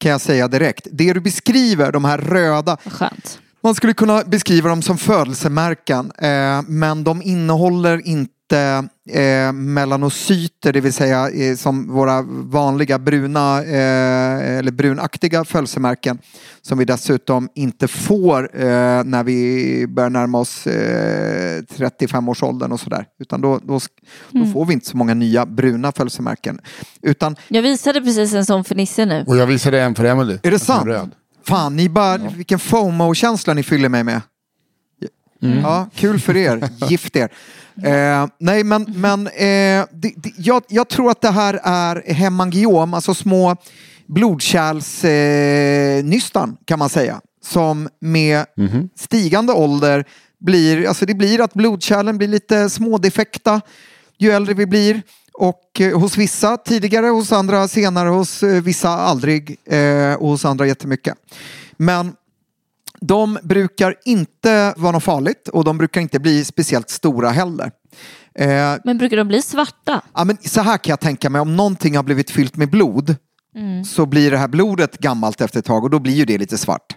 kan 0.00 0.10
jag 0.10 0.20
säga 0.20 0.48
direkt. 0.48 0.86
Det 0.92 1.12
du 1.12 1.20
beskriver, 1.20 1.92
de 1.92 2.04
här 2.04 2.18
röda, 2.18 2.76
skönt. 2.76 3.38
man 3.62 3.74
skulle 3.74 3.94
kunna 3.94 4.22
beskriva 4.24 4.68
dem 4.68 4.82
som 4.82 4.98
födelsemärken. 4.98 6.12
Eh, 6.18 6.62
men 6.66 7.04
de 7.04 7.22
innehåller 7.22 8.06
inte 8.06 8.32
eh, 8.52 9.52
melanocyter, 9.52 10.72
det 10.72 10.80
vill 10.80 10.92
säga 10.92 11.30
eh, 11.30 11.56
som 11.56 11.92
våra 11.92 12.22
vanliga 12.28 12.98
bruna 12.98 13.62
eh, 13.62 14.58
eller 14.58 14.72
brunaktiga 14.72 15.44
födelsemärken. 15.44 16.18
Som 16.62 16.78
vi 16.78 16.84
dessutom 16.84 17.48
inte 17.54 17.88
får 17.88 18.50
eh, 18.60 19.04
när 19.04 19.24
vi 19.24 19.86
börjar 19.88 20.10
närma 20.10 20.38
oss 20.38 20.66
eh, 20.66 21.62
35-årsåldern 21.62 22.72
och 22.72 22.80
sådär. 22.80 23.04
Utan 23.20 23.40
då, 23.40 23.60
då, 23.62 23.80
då 24.30 24.46
får 24.46 24.64
vi 24.66 24.72
inte 24.72 24.86
så 24.86 24.96
många 24.96 25.14
nya 25.14 25.46
bruna 25.46 25.92
födelsemärken. 25.92 26.60
Utan 27.02 27.36
Jag 27.48 27.62
visade 27.62 28.00
precis 28.00 28.34
en 28.34 28.46
sån 28.46 28.64
för 28.64 28.74
Nisse 28.74 29.04
nu. 29.04 29.24
Och 29.26 29.36
jag 29.36 29.46
visade 29.46 29.80
en 29.82 29.94
för 29.94 30.04
Emily. 30.04 30.38
är 30.42 30.50
det 30.50 30.58
sant? 30.58 31.14
Fan, 31.46 31.76
ni 31.76 31.88
bara, 31.88 32.18
vilken 32.18 32.58
FOMO-känsla 32.58 33.54
ni 33.54 33.62
fyller 33.62 33.88
mig 33.88 34.04
med. 34.04 34.20
Ja, 35.62 35.86
kul 35.94 36.20
för 36.20 36.36
er. 36.36 36.68
Gift 36.88 37.16
er. 37.16 37.28
Eh, 37.84 38.26
nej, 38.38 38.64
men, 38.64 38.86
men 38.96 39.26
eh, 39.26 39.86
det, 39.90 40.12
det, 40.16 40.32
jag, 40.36 40.62
jag 40.68 40.88
tror 40.88 41.10
att 41.10 41.20
det 41.20 41.30
här 41.30 41.60
är 41.64 42.12
hemangiom, 42.12 42.94
alltså 42.94 43.14
små 43.14 43.56
blodkärlsnystan 44.06 46.48
eh, 46.48 46.54
kan 46.64 46.78
man 46.78 46.88
säga. 46.88 47.20
Som 47.44 47.88
med 48.00 48.44
stigande 48.96 49.52
ålder 49.52 50.04
blir, 50.40 50.88
alltså 50.88 51.06
det 51.06 51.14
blir 51.14 51.40
att 51.40 51.54
blodkärlen 51.54 52.18
blir 52.18 52.28
lite 52.28 52.70
smådefekta 52.70 53.60
ju 54.18 54.30
äldre 54.30 54.54
vi 54.54 54.66
blir. 54.66 55.02
Och 55.32 55.80
eh, 55.80 55.98
hos 55.98 56.16
vissa 56.16 56.56
tidigare, 56.56 57.06
hos 57.06 57.32
andra 57.32 57.68
senare, 57.68 58.08
hos 58.08 58.42
eh, 58.42 58.62
vissa 58.62 58.88
aldrig 58.88 59.56
eh, 59.64 60.14
och 60.14 60.28
hos 60.28 60.44
andra 60.44 60.66
jättemycket. 60.66 61.14
Men 61.76 62.12
de 63.02 63.38
brukar 63.42 63.94
inte 64.04 64.74
vara 64.76 64.92
något 64.92 65.02
farligt 65.04 65.48
och 65.48 65.64
de 65.64 65.78
brukar 65.78 66.00
inte 66.00 66.20
bli 66.20 66.44
speciellt 66.44 66.90
stora 66.90 67.30
heller. 67.30 67.70
Eh, 68.38 68.74
Men 68.84 68.98
brukar 68.98 69.16
de 69.16 69.28
bli 69.28 69.42
svarta? 69.42 70.00
ja, 70.14 70.24
men 70.24 70.36
så 70.44 70.60
här 70.60 70.78
kan 70.78 70.90
jag 70.90 71.00
tänka 71.00 71.30
mig, 71.30 71.40
om 71.40 71.56
någonting 71.56 71.96
har 71.96 72.02
blivit 72.02 72.30
fyllt 72.30 72.56
med 72.56 72.70
blod 72.70 73.16
så 73.86 74.06
blir 74.06 74.30
det 74.30 74.38
här 74.38 74.48
blodet 74.48 74.98
gammalt 74.98 75.40
efter 75.40 75.58
ett 75.58 75.64
tag 75.64 75.84
och 75.84 75.90
då 75.90 75.98
blir 75.98 76.12
ju 76.12 76.24
det 76.24 76.38
lite 76.38 76.58
svart. 76.58 76.96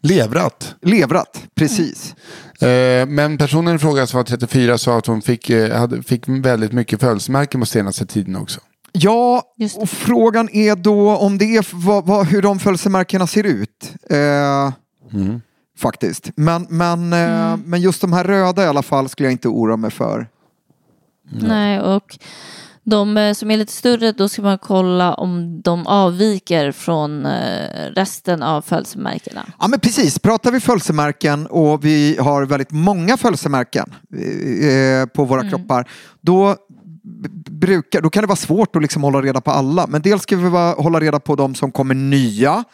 Levrat. 0.00 0.74
Levrat, 0.82 1.42
precis. 1.54 2.14
Eh, 2.60 3.06
men 3.06 3.38
personen 3.38 3.76
i 3.76 3.78
fråga 3.78 4.06
som 4.06 4.16
var 4.16 4.24
34 4.24 4.78
sa 4.78 4.98
att 4.98 5.06
hon 5.06 5.22
fick, 5.22 5.50
eh, 5.50 5.78
hade, 5.78 6.02
fick 6.02 6.28
väldigt 6.28 6.72
mycket 6.72 7.00
födelsemärken 7.00 7.60
på 7.60 7.66
senaste 7.66 8.06
tiden 8.06 8.36
också. 8.36 8.60
Ja, 8.92 9.42
och 9.76 9.90
frågan 9.90 10.48
är 10.52 10.76
då 10.76 11.16
om 11.16 11.38
det 11.38 11.56
är 11.56 11.66
vad, 11.72 12.06
vad, 12.06 12.26
hur 12.26 12.42
de 12.42 12.58
födelsemärkena 12.58 13.26
ser 13.26 13.44
ut. 13.44 13.92
Eh, 14.10 14.72
Faktiskt. 15.78 16.30
Men, 16.36 16.66
men, 16.70 17.12
eh, 17.12 17.56
men 17.64 17.80
just 17.80 18.00
de 18.00 18.12
här 18.12 18.24
röda 18.24 18.64
i 18.64 18.66
alla 18.66 18.82
fall 18.82 19.08
skulle 19.08 19.26
jag 19.26 19.32
inte 19.32 19.48
oroa 19.48 19.76
mig 19.76 19.90
för. 19.90 20.28
Nej, 21.30 21.80
och 21.80 22.18
de 22.82 23.16
eh, 23.16 23.32
som 23.32 23.50
är 23.50 23.56
lite 23.56 23.72
större, 23.72 24.12
då 24.12 24.28
ska 24.28 24.42
man 24.42 24.58
kolla 24.58 25.14
om 25.14 25.60
de 25.62 25.86
avviker 25.86 26.72
från 26.72 27.26
eh, 27.26 27.90
resten 27.94 28.42
av 28.42 28.62
födelsemärkena. 28.62 29.46
Ja 29.60 29.68
men 29.68 29.80
precis, 29.80 30.18
pratar 30.18 30.50
vi 30.50 30.60
födelsemärken 30.60 31.46
och 31.46 31.84
vi 31.84 32.16
har 32.20 32.46
väldigt 32.46 32.70
många 32.70 33.16
födelsemärken 33.16 33.94
på 35.14 35.24
våra 35.24 35.50
kroppar, 35.50 35.88
då, 36.20 36.56
brukar, 37.50 38.00
då 38.00 38.10
kan 38.10 38.22
det 38.22 38.26
vara 38.26 38.36
svårt 38.36 38.76
att 38.76 38.82
liksom 38.82 39.02
hålla 39.02 39.22
reda 39.22 39.40
på 39.40 39.50
alla. 39.50 39.86
Men 39.86 40.02
dels 40.02 40.22
ska 40.22 40.36
vi 40.36 40.48
vara, 40.48 40.72
hålla 40.72 41.00
reda 41.00 41.20
på 41.20 41.36
de 41.36 41.54
som 41.54 41.72
kommer 41.72 41.94
nya 41.94 42.64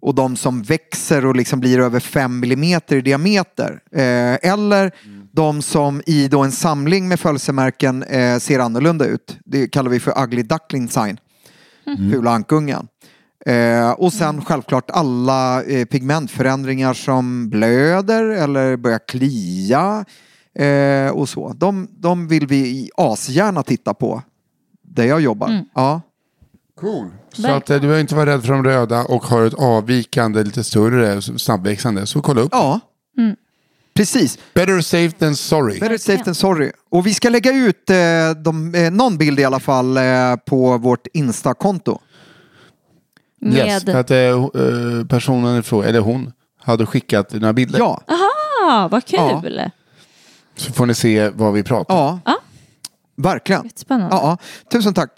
och 0.00 0.14
de 0.14 0.36
som 0.36 0.62
växer 0.62 1.26
och 1.26 1.36
liksom 1.36 1.60
blir 1.60 1.80
över 1.80 2.00
5 2.00 2.40
millimeter 2.40 2.96
i 2.96 3.00
diameter. 3.00 3.80
Eh, 3.92 4.50
eller 4.50 4.92
de 5.32 5.62
som 5.62 6.02
i 6.06 6.28
då 6.28 6.40
en 6.42 6.52
samling 6.52 7.08
med 7.08 7.20
födelsemärken 7.20 8.02
eh, 8.02 8.38
ser 8.38 8.58
annorlunda 8.58 9.04
ut. 9.04 9.38
Det 9.44 9.68
kallar 9.68 9.90
vi 9.90 10.00
för 10.00 10.22
ugly 10.22 10.42
duckling 10.42 10.88
sign. 10.88 11.18
Fula 12.12 12.30
ankungen. 12.30 12.88
Eh, 13.46 13.90
och 13.90 14.12
sen 14.12 14.44
självklart 14.44 14.90
alla 14.90 15.62
eh, 15.62 15.84
pigmentförändringar 15.84 16.94
som 16.94 17.50
blöder 17.50 18.24
eller 18.24 18.76
börjar 18.76 19.00
klia 19.08 20.04
eh, 20.54 21.10
och 21.10 21.28
så. 21.28 21.52
De, 21.52 21.88
de 21.90 22.28
vill 22.28 22.46
vi 22.46 22.90
asgärna 22.96 23.62
titta 23.62 23.94
på 23.94 24.22
där 24.82 25.04
jag 25.04 25.20
jobbar. 25.20 25.64
Ja. 25.74 26.00
Cool. 26.80 27.10
Så 27.32 27.48
att, 27.48 27.70
eh, 27.70 27.74
du 27.74 27.80
behöver 27.80 28.00
inte 28.00 28.14
vara 28.14 28.30
rädd 28.30 28.42
för 28.42 28.52
de 28.52 28.64
röda 28.64 29.04
och 29.04 29.24
har 29.24 29.46
ett 29.46 29.54
avvikande, 29.54 30.42
lite 30.44 30.64
större, 30.64 31.22
snabbväxande. 31.22 32.06
Så 32.06 32.20
kolla 32.22 32.40
upp. 32.40 32.48
ja. 32.52 32.80
Precis. 33.94 34.38
Better 34.54 34.80
safe 34.80 35.10
than 35.18 35.36
sorry. 35.36 35.78
Better 35.80 35.98
safe 35.98 36.24
than 36.24 36.34
sorry. 36.34 36.72
Och 36.90 37.06
vi 37.06 37.14
ska 37.14 37.28
lägga 37.28 37.52
ut 37.52 37.90
eh, 37.90 37.96
de, 38.44 38.74
eh, 38.74 38.90
någon 38.90 39.18
bild 39.18 39.40
i 39.40 39.44
alla 39.44 39.60
fall 39.60 39.96
eh, 39.96 40.36
på 40.46 40.78
vårt 40.78 41.06
Insta-konto. 41.12 42.00
Yes, 43.46 43.84
Med... 43.84 43.94
för 43.94 44.00
att 44.00 44.10
eh, 44.10 44.18
eh, 44.18 45.06
personen 45.08 45.58
i 45.58 45.62
fråga, 45.62 45.88
eller 45.88 46.00
hon, 46.00 46.32
hade 46.62 46.86
skickat 46.86 47.32
några 47.32 47.52
bilder. 47.52 47.78
Ja, 47.78 48.02
Ah, 48.68 48.88
vad 48.88 49.04
kul! 49.04 49.62
Så 50.56 50.72
får 50.72 50.86
ni 50.86 50.94
se 50.94 51.28
vad 51.28 51.52
vi 51.52 51.62
pratar 51.62 51.94
om. 51.94 52.20
ja. 52.24 52.38
verkligen. 53.16 53.70
Ja, 53.88 54.08
ja. 54.10 54.38
Tusen 54.72 54.94
tack 54.94 55.10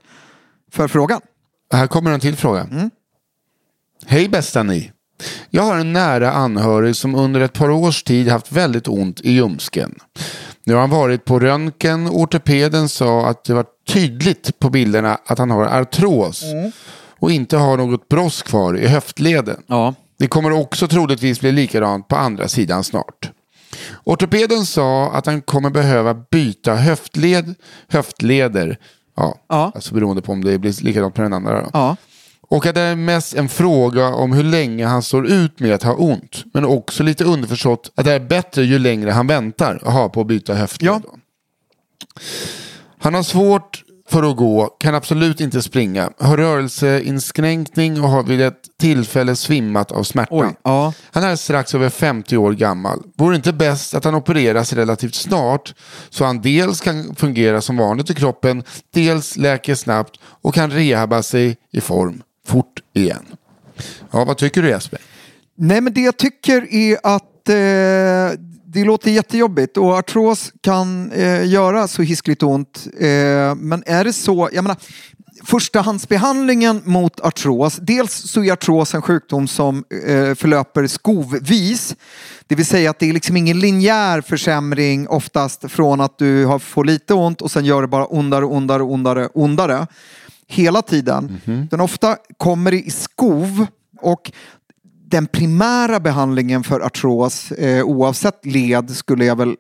för 0.73 0.89
frågan. 0.89 1.21
Här 1.73 1.87
kommer 1.87 2.11
en 2.11 2.21
till 2.21 2.37
fråga. 2.37 2.67
Hej 4.07 4.29
bästa 4.29 4.63
ni. 4.63 4.93
Jag 5.51 5.63
har 5.63 5.79
en 5.79 5.93
nära 5.93 6.33
anhörig 6.33 6.97
som 6.97 7.15
under 7.15 7.41
ett 7.41 7.53
par 7.53 7.71
års 7.71 8.03
tid 8.03 8.29
haft 8.29 8.53
väldigt 8.53 8.89
ont 8.89 9.21
i 9.21 9.33
ljumsken. 9.33 9.95
Nu 10.65 10.75
har 10.75 10.81
han 10.81 10.91
varit 10.91 11.25
på 11.25 11.39
röntgen 11.39 12.07
och 12.07 12.21
ortopeden 12.21 12.89
sa 12.89 13.27
att 13.27 13.45
det 13.45 13.55
var 13.55 13.67
tydligt 13.89 14.59
på 14.59 14.71
bilderna 14.71 15.19
att 15.27 15.39
han 15.39 15.51
har 15.51 15.65
artros 15.65 16.45
och 17.21 17.31
inte 17.31 17.57
har 17.57 17.77
något 17.77 18.09
bross 18.09 18.43
kvar 18.43 18.79
i 18.79 18.87
höftleden. 18.87 19.63
Ja. 19.67 19.95
Det 20.19 20.27
kommer 20.27 20.53
också 20.53 20.89
troligtvis 20.89 21.41
bli 21.41 21.53
likadant 21.53 22.09
på 22.09 22.17
andra 22.17 22.49
sidan 22.49 22.85
snart. 22.85 23.31
Ortopeden 24.05 24.67
sa 24.67 25.13
att 25.13 25.27
han 25.27 25.43
kommer 25.43 25.71
behöva 25.71 26.15
byta 26.15 26.75
höftled, 26.75 27.55
höftleder, 27.89 28.79
ja, 29.17 29.39
Ja. 29.49 29.73
alltså 29.75 29.95
beroende 29.95 30.23
på 30.23 30.33
om 30.33 30.45
det 30.45 30.59
blir 30.59 30.85
likadant 30.85 31.15
på 31.15 31.23
den 31.23 31.33
andra. 31.33 31.61
Då. 31.63 31.71
Ja. 31.73 31.97
Och 32.41 32.67
att 32.67 32.75
det 32.75 32.81
är 32.81 32.97
mest 32.97 33.35
en 33.35 33.49
fråga 33.49 34.07
om 34.09 34.33
hur 34.33 34.45
länge 34.45 34.87
han 34.87 35.03
står 35.03 35.27
ut 35.27 35.61
med 35.61 35.73
att 35.73 35.83
ha 35.83 35.95
ont. 35.95 36.45
Men 36.55 36.65
också 36.65 37.03
lite 37.03 37.25
underförstått 37.25 37.93
att 37.95 38.05
det 38.05 38.13
är 38.13 38.21
bättre 38.21 38.65
ju 38.65 38.79
längre 38.79 39.11
han 39.11 39.27
väntar 39.27 39.81
att 39.85 39.93
ha 39.93 40.09
på 40.09 40.21
att 40.21 40.27
byta 40.27 40.55
höftled. 40.55 41.03
Ja. 41.07 41.15
Han 42.99 43.15
har 43.15 43.23
svårt 43.23 43.85
för 44.13 44.31
att 44.31 44.37
gå, 44.37 44.67
kan 44.67 44.95
absolut 44.95 45.41
inte 45.41 45.63
springa, 45.63 46.11
har 46.19 46.37
rörelseinskränkning 46.37 48.01
och 48.01 48.09
har 48.09 48.23
vid 48.23 48.41
ett 48.41 48.63
tillfälle 48.81 49.37
svimmat 49.37 49.93
av 49.93 50.03
smärta. 50.03 50.35
Oj. 50.35 50.55
Ja. 50.63 50.93
Han 51.11 51.25
är 51.25 51.37
strax 51.37 51.75
över 51.75 51.91
50 51.91 52.37
år 52.37 52.53
gammal. 52.53 53.03
Vore 53.17 53.33
det 53.33 53.37
inte 53.37 53.53
bäst 53.53 53.95
att 53.95 54.05
han 54.05 54.15
opereras 54.15 54.73
relativt 54.73 55.15
snart 55.15 55.75
så 56.11 56.25
han 56.25 56.41
dels 56.43 56.81
kan 56.81 57.15
fungera 57.15 57.61
som 57.61 57.77
vanligt 57.77 58.11
i 58.11 58.15
kroppen, 58.15 58.65
dels 58.95 59.37
läker 59.37 59.75
snabbt 59.75 60.21
och 60.25 60.55
kan 60.55 60.71
rehabba 60.71 61.23
sig 61.23 61.57
i 61.73 61.81
form 61.81 62.23
fort 62.47 62.81
igen. 62.95 63.27
Ja, 64.11 64.25
vad 64.25 64.37
tycker 64.37 64.63
du 64.63 64.69
Jesper? 64.69 64.99
Nej, 65.57 65.81
men 65.81 65.93
det 65.93 66.01
jag 66.01 66.17
tycker 66.17 66.75
är 66.75 66.99
att 67.03 67.49
eh, 67.49 68.39
det 68.73 68.85
låter 68.85 69.11
jättejobbigt 69.11 69.77
och 69.77 69.95
artros 69.99 70.53
kan 70.61 71.13
eh, 71.13 71.47
göra 71.47 71.89
så 71.89 72.03
hiskligt 72.03 72.43
ont. 72.43 72.87
Eh, 73.01 73.55
men 73.55 73.83
är 73.87 74.05
det 74.05 74.13
så, 74.13 74.49
jag 74.53 74.65
menar, 74.65 74.77
förstahandsbehandlingen 75.45 76.83
mot 76.85 77.21
artros, 77.21 77.77
dels 77.77 78.13
så 78.13 78.45
är 78.45 78.53
artros 78.53 78.95
en 78.95 79.03
sjukdom 79.03 79.49
som 79.49 79.85
eh, 80.07 80.35
förlöper 80.35 80.87
skovvis. 80.87 81.97
Det 82.47 82.55
vill 82.55 82.67
säga 82.67 82.91
att 82.91 82.99
det 82.99 83.09
är 83.09 83.13
liksom 83.13 83.37
ingen 83.37 83.59
linjär 83.59 84.21
försämring 84.21 85.09
oftast 85.09 85.71
från 85.71 86.01
att 86.01 86.19
du 86.19 86.45
har, 86.45 86.59
får 86.59 86.85
lite 86.85 87.15
ont 87.15 87.43
och 87.43 87.51
sen 87.51 87.65
gör 87.65 87.83
det 87.83 87.89
bara 87.89 88.07
ondare, 88.07 88.45
ondare, 88.45 88.83
ondare, 88.83 89.29
ondare. 89.35 89.87
Hela 90.47 90.83
tiden. 90.83 91.41
Den 91.71 91.81
ofta 91.81 92.17
kommer 92.37 92.73
i 92.73 92.91
skov 92.91 93.67
och 94.01 94.33
den 95.13 95.27
primära 95.27 96.01
behandlingen 96.01 96.65
för 96.65 96.81
artros, 96.81 97.53
eh, 97.53 97.85
oavsett 97.85 98.47
led 98.47 98.91
skulle 98.91 99.25
jag 99.25 99.37
väl 99.37 99.57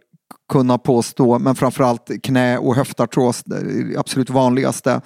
kunna 0.53 0.78
påstå, 0.78 1.38
men 1.38 1.55
framförallt 1.55 2.11
knä 2.22 2.59
och 2.59 2.74
höftartros, 2.74 3.42
det 3.44 3.96
absolut 3.98 4.30
vanligaste, 4.30 5.00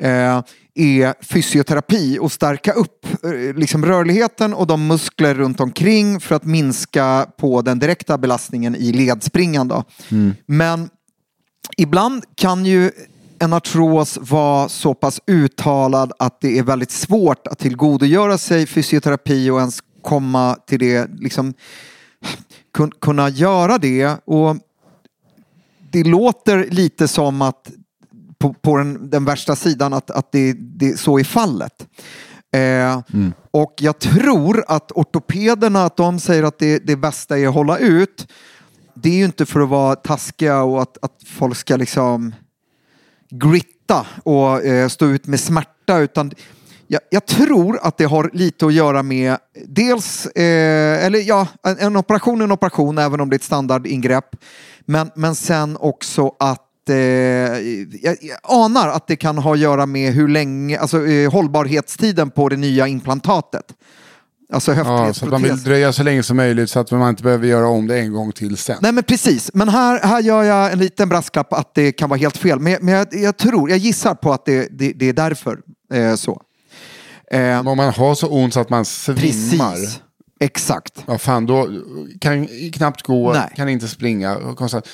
eh, 0.00 0.42
är 0.74 1.24
fysioterapi 1.24 2.18
och 2.20 2.32
stärka 2.32 2.72
upp 2.72 3.06
eh, 3.24 3.54
liksom 3.56 3.86
rörligheten 3.86 4.54
och 4.54 4.66
de 4.66 4.86
muskler 4.86 5.34
runt 5.34 5.60
omkring 5.60 6.20
för 6.20 6.34
att 6.34 6.44
minska 6.44 7.26
på 7.38 7.62
den 7.62 7.78
direkta 7.78 8.18
belastningen 8.18 8.76
i 8.76 8.92
ledspringan. 8.92 9.68
Då. 9.68 9.84
Men 10.46 10.90
ibland 11.76 12.24
kan 12.34 12.66
ju 12.66 12.90
en 13.38 13.52
artros 13.52 14.18
vara 14.20 14.68
så 14.68 14.94
pass 14.94 15.20
uttalad 15.26 16.12
att 16.18 16.40
det 16.40 16.58
är 16.58 16.62
väldigt 16.62 16.90
svårt 16.90 17.46
att 17.46 17.58
tillgodogöra 17.58 18.38
sig 18.38 18.66
fysioterapi 18.66 19.50
och 19.50 19.58
ens 19.58 19.78
komma 20.02 20.56
till 20.66 20.78
det, 20.78 21.10
liksom 21.18 21.54
kun, 22.74 22.90
kunna 23.00 23.28
göra 23.28 23.78
det. 23.78 24.18
Och 24.24 24.56
det 25.90 26.04
låter 26.04 26.70
lite 26.70 27.08
som 27.08 27.42
att 27.42 27.70
på, 28.38 28.52
på 28.52 28.76
den, 28.76 29.10
den 29.10 29.24
värsta 29.24 29.56
sidan 29.56 29.92
att, 29.92 30.10
att 30.10 30.32
det, 30.32 30.52
det 30.52 31.00
så 31.00 31.18
är 31.18 31.24
fallet. 31.24 31.86
Eh, 32.54 33.00
Och 33.50 33.74
jag 33.80 33.98
tror 33.98 34.64
att 34.68 34.92
ortopederna, 34.92 35.84
att 35.84 35.96
de 35.96 36.20
säger 36.20 36.42
att 36.42 36.58
det, 36.58 36.78
det 36.78 36.96
bästa 36.96 37.38
är 37.38 37.48
att 37.48 37.54
hålla 37.54 37.78
ut. 37.78 38.32
Det 38.94 39.08
är 39.08 39.14
ju 39.14 39.24
inte 39.24 39.46
för 39.46 39.60
att 39.60 39.68
vara 39.68 39.96
taskiga 39.96 40.62
och 40.62 40.82
att, 40.82 40.98
att 41.02 41.22
folk 41.26 41.56
ska 41.56 41.76
liksom 41.76 42.34
gritta 43.30 44.06
och 44.22 44.64
eh, 44.64 44.88
stå 44.88 45.06
ut 45.06 45.26
med 45.26 45.40
smärta 45.40 45.98
utan 45.98 46.32
jag, 46.88 47.00
jag 47.10 47.26
tror 47.26 47.78
att 47.82 47.98
det 47.98 48.04
har 48.04 48.30
lite 48.32 48.66
att 48.66 48.72
göra 48.72 49.02
med 49.02 49.36
dels, 49.66 50.26
eh, 50.26 51.04
eller 51.04 51.18
ja, 51.18 51.48
en, 51.62 51.78
en 51.78 51.96
operation 51.96 52.40
är 52.40 52.44
en 52.44 52.52
operation 52.52 52.98
även 52.98 53.20
om 53.20 53.30
det 53.30 53.34
är 53.34 53.38
ett 53.38 53.44
standardingrepp. 53.44 54.36
Men, 54.84 55.10
men 55.14 55.34
sen 55.34 55.76
också 55.80 56.32
att 56.38 56.88
eh, 56.88 56.96
jag, 56.96 58.16
jag 58.20 58.38
anar 58.42 58.88
att 58.88 59.06
det 59.06 59.16
kan 59.16 59.38
ha 59.38 59.52
att 59.52 59.58
göra 59.58 59.86
med 59.86 60.12
hur 60.12 60.28
länge, 60.28 60.78
alltså 60.78 61.06
eh, 61.06 61.32
hållbarhetstiden 61.32 62.30
på 62.30 62.48
det 62.48 62.56
nya 62.56 62.86
implantatet. 62.88 63.74
Alltså 64.52 64.72
Ja, 64.74 65.14
så 65.14 65.24
att 65.24 65.30
man 65.30 65.42
vill 65.42 65.62
dröja 65.62 65.92
så 65.92 66.02
länge 66.02 66.22
som 66.22 66.36
möjligt 66.36 66.70
så 66.70 66.80
att 66.80 66.90
man 66.90 67.08
inte 67.10 67.22
behöver 67.22 67.46
göra 67.46 67.68
om 67.68 67.86
det 67.86 67.98
en 67.98 68.12
gång 68.12 68.32
till 68.32 68.56
sen. 68.56 68.76
Nej 68.80 68.92
men 68.92 69.04
precis, 69.04 69.50
men 69.54 69.68
här, 69.68 70.00
här 70.02 70.20
gör 70.20 70.42
jag 70.42 70.72
en 70.72 70.78
liten 70.78 71.08
brasklapp 71.08 71.52
att 71.52 71.74
det 71.74 71.92
kan 71.92 72.08
vara 72.08 72.18
helt 72.18 72.36
fel. 72.36 72.60
Men, 72.60 72.78
men 72.80 72.94
jag, 72.94 73.06
jag 73.10 73.36
tror, 73.36 73.70
jag 73.70 73.78
gissar 73.78 74.14
på 74.14 74.32
att 74.32 74.44
det, 74.44 74.68
det, 74.78 74.92
det 74.92 75.08
är 75.08 75.12
därför 75.12 75.58
eh, 75.94 76.14
så. 76.14 76.42
Eh, 77.30 77.66
Om 77.68 77.76
man 77.76 77.92
har 77.92 78.14
så 78.14 78.28
ont 78.28 78.54
så 78.54 78.60
att 78.60 78.70
man 78.70 78.84
svimmar. 78.84 79.20
precis, 79.20 80.00
exakt. 80.40 81.04
Ja, 81.06 81.18
fan, 81.18 81.46
då 81.46 81.68
kan 82.20 82.48
knappt 82.72 83.02
gå, 83.02 83.32
Nej. 83.32 83.52
kan 83.56 83.68
inte 83.68 83.88
springa. 83.88 84.54
Konstant. 84.56 84.88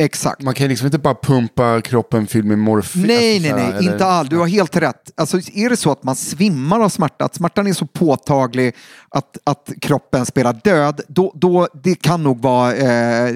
Exakt. 0.00 0.42
Man 0.42 0.54
kan 0.54 0.68
liksom 0.68 0.86
inte 0.86 0.98
bara 0.98 1.14
pumpa 1.14 1.80
kroppen 1.80 2.26
fylld 2.26 2.46
med 2.46 2.58
morfin. 2.58 3.02
Nej, 3.02 3.36
alltså, 3.36 3.56
nej, 3.56 3.64
nej, 3.64 3.78
eller- 3.78 3.92
inte 3.92 4.06
alls. 4.06 4.28
Du 4.30 4.36
har 4.36 4.46
helt 4.46 4.76
rätt. 4.76 5.10
Alltså, 5.16 5.36
är 5.54 5.70
det 5.70 5.76
så 5.76 5.92
att 5.92 6.02
man 6.02 6.16
svimmar 6.16 6.80
av 6.80 6.88
smärta, 6.88 7.24
att 7.24 7.34
smärtan 7.34 7.66
är 7.66 7.72
så 7.72 7.86
påtaglig 7.86 8.74
att, 9.08 9.38
att 9.44 9.70
kroppen 9.80 10.26
spelar 10.26 10.60
död, 10.64 11.00
då, 11.08 11.32
då 11.34 11.68
det 11.82 11.94
kan 11.94 12.22
nog 12.22 12.42
vara 12.42 12.74
eh, 12.74 13.34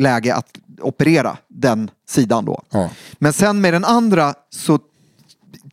läge 0.00 0.34
att 0.34 0.46
operera 0.80 1.36
den 1.48 1.90
sidan 2.08 2.44
då. 2.44 2.62
Ja. 2.70 2.90
Men 3.18 3.32
sen 3.32 3.60
med 3.60 3.72
den 3.74 3.84
andra 3.84 4.34
så 4.50 4.78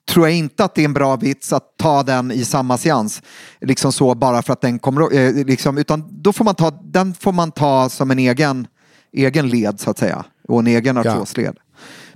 tror 0.09 0.27
jag 0.27 0.37
inte 0.37 0.63
att 0.63 0.75
det 0.75 0.81
är 0.81 0.85
en 0.85 0.93
bra 0.93 1.15
vits 1.15 1.53
att 1.53 1.77
ta 1.77 2.03
den 2.03 2.31
i 2.31 2.45
samma 2.45 2.77
seans. 2.77 3.21
Liksom 3.61 3.91
så 3.93 4.15
bara 4.15 4.41
för 4.41 4.53
att 4.53 4.61
den 4.61 4.79
kommer, 4.79 5.13
eh, 5.15 5.45
liksom, 5.45 5.77
utan 5.77 6.03
då 6.09 6.33
får 6.33 6.45
man 6.45 6.55
ta, 6.55 6.71
den 6.71 7.13
får 7.13 7.31
man 7.31 7.51
ta 7.51 7.89
som 7.89 8.11
en 8.11 8.19
egen, 8.19 8.67
egen 9.13 9.49
led 9.49 9.79
så 9.79 9.89
att 9.89 9.97
säga. 9.97 10.25
Och 10.47 10.59
en 10.59 10.67
egen 10.67 10.97
artrosled. 10.97 11.57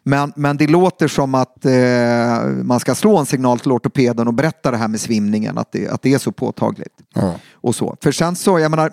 Men, 0.03 0.33
men 0.35 0.57
det 0.57 0.67
låter 0.67 1.07
som 1.07 1.35
att 1.35 1.65
eh, 1.65 2.63
man 2.63 2.79
ska 2.79 2.95
slå 2.95 3.17
en 3.17 3.25
signal 3.25 3.59
till 3.59 3.71
ortopeden 3.71 4.27
och 4.27 4.33
berätta 4.33 4.71
det 4.71 4.77
här 4.77 4.87
med 4.87 4.99
svimningen, 4.99 5.57
att 5.57 5.71
det, 5.71 5.87
att 5.87 6.01
det 6.01 6.13
är 6.13 6.17
så 6.17 6.31
påtagligt. 6.31 6.93
Ja. 7.13 7.35
Och 7.53 7.75
så. 7.75 7.97
För 8.01 8.11
sen 8.11 8.35
så, 8.35 8.59
jag 8.59 8.71
menar, 8.71 8.91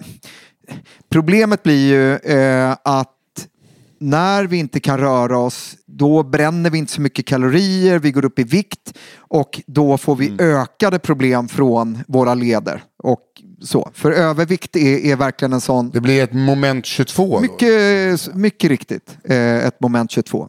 problemet 1.08 1.62
blir 1.62 1.86
ju 1.86 2.16
eh, 2.16 2.76
att 2.84 3.10
när 3.98 4.44
vi 4.44 4.56
inte 4.56 4.80
kan 4.80 4.98
röra 4.98 5.38
oss, 5.38 5.76
då 5.86 6.22
bränner 6.22 6.70
vi 6.70 6.78
inte 6.78 6.92
så 6.92 7.00
mycket 7.00 7.26
kalorier, 7.26 7.98
vi 7.98 8.10
går 8.10 8.24
upp 8.24 8.38
i 8.38 8.44
vikt 8.44 8.98
och 9.18 9.60
då 9.66 9.98
får 9.98 10.16
vi 10.16 10.36
ökade 10.38 10.98
problem 10.98 11.48
från 11.48 11.98
våra 12.06 12.34
leder. 12.34 12.82
Och 12.98 13.20
så. 13.64 13.90
För 13.94 14.12
övervikt 14.12 14.76
är, 14.76 14.98
är 14.98 15.16
verkligen 15.16 15.52
en 15.52 15.60
sån, 15.60 15.90
Det 15.90 16.00
blir 16.00 16.22
ett 16.24 16.32
moment 16.32 16.86
22. 16.86 17.34
då. 17.34 17.40
mycket, 17.40 18.34
mycket 18.34 18.70
riktigt, 18.70 19.16
eh, 19.24 19.66
ett 19.66 19.80
moment 19.80 20.10
22. 20.10 20.48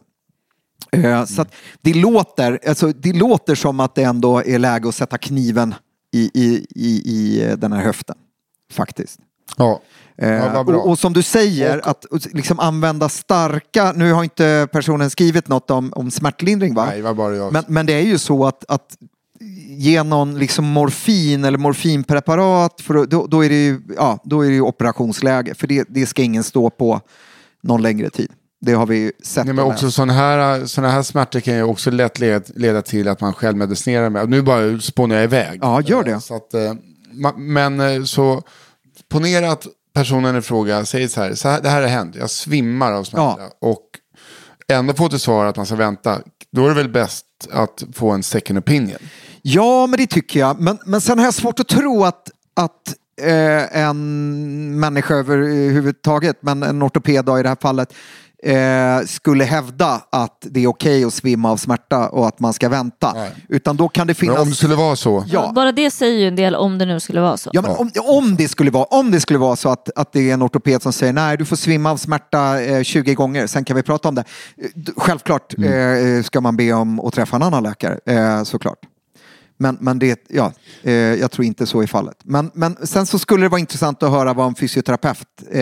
Eh, 0.92 1.24
Så 1.24 1.42
att 1.42 1.54
det, 1.80 1.94
låter, 1.94 2.58
alltså, 2.68 2.92
det 2.92 3.12
låter 3.12 3.54
som 3.54 3.80
att 3.80 3.94
det 3.94 4.02
ändå 4.02 4.42
är 4.44 4.58
läge 4.58 4.88
att 4.88 4.94
sätta 4.94 5.18
kniven 5.18 5.74
i, 6.14 6.30
i, 6.34 6.66
i, 6.70 6.88
i 6.90 7.54
den 7.58 7.72
här 7.72 7.82
höften. 7.82 8.16
Faktiskt. 8.72 9.18
Ja. 9.56 9.80
Eh, 10.18 10.28
Ja, 10.30 10.58
och, 10.60 10.88
och 10.88 10.98
som 10.98 11.12
du 11.12 11.22
säger, 11.22 11.88
att 11.88 12.06
liksom 12.32 12.60
använda 12.60 13.08
starka, 13.08 13.92
nu 13.92 14.12
har 14.12 14.24
inte 14.24 14.68
personen 14.72 15.10
skrivit 15.10 15.48
något 15.48 15.70
om, 15.70 15.92
om 15.96 16.10
smärtlindring 16.10 16.74
va? 16.74 16.86
Nej, 16.86 17.02
var 17.02 17.14
bara 17.14 17.36
jag. 17.36 17.52
Men, 17.52 17.64
men 17.68 17.86
det 17.86 17.92
är 17.92 18.00
ju 18.02 18.18
så 18.18 18.46
att, 18.46 18.64
att 18.68 18.96
ge 19.68 20.02
någon 20.02 20.38
liksom 20.38 20.64
morfin 20.64 21.44
eller 21.44 21.58
morfinpreparat, 21.58 22.80
för 22.80 23.06
då, 23.06 23.26
då, 23.26 23.44
är 23.44 23.48
det 23.48 23.64
ju, 23.64 23.80
ja, 23.96 24.18
då 24.24 24.44
är 24.46 24.50
det 24.50 24.60
operationsläge. 24.60 25.54
För 25.54 25.66
det, 25.66 25.86
det 25.88 26.06
ska 26.06 26.22
ingen 26.22 26.44
stå 26.44 26.70
på 26.70 27.00
någon 27.62 27.82
längre 27.82 28.10
tid. 28.10 28.32
Det 28.60 28.72
har 28.72 28.86
vi 28.86 28.96
ju 28.96 29.12
sett. 29.24 29.44
Nej, 29.44 29.54
men 29.54 29.64
också 29.64 29.90
sådana 29.90 30.12
här, 30.12 30.66
såna 30.66 30.88
här 30.90 31.02
smärtor 31.02 31.40
kan 31.40 31.54
ju 31.54 31.62
också 31.62 31.90
lätt 31.90 32.18
leda, 32.18 32.44
leda 32.54 32.82
till 32.82 33.08
att 33.08 33.20
man 33.20 33.32
själv 33.32 33.56
medicinerar 33.56 34.10
med. 34.10 34.28
Nu 34.28 34.42
bara 34.42 34.78
spånar 34.78 35.16
jag 35.16 35.24
iväg. 35.24 35.58
Ja, 35.62 35.80
gör 35.80 36.04
det. 36.04 36.10
Eh, 36.10 36.18
Så 36.18 36.36
att, 36.36 36.54
eh, 36.54 36.74
men 37.36 37.80
eh, 37.80 38.02
så 38.02 38.42
ponera 39.08 39.52
att 39.52 39.66
personen 39.94 40.36
i 40.36 40.42
fråga 40.42 40.84
säger 40.84 41.08
så 41.08 41.20
här, 41.20 41.34
så 41.34 41.48
här, 41.48 41.60
det 41.60 41.68
här 41.68 41.82
har 41.82 41.88
hänt, 41.88 42.16
jag 42.18 42.30
svimmar 42.30 42.92
av 42.92 43.04
smärta. 43.04 43.50
Och 43.60 43.86
ändå 44.68 44.94
får 44.94 45.08
till 45.08 45.20
svar 45.20 45.46
att 45.46 45.56
man 45.56 45.66
ska 45.66 45.74
vänta. 45.76 46.20
Då 46.52 46.64
är 46.64 46.68
det 46.68 46.74
väl 46.74 46.88
bäst 46.88 47.26
att 47.50 47.84
få 47.92 48.10
en 48.10 48.22
second 48.22 48.58
opinion. 48.58 48.98
Ja, 49.48 49.86
men 49.86 49.98
det 49.98 50.06
tycker 50.06 50.40
jag. 50.40 50.60
Men, 50.60 50.78
men 50.86 51.00
sen 51.00 51.18
har 51.18 51.24
jag 51.24 51.34
svårt 51.34 51.60
att 51.60 51.68
tro 51.68 52.04
att, 52.04 52.30
att 52.56 52.94
eh, 53.22 53.82
en 53.82 54.80
människa 54.80 55.14
överhuvudtaget, 55.14 56.36
men 56.40 56.62
en 56.62 56.82
ortoped 56.82 57.28
i 57.28 57.42
det 57.42 57.48
här 57.48 57.56
fallet, 57.60 57.94
eh, 58.42 59.06
skulle 59.06 59.44
hävda 59.44 60.00
att 60.10 60.38
det 60.40 60.64
är 60.64 60.66
okej 60.66 61.04
att 61.04 61.14
svimma 61.14 61.50
av 61.50 61.56
smärta 61.56 62.08
och 62.08 62.28
att 62.28 62.40
man 62.40 62.52
ska 62.52 62.68
vänta. 62.68 63.12
Nej. 63.14 63.30
Utan 63.48 63.76
då 63.76 63.88
kan 63.88 64.06
det 64.06 64.10
Men 64.10 64.14
finnas... 64.14 64.38
om 64.38 64.48
det 64.48 64.54
skulle 64.54 64.74
vara 64.74 64.96
så. 64.96 65.24
Ja. 65.26 65.52
Bara 65.54 65.72
det 65.72 65.90
säger 65.90 66.18
ju 66.18 66.28
en 66.28 66.36
del 66.36 66.54
om 66.54 66.78
det 66.78 66.86
nu 66.86 67.00
skulle 67.00 67.20
vara 67.20 67.36
så. 67.36 67.50
Ja, 67.52 67.62
men 67.62 67.70
om, 67.70 67.90
om, 67.96 68.36
det 68.36 68.48
skulle 68.48 68.70
vara, 68.70 68.84
om 68.84 69.10
det 69.10 69.20
skulle 69.20 69.38
vara 69.38 69.56
så 69.56 69.68
att, 69.68 69.90
att 69.96 70.12
det 70.12 70.30
är 70.30 70.34
en 70.34 70.42
ortoped 70.42 70.82
som 70.82 70.92
säger 70.92 71.12
nej, 71.12 71.36
du 71.36 71.44
får 71.44 71.56
svimma 71.56 71.90
av 71.90 71.96
smärta 71.96 72.60
eh, 72.62 72.82
20 72.82 73.14
gånger, 73.14 73.46
sen 73.46 73.64
kan 73.64 73.76
vi 73.76 73.82
prata 73.82 74.08
om 74.08 74.14
det. 74.14 74.24
Eh, 74.56 74.68
Självklart 74.96 75.54
eh, 75.58 76.22
ska 76.24 76.40
man 76.40 76.56
be 76.56 76.72
om 76.72 77.00
att 77.00 77.14
träffa 77.14 77.36
en 77.36 77.42
annan 77.42 77.62
läkare, 77.62 77.98
eh, 78.06 78.42
såklart. 78.42 78.78
Men, 79.58 79.76
men 79.80 79.98
det, 79.98 80.24
ja, 80.28 80.52
eh, 80.82 80.92
jag 80.94 81.30
tror 81.30 81.44
inte 81.44 81.66
så 81.66 81.82
är 81.82 81.86
fallet. 81.86 82.16
Men, 82.24 82.50
men 82.54 82.76
sen 82.86 83.06
så 83.06 83.18
skulle 83.18 83.44
det 83.44 83.48
vara 83.48 83.60
intressant 83.60 84.02
att 84.02 84.10
höra 84.10 84.32
vad 84.34 84.46
en 84.46 84.54
fysioterapeut 84.54 85.18
eh, 85.50 85.60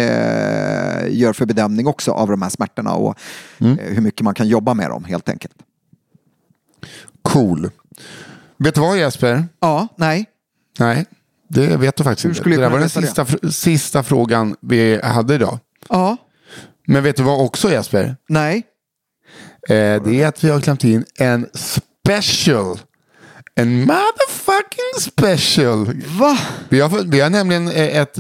gör 1.11 1.33
för 1.33 1.47
bedömning 1.47 1.87
också 1.87 2.13
av 2.13 2.29
de 2.29 2.43
här 2.43 2.49
smärtorna 2.51 2.93
och 2.95 3.19
eh, 3.61 3.67
hur 3.77 4.01
mycket 4.01 4.21
man 4.21 4.35
kan 4.35 4.49
jobba 4.49 4.75
med 4.75 4.91
dem 4.91 5.05
helt 5.05 5.29
enkelt. 5.29 5.55
Cool. 7.23 7.71
Vet 8.57 8.75
du 8.75 8.81
vad 8.81 8.99
Jesper? 8.99 9.45
Ja, 9.61 9.89
nej. 9.97 10.25
Nej, 10.79 11.05
det 11.49 11.77
vet 11.77 11.97
du 11.97 12.05
faktiskt 12.05 12.25
inte. 12.25 12.51
Det 12.51 12.57
där 12.57 12.71
var 12.71 12.79
den 12.79 12.89
sista, 12.91 13.25
fr- 13.25 13.51
sista 13.51 14.03
frågan 14.03 14.57
vi 14.61 15.01
hade 15.03 15.35
idag. 15.35 15.59
Ja, 15.89 16.17
Men 16.87 17.03
vet 17.03 17.17
du 17.17 17.23
vad 17.23 17.41
också 17.45 17.71
Jesper? 17.71 18.17
nej. 18.29 18.63
Eh, 19.69 20.03
det 20.03 20.23
är 20.23 20.27
att 20.27 20.45
vi 20.45 20.51
har 20.51 20.61
klämt 20.61 20.85
in 20.85 21.05
en 21.19 21.49
special. 21.55 22.79
En 23.57 23.81
motherfucking 23.81 25.01
special. 25.01 26.03
Va? 26.19 26.39
Vi 26.69 26.81
har, 26.81 27.11
vi 27.11 27.21
har 27.21 27.31
nämligen 27.31 27.69
eh, 27.69 27.97
ett, 27.97 28.19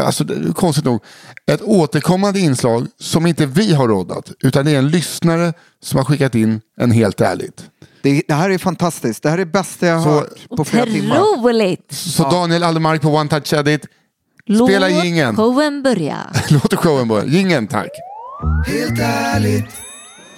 alltså 0.00 0.24
konstigt 0.56 0.84
nog, 0.84 1.02
ett 1.46 1.62
återkommande 1.62 2.40
inslag 2.40 2.86
som 3.00 3.26
inte 3.26 3.46
vi 3.46 3.74
har 3.74 3.88
råddat. 3.88 4.32
Utan 4.42 4.64
det 4.64 4.70
är 4.72 4.78
en 4.78 4.88
lyssnare 4.88 5.52
som 5.82 5.98
har 5.98 6.04
skickat 6.04 6.34
in 6.34 6.60
en 6.80 6.90
helt 6.90 7.20
ärligt. 7.20 7.64
Det, 8.02 8.22
det 8.28 8.34
här 8.34 8.50
är 8.50 8.58
fantastiskt. 8.58 9.22
Det 9.22 9.28
här 9.30 9.36
är 9.38 9.44
det 9.44 9.52
bästa 9.52 9.86
jag 9.86 9.96
har 9.98 10.04
Så- 10.04 10.10
hört 10.10 10.48
på 10.56 10.64
flera 10.64 10.84
timmar. 10.84 11.20
Otroligt! 11.20 11.92
Så 11.92 12.22
Daniel 12.30 12.62
Aldermark 12.62 13.02
på 13.02 13.08
One 13.08 13.28
Touch 13.28 13.52
Edit, 13.52 13.86
Spela 14.44 14.88
Låt 14.88 15.04
jingeln. 15.04 15.36
showen 15.36 15.82
börja. 15.82 16.18
låt 16.48 16.74
showen 16.74 17.08
börja. 17.08 17.24
Jingeln 17.26 17.66
tack. 17.66 17.90
Helt 18.66 19.00
ärligt, 19.00 19.66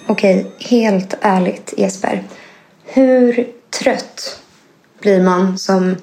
Okej, 0.07 0.51
helt 0.59 1.13
ärligt 1.21 1.73
Jesper. 1.77 2.23
Hur 2.85 3.47
trött 3.79 4.39
blir 5.01 5.23
man 5.23 5.57
som 5.57 5.95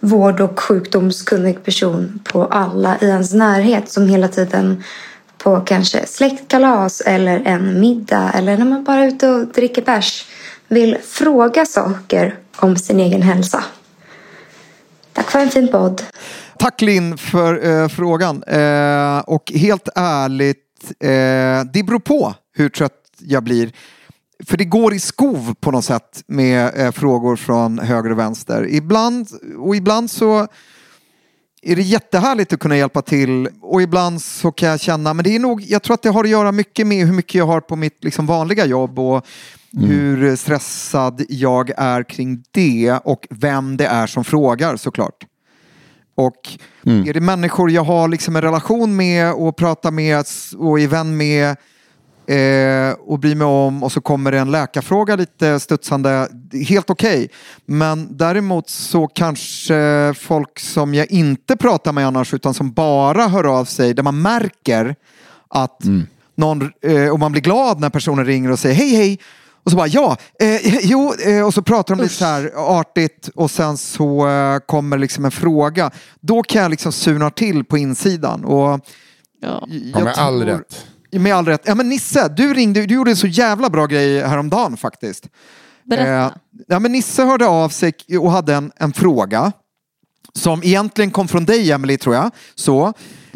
vård 0.00 0.40
och 0.40 0.60
sjukdomskunnig 0.60 1.64
person 1.64 2.20
på 2.24 2.44
alla 2.44 2.98
i 3.00 3.04
ens 3.04 3.32
närhet 3.32 3.90
som 3.90 4.08
hela 4.08 4.28
tiden 4.28 4.82
på 5.38 5.60
kanske 5.60 6.06
släktkalas 6.06 7.00
eller 7.00 7.42
en 7.44 7.80
middag 7.80 8.32
eller 8.34 8.56
när 8.56 8.64
man 8.64 8.84
bara 8.84 9.04
är 9.04 9.08
ute 9.08 9.28
och 9.28 9.46
dricker 9.46 9.82
bärs 9.82 10.26
vill 10.68 10.98
fråga 11.04 11.66
saker 11.66 12.38
om 12.56 12.76
sin 12.76 13.00
egen 13.00 13.22
hälsa. 13.22 13.64
Tack 15.12 15.30
för 15.30 15.38
en 15.38 15.50
fin 15.50 15.68
podd. 15.68 16.02
Tack 16.58 16.80
Linn 16.80 17.18
för 17.18 17.66
eh, 17.66 17.88
frågan. 17.88 18.42
Eh, 18.42 19.18
och 19.18 19.52
helt 19.54 19.88
ärligt, 19.94 20.58
eh, 21.00 21.70
det 21.72 21.82
beror 21.86 21.98
på 21.98 22.34
hur 22.54 22.68
trött 22.68 22.92
jag 23.18 23.42
blir. 23.42 23.72
För 24.46 24.56
det 24.56 24.64
går 24.64 24.94
i 24.94 24.98
skov 24.98 25.54
på 25.60 25.70
något 25.70 25.84
sätt 25.84 26.22
med 26.26 26.80
eh, 26.80 26.92
frågor 26.92 27.36
från 27.36 27.78
höger 27.78 28.10
och 28.12 28.18
vänster. 28.18 28.66
Ibland, 28.68 29.28
och 29.58 29.76
ibland 29.76 30.10
så 30.10 30.48
är 31.62 31.76
det 31.76 31.82
jättehärligt 31.82 32.52
att 32.52 32.60
kunna 32.60 32.76
hjälpa 32.76 33.02
till 33.02 33.48
och 33.60 33.82
ibland 33.82 34.22
så 34.22 34.52
kan 34.52 34.68
jag 34.68 34.80
känna, 34.80 35.14
men 35.14 35.24
det 35.24 35.34
är 35.36 35.38
nog, 35.38 35.62
jag 35.62 35.82
tror 35.82 35.94
att 35.94 36.02
det 36.02 36.10
har 36.10 36.24
att 36.24 36.30
göra 36.30 36.52
mycket 36.52 36.86
med 36.86 37.06
hur 37.06 37.14
mycket 37.14 37.34
jag 37.34 37.46
har 37.46 37.60
på 37.60 37.76
mitt 37.76 38.04
liksom, 38.04 38.26
vanliga 38.26 38.66
jobb 38.66 38.98
och 38.98 39.26
hur 39.72 40.36
stressad 40.36 41.22
jag 41.28 41.70
är 41.76 42.02
kring 42.02 42.44
det 42.50 42.98
och 43.04 43.26
vem 43.30 43.76
det 43.76 43.86
är 43.86 44.06
som 44.06 44.24
frågar 44.24 44.76
såklart. 44.76 45.26
Och 46.14 46.48
är 46.84 47.14
det 47.14 47.20
människor 47.20 47.70
jag 47.70 47.84
har 47.84 48.08
liksom 48.08 48.36
en 48.36 48.42
relation 48.42 48.96
med 48.96 49.32
och 49.32 49.56
pratar 49.56 49.90
med 49.90 50.24
och 50.58 50.80
är 50.80 50.88
vän 50.88 51.16
med 51.16 51.56
eh, 52.26 52.92
och 53.06 53.18
bryr 53.18 53.34
mig 53.34 53.46
om 53.46 53.82
och 53.82 53.92
så 53.92 54.00
kommer 54.00 54.32
det 54.32 54.38
en 54.38 54.50
läkarfråga 54.50 55.16
lite 55.16 55.60
studsande, 55.60 56.28
helt 56.68 56.90
okej. 56.90 57.30
Men 57.66 58.16
däremot 58.16 58.68
så 58.68 59.06
kanske 59.06 60.14
folk 60.16 60.58
som 60.58 60.94
jag 60.94 61.10
inte 61.10 61.56
pratar 61.56 61.92
med 61.92 62.06
annars 62.06 62.34
utan 62.34 62.54
som 62.54 62.72
bara 62.72 63.28
hör 63.28 63.58
av 63.58 63.64
sig 63.64 63.94
där 63.94 64.02
man 64.02 64.22
märker 64.22 64.94
att 65.48 65.80
någon, 66.34 66.70
eh, 66.82 67.08
och 67.08 67.18
man 67.18 67.32
blir 67.32 67.42
glad 67.42 67.80
när 67.80 67.90
personen 67.90 68.24
ringer 68.26 68.50
och 68.50 68.58
säger 68.58 68.74
hej 68.74 68.96
hej 68.96 69.18
Och 69.64 69.70
så 69.70 69.76
bara, 69.76 69.86
ja, 69.86 70.16
eh, 70.40 70.78
jo, 70.86 71.14
eh, 71.26 71.46
och 71.46 71.54
så 71.54 71.62
pratar 71.62 71.96
de 71.96 72.02
lite 72.02 72.14
så 72.14 72.24
här 72.24 72.52
artigt 72.56 73.28
och 73.34 73.50
sen 73.50 73.76
så 73.76 74.28
eh, 74.28 74.58
kommer 74.58 74.98
liksom 74.98 75.24
en 75.24 75.30
fråga. 75.30 75.90
Då 76.20 76.42
kan 76.42 76.62
jag 76.62 76.70
liksom 76.70 76.92
surna 76.92 77.30
till 77.30 77.64
på 77.64 77.78
insidan. 77.78 78.44
Och 78.44 78.80
Ja. 79.44 79.68
Ja, 79.94 80.04
med 80.04 80.14
all 80.16 80.42
rätt. 80.44 80.86
Med 81.12 81.34
all 81.34 81.46
rätt. 81.46 81.62
Ja, 81.64 81.74
men 81.74 81.88
Nisse, 81.88 82.28
du 82.28 82.54
ringde, 82.54 82.86
du 82.86 82.94
gjorde 82.94 83.10
en 83.10 83.16
så 83.16 83.26
jävla 83.26 83.70
bra 83.70 83.86
grej 83.86 84.20
häromdagen 84.20 84.76
faktiskt. 84.76 85.28
Berätta. 85.84 86.24
Eh, 86.24 86.30
ja, 86.68 86.78
men 86.78 86.92
Nisse 86.92 87.22
hörde 87.24 87.46
av 87.46 87.68
sig 87.68 87.92
och 88.20 88.30
hade 88.30 88.54
en, 88.54 88.72
en 88.76 88.92
fråga. 88.92 89.52
Som 90.34 90.62
egentligen 90.64 91.10
kom 91.10 91.28
från 91.28 91.44
dig 91.44 91.72
Emily 91.72 91.96
tror 91.98 92.14
jag. 92.14 92.30
Så. 92.54 92.92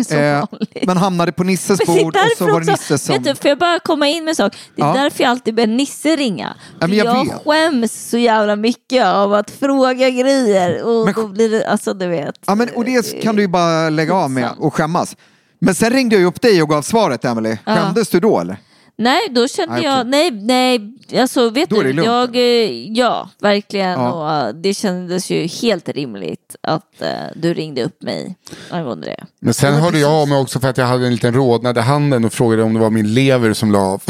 Så 0.08 0.14
Eh, 0.16 0.44
men 0.86 0.96
hamnade 0.96 1.32
på 1.32 1.44
Nisses 1.44 1.78
bord 1.86 2.16
och 2.16 2.22
så 2.38 2.46
var 2.52 2.60
det 2.60 2.72
Nisse 2.72 2.98
som... 2.98 3.12
vet 3.14 3.24
du, 3.24 3.34
får 3.34 3.48
jag 3.48 3.58
bara 3.58 3.78
komma 3.78 4.06
in 4.08 4.24
med 4.24 4.30
en 4.32 4.34
sak? 4.36 4.56
Det 4.76 4.82
är 4.82 4.86
Ja. 4.86 4.92
därför 5.02 5.22
jag 5.22 5.30
alltid 5.30 5.54
ber 5.54 5.66
Nisse 5.66 6.16
ringa. 6.16 6.54
Ja, 6.80 6.86
men 6.86 6.96
jag 6.98 7.06
jag 7.06 7.24
vet. 7.24 7.34
skäms 7.44 8.08
så 8.10 8.18
jävla 8.18 8.56
mycket 8.56 9.04
av 9.04 9.34
att 9.34 9.50
fråga 9.50 10.10
grejer 10.10 10.82
och 10.82 11.04
Men- 11.04 11.14
då 11.14 11.26
blir 11.28 11.50
det, 11.50 11.66
alltså 11.70 11.94
du 11.94 12.06
vet. 12.06 12.34
Ja, 12.46 12.54
men, 12.54 12.68
och 12.74 12.84
det 12.84 13.22
kan 13.22 13.36
du 13.36 13.42
ju 13.42 13.48
bara 13.48 13.90
lägga 13.90 14.14
av 14.14 14.30
med 14.30 14.50
och 14.58 14.74
skämmas. 14.74 15.16
Men 15.58 15.74
sen 15.74 15.90
ringde 15.90 16.14
jag 16.14 16.20
ju 16.20 16.26
upp 16.26 16.40
dig 16.40 16.62
och 16.62 16.68
gav 16.68 16.82
svaret 16.82 17.24
Emily. 17.24 17.56
Ja. 17.64 17.74
Skämdes 17.76 18.08
du 18.08 18.20
då 18.20 18.40
eller? 18.40 18.56
Nej, 18.98 19.20
då 19.30 19.48
kände 19.48 19.74
Nej, 19.74 19.84
jag, 19.84 20.06
nej, 20.06 20.30
nej, 20.30 20.80
alltså 21.20 21.50
vet 21.50 21.70
Då 21.70 21.82
du, 21.82 21.92
lugnt. 21.92 22.06
jag, 22.06 22.36
eh, 22.36 22.92
ja, 22.92 23.30
verkligen. 23.40 23.90
Ja. 23.90 24.12
Och 24.12 24.48
eh, 24.48 24.54
det 24.54 24.74
kändes 24.74 25.30
ju 25.30 25.46
helt 25.46 25.88
rimligt 25.88 26.56
att 26.62 27.02
eh, 27.02 27.08
du 27.34 27.54
ringde 27.54 27.84
upp 27.84 28.02
mig 28.02 28.36
angående 28.70 29.06
det. 29.06 29.24
Men 29.40 29.54
sen 29.54 29.74
hörde 29.74 29.98
jag 29.98 30.12
av 30.12 30.28
mig 30.28 30.38
också 30.38 30.60
för 30.60 30.68
att 30.68 30.78
jag 30.78 30.86
hade 30.86 31.06
en 31.06 31.12
liten 31.12 31.34
rodnad 31.34 31.78
i 31.78 31.80
handen 31.80 32.24
och 32.24 32.32
frågade 32.32 32.62
om 32.62 32.74
det 32.74 32.80
var 32.80 32.90
min 32.90 33.14
lever 33.14 33.52
som 33.52 33.72
la 33.72 33.78
av. 33.78 34.02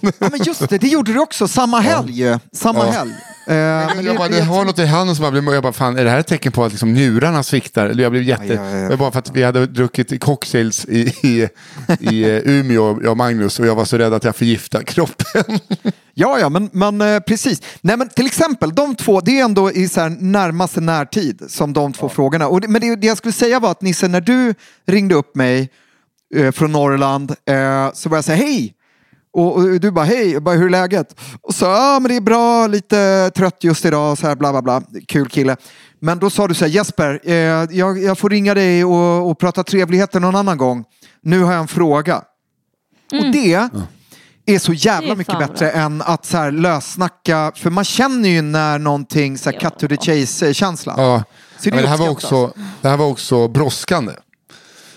Ja 0.00 0.28
men 0.30 0.40
just 0.44 0.68
det, 0.68 0.78
det 0.78 0.88
gjorde 0.88 1.12
du 1.12 1.20
också 1.20 1.48
samma 1.48 1.80
helg. 1.80 2.38
Samma 2.52 2.78
Ja. 2.86 2.90
helg. 2.90 3.12
Eh, 3.50 3.94
men 3.96 4.04
jag 4.04 4.16
bara, 4.16 4.28
det 4.28 4.40
har 4.40 4.64
något 4.64 4.78
i 4.78 4.86
handen 4.86 5.16
som 5.16 5.24
jag 5.24 5.32
blev, 5.32 5.54
jag 5.54 5.62
bara, 5.62 5.72
fan 5.72 5.98
är 5.98 6.04
det 6.04 6.10
här 6.10 6.18
ett 6.18 6.26
tecken 6.26 6.52
på 6.52 6.64
att 6.64 6.72
liksom 6.72 6.92
njurarna 6.92 7.42
sviktar? 7.42 8.00
Jag 8.00 8.12
blev 8.12 8.22
jätte, 8.22 8.44
Ja, 8.46 8.54
ja, 8.54 8.76
ja. 8.76 8.82
det 8.82 8.88
var 8.88 8.96
bara 8.96 9.12
för 9.12 9.18
att 9.18 9.30
vi 9.36 9.42
hade 9.42 9.66
druckit 9.66 10.20
cocktails 10.20 10.84
i, 10.84 11.00
i, 11.22 11.48
i 12.00 12.22
eh, 12.22 12.40
Umeå, 12.44 12.98
jag 13.02 13.10
och 13.10 13.16
Magnus, 13.16 13.60
och 13.60 13.66
jag 13.66 13.74
var 13.74 13.84
så 13.84 13.98
rädd 13.98 14.14
att 14.14 14.24
jag 14.24 14.36
förgiftade 14.36 14.84
kroppen. 14.84 15.58
Ja, 16.14 16.38
ja, 16.38 16.48
men, 16.48 16.70
men 16.72 17.00
eh, 17.00 17.20
precis. 17.20 17.62
Nej, 17.80 17.96
men 17.96 18.08
till 18.08 18.26
exempel, 18.26 18.74
de 18.74 18.94
två, 18.96 19.20
det 19.20 19.40
är 19.40 19.44
ändå 19.44 19.72
i 19.72 19.88
så 19.88 20.00
här 20.00 20.08
närmaste 20.08 20.80
närtid 20.80 21.42
som 21.48 21.72
de 21.72 21.92
två 21.92 22.08
frågorna. 22.08 22.48
Och 22.48 22.60
men 22.68 22.80
det, 22.80 22.96
det 22.96 23.06
jag 23.06 23.18
skulle 23.18 23.32
säga 23.32 23.60
var 23.60 23.70
att 23.70 23.82
Nisse, 23.82 24.08
när 24.08 24.20
du 24.20 24.54
ringde 24.86 25.14
upp 25.14 25.36
mig 25.36 25.70
eh, 26.34 26.50
från 26.52 26.72
Norrland 26.72 27.30
eh, 27.30 27.92
så 27.94 28.08
var 28.08 28.16
jag 28.16 28.24
säga 28.24 28.36
hej. 28.36 28.74
Och, 29.32 29.56
och 29.56 29.80
du 29.80 29.90
bara 29.90 30.04
hej, 30.04 30.32
jag 30.32 30.42
bara, 30.42 30.54
hur 30.54 30.66
är 30.66 30.70
läget? 30.70 31.20
Och 31.42 31.54
så, 31.54 31.64
ja 31.64 31.98
men 32.00 32.08
det 32.08 32.16
är 32.16 32.20
bra, 32.20 32.66
lite 32.66 33.30
trött 33.36 33.64
just 33.64 33.84
idag, 33.84 34.18
så 34.18 34.26
här 34.26 34.36
bla 34.36 34.52
bla 34.52 34.62
bla, 34.62 34.82
kul 35.08 35.28
kille. 35.28 35.56
Men 36.00 36.18
då 36.18 36.30
sa 36.30 36.48
du 36.48 36.54
så 36.54 36.64
här, 36.64 36.72
Jesper, 36.72 37.20
eh, 37.24 37.34
jag, 37.34 38.02
jag 38.02 38.18
får 38.18 38.30
ringa 38.30 38.54
dig 38.54 38.84
och, 38.84 39.30
och 39.30 39.38
prata 39.38 39.64
trevligheter 39.64 40.20
någon 40.20 40.36
annan 40.36 40.58
gång. 40.58 40.84
Nu 41.22 41.42
har 41.42 41.52
jag 41.52 41.60
en 41.60 41.68
fråga. 41.68 42.16
Och 43.12 43.32
det 43.32 43.70
är 44.46 44.58
så 44.58 44.72
jävla 44.72 45.12
är 45.12 45.16
mycket 45.16 45.38
bättre 45.38 45.70
än 45.70 46.02
att 46.02 46.26
så 46.26 46.36
här 46.36 46.50
lössnacka, 46.50 47.52
för 47.56 47.70
man 47.70 47.84
känner 47.84 48.28
ju 48.28 48.42
när 48.42 48.78
någonting, 48.78 49.38
så 49.38 49.50
här, 49.50 49.60
cut 49.60 49.78
to 49.78 49.88
the 49.88 49.96
chase-känslan. 49.96 51.00
Ja. 51.00 51.24
Så 51.58 51.70
det 51.70 51.74
men 51.74 51.82
det, 51.82 51.88
här 51.88 51.96
var 51.96 52.08
uppskattas. 52.08 52.32
också, 52.32 52.60
det 52.82 52.88
här 52.88 52.96
var 52.96 53.06
också 53.06 53.48
brådskande. 53.48 54.12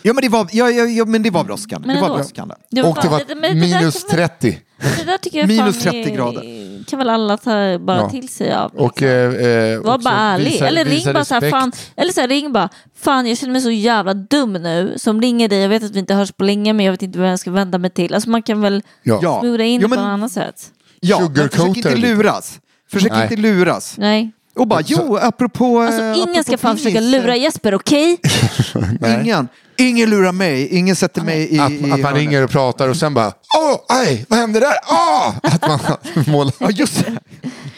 Ja 0.03 0.13
men 0.13 0.21
det 0.21 0.29
var, 0.29 0.47
ja, 0.51 0.69
ja, 0.69 0.85
ja, 0.85 1.05
men 1.05 1.23
det 1.23 1.29
var 1.29 1.43
brådskande. 1.43 1.87
Men 1.87 1.95
det 1.95 2.01
var 2.01 2.07
ändå. 2.07 2.17
brådskande. 2.17 2.55
Det 2.71 2.83
Och 2.83 2.95
det 2.95 3.01
fan- 3.01 3.11
var 3.11 3.21
men 3.35 3.41
det 3.41 3.47
där 3.67 3.79
minus 3.79 4.01
kan 4.03 4.09
30. 4.09 4.59
Det 4.97 5.03
där 5.03 5.17
tycker 5.17 5.39
jag 5.39 5.47
Minus 5.47 5.83
fan 5.83 5.93
30 5.93 6.11
är- 6.11 6.15
grader. 6.15 6.83
kan 6.87 6.99
väl 6.99 7.09
alla 7.09 7.37
ta 7.37 7.79
bara 7.79 7.97
Ja. 7.97 8.09
till 8.09 8.29
sig 8.29 8.53
av. 8.53 8.71
Och, 8.75 9.03
eh, 9.03 9.33
eh, 9.73 9.79
Var 9.81 9.93
också 9.95 10.03
bara 10.03 10.15
ärlig. 10.19 10.51
visa- 10.51 10.67
eller 10.67 10.85
ring 10.85 10.93
visa 10.93 11.13
bara 11.13 11.25
så 11.25 11.33
här, 11.33 11.41
respekt. 11.41 11.59
fan, 11.61 11.71
eller 11.95 12.13
så 12.13 12.21
här, 12.21 12.27
ring 12.27 12.51
bara, 12.53 12.69
fan 12.99 13.27
jag 13.27 13.37
känner 13.37 13.53
mig 13.53 13.61
så 13.61 13.71
jävla 13.71 14.13
dum 14.13 14.53
nu 14.53 14.93
som 14.97 15.21
ringer 15.21 15.47
dig. 15.49 15.59
Jag 15.59 15.69
vet 15.69 15.83
att 15.83 15.91
vi 15.95 15.99
inte 15.99 16.13
hörs 16.13 16.31
på 16.31 16.43
länge 16.43 16.73
men 16.73 16.85
jag 16.85 16.91
vet 16.93 17.01
inte 17.01 17.19
vad 17.19 17.31
jag 17.31 17.39
ska 17.39 17.51
vända 17.51 17.77
mig 17.77 17.89
till. 17.89 18.13
Alltså 18.13 18.29
man 18.29 18.41
kan 18.43 18.61
väl 18.61 18.83
Ja. 19.03 19.19
Ja. 19.23 19.39
smura 19.39 19.63
in 19.63 19.81
Jo, 19.81 19.87
det 19.87 19.95
på 19.95 20.01
men- 20.01 20.05
något 20.09 20.13
annat 20.13 20.31
sätt. 20.31 20.71
Ja, 20.99 21.19
men 21.35 21.49
försök 21.49 21.77
inte 21.77 21.95
luras. 21.95 22.59
Försök 22.91 23.11
Nej. 23.11 23.23
inte 23.23 23.35
luras. 23.35 23.95
Nej. 23.97 24.31
Och 24.55 24.67
bara, 24.67 24.81
jo, 24.85 25.17
apropå... 25.21 25.79
Alltså 25.81 26.01
eh, 26.01 26.17
ingen 26.17 26.29
apropå 26.29 26.43
ska 26.43 26.57
fan 26.57 26.77
försöka 26.77 26.99
lura 26.99 27.35
Jesper, 27.35 27.73
okej? 27.75 28.17
Ingen. 29.21 29.47
Ingen 29.77 30.09
lurar 30.09 30.31
mig. 30.31 30.67
Ingen 30.77 30.95
sätter 30.95 31.21
mig 31.21 31.55
i... 31.55 31.59
Att, 31.59 31.71
i 31.71 31.91
att 31.91 31.99
man 31.99 32.13
ringer 32.13 32.43
och 32.43 32.49
pratar 32.49 32.89
och 32.89 32.97
sen 32.97 33.13
bara, 33.13 33.27
åh, 33.59 33.79
aj, 33.89 34.25
vad 34.29 34.39
hände 34.39 34.59
där? 34.59 34.73
Åh! 34.91 35.33
Att 35.43 35.67
man 35.67 35.79
målar. 36.27 36.53
Ja, 36.59 36.69
just 36.71 37.05
det. 37.05 37.17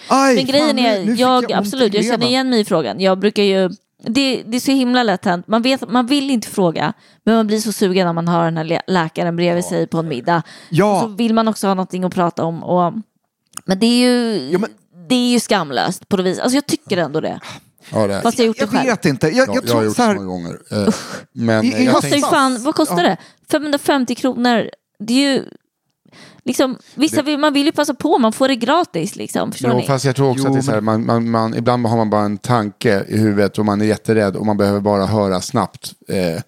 Aj, 0.07 0.35
Men 0.35 0.45
grejen 0.45 0.67
fan, 0.67 0.79
är, 0.79 1.19
jag, 1.21 1.51
i 1.51 1.53
absolut, 1.53 1.93
jag 1.93 2.05
känner 2.05 2.27
igen 2.27 2.49
mig 2.49 2.59
i 2.59 2.65
frågan. 2.65 2.99
Jag 2.99 3.19
brukar 3.19 3.43
ju, 3.43 3.69
det, 4.03 4.43
det 4.45 4.55
är 4.57 4.59
så 4.59 4.71
himla 4.71 5.03
lätt 5.03 5.25
hänt. 5.25 5.47
Man, 5.47 5.61
vet, 5.61 5.89
man 5.89 6.07
vill 6.07 6.29
inte 6.29 6.47
fråga, 6.47 6.93
men 7.23 7.35
man 7.35 7.47
blir 7.47 7.59
så 7.59 7.71
sugen 7.71 8.05
när 8.05 8.13
man 8.13 8.27
har 8.27 8.45
den 8.45 8.57
här 8.57 8.63
lä- 8.63 8.81
läkaren 8.87 9.35
bredvid 9.35 9.65
sig 9.65 9.87
på 9.87 9.97
en 9.97 10.07
middag. 10.07 10.41
Ja. 10.69 10.95
Och 10.95 11.01
så 11.01 11.07
vill 11.07 11.33
man 11.33 11.47
också 11.47 11.67
ha 11.67 11.73
någonting 11.73 12.03
att 12.03 12.13
prata 12.15 12.43
om. 12.43 12.63
Och, 12.63 12.93
men 13.65 13.79
det 13.79 13.85
är 13.85 13.97
ju, 13.99 14.49
Ja, 14.51 14.59
men- 14.59 14.69
det 15.09 15.15
är 15.15 15.29
ju 15.31 15.39
skamlöst 15.39 16.09
på 16.09 16.17
något 16.17 16.25
vis. 16.25 16.39
Alltså 16.39 16.55
jag 16.55 16.65
tycker 16.65 16.97
ändå 16.97 17.21
det. 17.21 17.39
Ja, 17.91 18.07
det. 18.07 18.21
Fast 18.21 18.37
jag 18.39 18.43
har 18.43 18.47
gjort 18.47 18.57
det 18.57 18.61
Jag 18.63 18.69
själv. 18.69 18.85
vet 18.89 19.05
inte. 19.05 19.27
Jag, 19.27 19.33
Ja, 19.35 19.39
jag 19.39 19.55
jag 19.55 19.61
har 19.61 19.67
tror 19.67 19.83
gjort 19.83 19.95
så 19.95 20.01
så 20.01 20.07
här... 20.07 20.15
många 20.15 20.27
gånger. 20.27 20.57
Eh, 20.71 20.93
Men 21.33 21.65
I- 21.65 21.73
eh, 21.73 21.81
i 21.81 21.85
jag 21.85 21.93
höstas- 21.93 22.09
tänkte, 22.11 22.29
fan, 22.29 22.63
vad 22.63 22.75
kostar 22.75 22.97
Ja. 23.03 23.03
det? 23.09 23.17
550 23.51 24.15
kronor. 24.15 24.69
Det 24.99 25.13
är 25.13 25.33
ju, 25.33 25.43
liksom, 26.43 26.77
vissa 26.95 27.21
vill, 27.21 27.37
man 27.39 27.53
vill 27.53 27.65
ju 27.65 27.71
passa 27.71 27.93
på, 27.93 28.17
man 28.17 28.33
får 28.33 28.47
det 28.47 28.55
gratis 28.55 29.15
liksom. 29.15 29.51
Förstår 29.51 29.71
Jo, 29.71 29.77
ni? 29.77 29.83
fast 29.87 30.05
jag 30.05 30.15
tror 30.15 30.29
också 30.29 30.43
Jo, 30.43 30.47
att 30.47 30.53
det 30.53 30.59
är 30.59 30.61
så 30.63 30.71
här, 30.71 30.81
man, 30.81 31.05
man, 31.05 31.29
man, 31.29 31.53
ibland 31.55 31.85
har 31.85 31.97
man 31.97 32.09
bara 32.09 32.21
en 32.25 32.37
tanke 32.37 33.05
i 33.07 33.17
huvudet 33.17 33.57
och 33.59 33.65
man 33.65 33.81
är 33.81 33.85
jätterädd 33.85 34.35
och 34.35 34.45
man 34.45 34.57
behöver 34.57 34.79
bara 34.79 35.05
höra 35.05 35.41
snabbt 35.41 35.93
eh, 36.09 36.41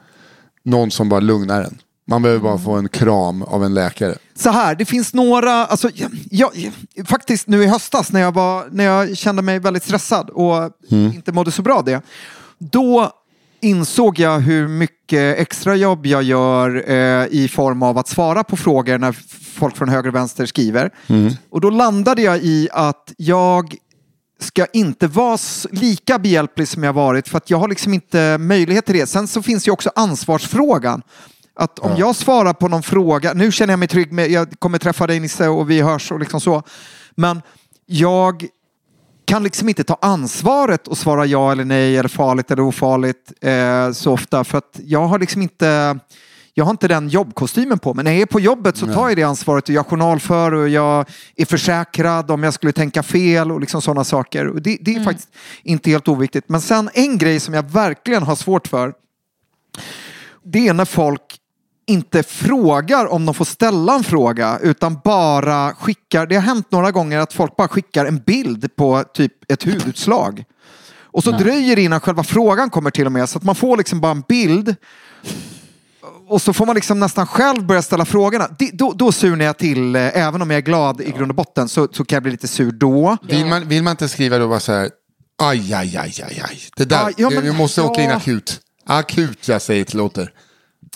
någon 0.64 0.92
som 0.92 1.10
bara 1.10 1.20
lugnar 1.20 1.62
en. 1.64 1.78
Man 2.10 2.22
behöver 2.22 2.42
bara 2.42 2.58
få 2.58 2.72
en 2.72 2.90
kram 2.90 3.44
av 3.44 3.64
en 3.64 3.74
läkare. 3.74 4.16
Så 4.36 4.50
här, 4.50 4.76
det 4.76 4.86
finns 4.86 5.14
några, 5.14 5.66
alltså, 5.66 5.90
jag, 5.94 6.12
jag, 6.32 6.52
faktiskt 7.08 7.48
nu 7.48 7.64
i 7.64 7.68
höstas 7.68 8.12
när 8.12 8.22
jag, 8.22 8.34
var, 8.34 8.68
när 8.72 8.84
jag 8.84 9.18
kände 9.18 9.42
mig 9.42 9.60
väldigt 9.60 9.84
stressad 9.84 10.30
och 10.30 10.72
inte 10.90 11.32
mådde 11.32 11.52
så 11.52 11.62
bra 11.62 11.82
det. 11.82 12.02
Då 12.58 13.12
insåg 13.62 14.20
jag 14.20 14.40
hur 14.40 14.68
mycket 14.68 15.40
extrajobb 15.40 16.06
jag 16.06 16.24
gör 16.24 16.92
eh, 16.92 17.28
i 17.32 17.50
form 17.54 17.84
av 17.84 17.98
att 17.98 18.08
svara 18.08 18.44
på 18.44 18.58
frågor 18.58 18.98
när 18.98 19.12
folk 19.54 19.78
från 19.78 19.90
höger 19.90 20.10
och 20.10 20.16
vänster 20.16 20.46
skriver. 20.46 20.92
Och 21.50 21.62
då 21.62 21.70
landade 21.70 22.22
jag 22.22 22.38
i 22.38 22.70
att 22.72 23.14
jag 23.18 23.76
ska 24.40 24.66
inte 24.74 25.08
vara 25.08 25.38
lika 25.72 26.20
behjälplig 26.20 26.68
som 26.68 26.84
jag 26.84 26.94
varit 26.94 27.28
för 27.28 27.38
att 27.38 27.50
jag 27.50 27.58
har 27.58 27.68
liksom 27.68 27.94
inte 27.94 28.38
möjlighet 28.38 28.86
till 28.86 28.96
det. 28.96 29.08
Sen 29.08 29.28
så 29.28 29.42
finns 29.42 29.68
ju 29.68 29.72
också 29.72 29.92
ansvarsfrågan. 29.96 31.02
Att 31.60 31.80
om 31.80 31.96
jag 31.98 32.16
svarar 32.16 32.54
på 32.54 32.68
någon 32.68 32.84
fråga, 32.84 33.34
nu 33.34 33.52
känner 33.52 33.72
jag 33.72 33.80
mig 33.80 33.88
trygg 33.88 34.12
med, 34.12 34.32
jag 34.32 34.60
kommer 34.60 34.78
träffa 34.78 35.08
dig 35.08 35.20
Nisse 35.20 35.48
och 35.48 35.70
vi 35.70 35.82
hörs 35.82 36.12
och 36.12 36.20
liksom 36.20 36.42
så. 36.42 36.64
Men 37.16 37.42
jag 37.86 38.46
kan 39.26 39.44
liksom 39.44 39.70
inte 39.70 39.84
ta 39.84 39.98
ansvaret 40.02 40.88
och 40.88 40.98
svara 40.98 41.26
ja 41.26 41.52
eller 41.52 41.66
nej, 41.66 41.98
eller 41.98 42.10
farligt 42.10 42.52
eller 42.52 42.64
ofarligt 42.64 43.34
eh, 43.42 43.92
så 43.92 44.14
ofta 44.14 44.44
för 44.44 44.58
att 44.58 44.80
jag 44.84 45.08
har 45.08 45.20
liksom 45.20 45.42
inte 45.42 46.00
jag 46.54 46.66
har 46.66 46.72
inte 46.72 46.88
den 46.88 47.10
jobbkostymen 47.10 47.80
på 47.80 47.94
mig. 47.94 48.06
När 48.06 48.12
jag 48.12 48.22
är 48.22 48.26
på 48.26 48.40
jobbet 48.40 48.78
så 48.78 48.86
tar 48.94 49.08
jag 49.08 49.18
det 49.18 49.24
ansvaret 49.24 49.70
och 49.70 49.76
jag 49.76 49.86
journalför 49.86 50.52
och 50.52 50.70
jag 50.70 51.06
är 51.36 51.46
försäkrad 51.46 52.32
om 52.32 52.44
jag 52.44 52.54
skulle 52.54 52.72
tänka 52.72 53.04
fel 53.04 53.52
och 53.52 53.60
liksom 53.60 53.82
sådana 53.82 54.04
saker. 54.04 54.48
Och 54.48 54.62
det, 54.62 54.78
det 54.82 54.96
är 54.96 55.04
faktiskt 55.04 55.30
inte 55.64 55.90
helt 55.90 56.08
oviktigt. 56.08 56.50
Men 56.50 56.62
sen 56.62 56.90
en 56.94 57.18
grej 57.18 57.40
som 57.40 57.54
jag 57.54 57.64
verkligen 57.64 58.24
har 58.24 58.36
svårt 58.36 58.68
för 58.68 58.94
det 60.52 60.68
är 60.68 60.74
när 60.74 60.86
folk 60.86 61.40
inte 61.88 62.24
frågar 62.24 63.06
om 63.06 63.26
de 63.26 63.36
får 63.36 63.46
ställa 63.46 63.96
en 63.96 64.04
fråga 64.04 64.60
utan 64.64 65.00
bara 65.04 65.74
skickar. 65.76 66.28
Det 66.28 66.36
har 66.36 66.42
hänt 66.42 66.72
några 66.72 66.92
gånger 66.92 67.20
att 67.20 67.34
folk 67.34 67.56
bara 67.56 67.68
skickar 67.68 68.06
en 68.06 68.18
bild 68.20 68.76
på 68.76 69.04
typ 69.14 69.52
ett 69.52 69.64
hudutslag. 69.64 70.44
Och 71.02 71.24
så 71.24 71.32
dröjer 71.32 71.76
det 71.76 71.82
innan 71.82 72.00
själva 72.00 72.24
frågan 72.24 72.70
kommer 72.70 72.92
till 72.92 73.06
och 73.06 73.12
med 73.12 73.30
så 73.30 73.38
att 73.38 73.44
man 73.44 73.56
får 73.56 73.78
liksom 73.78 74.02
bara 74.02 74.12
en 74.12 74.24
bild. 74.28 74.76
Och 76.28 76.42
så 76.42 76.54
får 76.54 76.66
man 76.66 76.76
liksom 76.76 77.00
nästan 77.00 77.28
själv 77.28 77.66
börja 77.66 77.82
ställa 77.82 78.06
frågorna. 78.06 78.48
Det, 78.60 78.70
då, 78.74 78.94
då 78.94 79.12
surnar 79.12 79.46
jag 79.46 79.58
till, 79.58 79.96
eh, 79.96 80.18
även 80.18 80.42
om 80.42 80.50
jag 80.52 80.58
är 80.58 80.62
glad 80.62 81.02
i 81.02 81.12
grund 81.12 81.32
och 81.32 81.36
botten 81.36 81.70
så, 81.70 81.88
så 81.92 82.06
kan 82.06 82.16
jag 82.16 82.24
bli 82.24 82.32
lite 82.32 82.48
sur 82.48 82.72
då. 82.72 83.18
Vill, 83.22 83.46
man, 83.46 83.68
vill 83.68 83.84
man 83.84 83.92
inte 83.92 84.10
skriva 84.10 84.38
då 84.38 84.48
bara 84.48 84.60
så 84.60 84.72
här, 84.74 84.90
aj, 85.42 85.74
aj, 85.74 85.98
aj, 85.98 86.14
aj, 86.24 86.42
aj. 86.50 86.60
Det 86.76 86.86
där, 86.86 86.98
Ja, 87.06 87.12
ja, 87.18 87.30
men- 87.30 87.44
vi 87.44 87.52
måste 87.52 87.82
åka 87.82 88.02
in 88.02 88.10
ja. 88.10 88.16
akut. 88.16 88.60
Akut, 88.86 89.48
jag 89.48 89.62
säger 89.62 89.84
till 89.84 89.98
Lotter. 89.98 90.32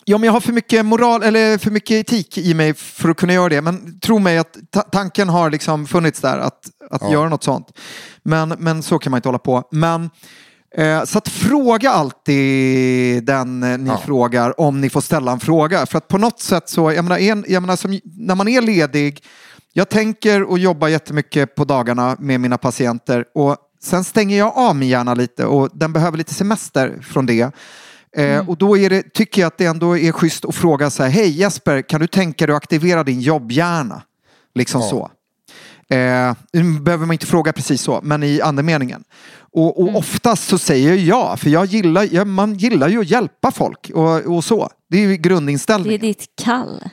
Ja, 0.05 0.17
men 0.17 0.25
jag 0.27 0.33
har 0.33 0.39
för 0.41 0.53
mycket 0.53 0.85
moral 0.85 1.23
eller 1.23 1.57
för 1.57 1.71
mycket 1.71 1.91
etik 1.91 2.37
i 2.37 2.53
mig 2.53 2.73
för 2.73 3.09
att 3.09 3.17
kunna 3.17 3.33
göra 3.33 3.49
det. 3.49 3.61
Men 3.61 3.99
tro 3.99 4.19
mig 4.19 4.37
att 4.37 4.57
ta- 4.69 4.81
tanken 4.81 5.29
har 5.29 5.49
liksom 5.49 5.87
funnits 5.87 6.21
där 6.21 6.37
att, 6.37 6.59
att 6.91 7.11
göra 7.11 7.29
något 7.29 7.43
sånt. 7.43 7.67
Men, 8.23 8.49
men 8.59 8.83
så 8.83 8.99
kan 8.99 9.11
man 9.11 9.17
inte 9.17 9.27
hålla 9.29 9.39
på. 9.39 9.63
Men, 9.71 10.09
eh, 10.77 11.03
så 11.03 11.17
att 11.17 11.27
fråga 11.29 11.91
alltid 11.91 13.25
den 13.25 13.63
eh, 13.63 13.77
ni 13.77 13.89
Ja. 13.89 13.97
frågar 14.05 14.59
om 14.61 14.81
ni 14.81 14.89
får 14.89 15.01
ställa 15.01 15.31
en 15.31 15.39
fråga. 15.39 15.85
För 15.85 15.97
att 15.97 16.07
på 16.07 16.17
något 16.17 16.39
sätt 16.39 16.69
så, 16.69 16.91
jag 16.91 17.03
menar, 17.05 17.17
en, 17.17 17.45
jag 17.47 17.61
menar 17.61 17.75
som, 17.75 17.99
när 18.03 18.35
man 18.35 18.47
är 18.47 18.61
ledig 18.61 19.23
Jag 19.73 19.89
tänker 19.89 20.43
och 20.43 20.59
jobbar 20.59 20.87
jättemycket 20.87 21.55
på 21.55 21.65
dagarna 21.65 22.15
med 22.19 22.39
mina 22.39 22.57
patienter 22.57 23.25
och 23.35 23.57
sen 23.83 24.03
stänger 24.03 24.37
jag 24.37 24.57
av 24.57 24.75
min 24.75 24.89
hjärna 24.89 25.13
lite 25.13 25.45
och 25.45 25.69
den 25.73 25.93
behöver 25.93 26.17
lite 26.17 26.33
semester 26.33 26.99
från 27.01 27.25
det. 27.25 27.51
Eh, 28.18 28.49
och 28.49 28.57
då 28.57 28.78
är 28.78 28.89
det, 28.89 29.14
tycker 29.14 29.41
jag 29.41 29.47
att 29.47 29.57
det 29.57 29.66
ändå 29.66 29.97
är 29.97 30.12
schysst 30.12 30.45
att 30.45 30.55
fråga 30.55 30.89
så 30.89 31.03
här, 31.03 31.09
hej 31.09 31.30
Jesper, 31.30 31.82
kan 31.82 32.01
du 32.01 32.07
tänka 32.07 32.45
dig 32.47 32.55
att 32.55 32.64
aktivera 32.64 33.03
din 33.03 33.22
jobbhjärna? 33.22 34.01
Liksom 34.55 34.82
så. 34.82 35.12
Eh, 35.95 36.34
nu 36.53 36.80
behöver 36.80 37.05
man 37.05 37.14
inte 37.14 37.26
fråga 37.26 37.53
precis 37.53 37.82
så, 37.82 37.99
men 38.03 38.24
i 38.24 38.41
andemeningen. 38.41 39.03
Och, 39.53 39.82
och 39.82 39.95
oftast 39.95 40.47
så 40.47 40.57
säger 40.57 40.89
jag 40.89 40.97
ja, 40.99 41.38
för 41.38 41.49
jag 41.49 41.66
gillar, 41.66 42.07
jag, 42.12 42.28
man 42.28 42.53
gillar 42.55 42.88
ju 42.89 42.99
att 43.01 43.09
hjälpa 43.09 43.51
folk 43.51 43.91
och, 43.93 44.20
och 44.36 44.43
så. 44.43 44.70
Det 44.89 44.97
är 44.97 45.01
ju 45.01 45.07
Det 45.07 45.14
är 45.14 45.18
grundinställningen. 45.18 46.01
ditt 46.01 46.26
kall. 46.43 46.84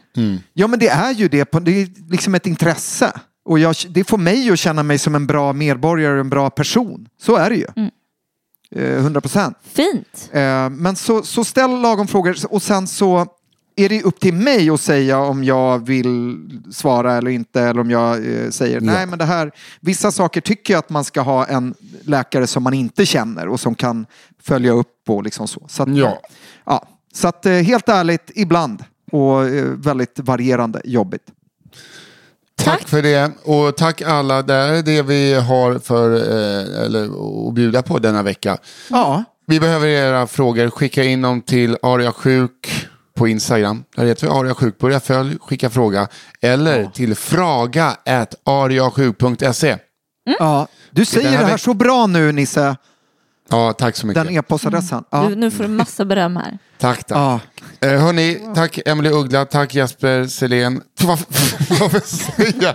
Ja 0.52 0.66
men 0.66 0.78
det 0.78 0.88
är 0.88 1.12
ju 1.14 1.28
det, 1.28 1.44
på- 1.44 1.60
det 1.60 1.82
är 1.82 1.88
liksom 2.10 2.34
ett 2.34 2.46
intresse. 2.46 3.12
Och 3.44 3.58
jag, 3.58 3.74
det 3.88 4.04
får 4.04 4.18
mig 4.18 4.50
att 4.50 4.58
känna 4.58 4.82
mig 4.82 4.98
som 4.98 5.14
en 5.14 5.26
bra 5.26 5.52
medborgare 5.52 6.14
och 6.14 6.20
en 6.20 6.30
bra 6.30 6.50
person. 6.50 7.06
Så 7.22 7.36
är 7.36 7.50
det 7.50 7.56
ju. 7.56 7.66
Eh, 7.76 7.88
100 8.76 9.20
procent. 9.20 9.56
Fint. 9.62 10.30
Eh, 10.32 10.70
Men 10.70 10.96
så, 10.96 11.22
så 11.22 11.44
ställ 11.44 11.80
lagom 11.80 12.06
frågor 12.08 12.36
och 12.50 12.62
sen 12.62 12.86
så 12.86 13.26
är 13.76 13.88
det 13.88 14.02
upp 14.02 14.20
till 14.20 14.34
mig 14.34 14.70
att 14.70 14.80
säga 14.80 15.18
om 15.18 15.44
jag 15.44 15.86
vill 15.86 16.36
svara 16.72 17.16
eller 17.16 17.30
inte. 17.30 17.62
Eller 17.62 17.80
om 17.80 17.90
jag 17.90 18.16
eh, 18.16 18.50
säger 18.50 18.80
nej 18.80 19.06
men 19.06 19.18
det 19.18 19.24
här. 19.24 19.50
Vissa 19.80 20.12
saker 20.12 20.40
tycker 20.40 20.74
jag 20.74 20.78
att 20.78 20.90
man 20.90 21.04
ska 21.04 21.20
ha 21.20 21.46
en 21.46 21.74
läkare 22.02 22.46
som 22.46 22.62
man 22.62 22.74
inte 22.74 23.06
känner 23.06 23.48
och 23.48 23.60
som 23.60 23.74
kan 23.74 24.06
följa 24.42 24.72
upp 24.72 25.02
och 25.08 25.22
liksom 25.22 25.48
så. 25.48 25.62
så 25.68 25.82
att, 25.82 25.96
Ja. 25.96 26.20
ja. 26.64 26.86
Så 27.12 27.28
att 27.28 27.46
eh, 27.46 27.52
helt 27.52 27.88
ärligt, 27.88 28.30
ibland. 28.34 28.84
Och 29.12 29.46
eh, 29.48 29.64
väldigt 29.64 30.18
varierande 30.18 30.80
jobbigt. 30.84 31.24
Tack 32.64 32.88
för 32.88 33.02
det. 33.02 33.30
Och 33.44 33.76
tack 33.76 34.02
alla. 34.02 34.42
Det 34.42 34.54
är 34.54 34.82
det 34.82 35.02
vi 35.02 35.34
har 35.34 35.78
för, 35.78 36.14
eh, 36.14 36.84
eller, 36.84 37.04
att 37.48 37.54
bjuda 37.54 37.82
på 37.82 37.98
denna 37.98 38.22
vecka. 38.22 38.58
Ja. 38.90 39.24
Vi 39.46 39.60
behöver 39.60 39.86
era 39.86 40.26
frågor. 40.26 40.70
Skicka 40.70 41.04
in 41.04 41.22
dem 41.22 41.40
till 41.40 41.76
ariasjuk 41.82 42.88
på 43.14 43.28
Instagram. 43.28 43.84
Där 43.96 44.06
heter 44.06 44.26
vi 44.26 44.32
ariasjuk. 44.32 44.78
Börja 44.78 45.00
följ, 45.00 45.38
skicka 45.40 45.70
fråga. 45.70 46.08
Eller 46.40 46.86
till 46.86 47.14
fraga 47.14 47.96
at 48.06 48.34
ariasjuk.se. 48.44 49.76
Ja. 50.38 50.68
Du 50.90 51.04
säger 51.04 51.24
Den 51.24 51.36
här 51.36 51.44
det 51.44 51.50
här 51.50 51.56
så 51.56 51.74
bra 51.74 52.06
nu 52.06 52.32
Nisse. 52.32 52.76
Ja, 53.50 53.72
tack 53.72 53.96
så 53.96 54.06
mycket. 54.06 54.24
Den 54.24 54.34
e-postadressen. 54.34 55.04
Ja. 55.10 55.26
Du, 55.28 55.34
nu 55.36 55.50
får 55.50 55.64
du 55.64 55.68
massa 55.68 56.04
beröm 56.04 56.36
här. 56.36 56.58
Tack, 56.78 57.04
tack. 57.04 57.18
Ja. 57.18 57.40
Eh, 57.80 57.90
hörni, 57.90 58.40
tack 58.54 58.78
Emily 58.86 59.10
Uggla, 59.10 59.44
tack 59.44 59.74
Jesper 59.74 60.26
Selén. 60.26 60.80
Varför, 61.00 62.00
säger 62.00 62.54
jag 62.62 62.74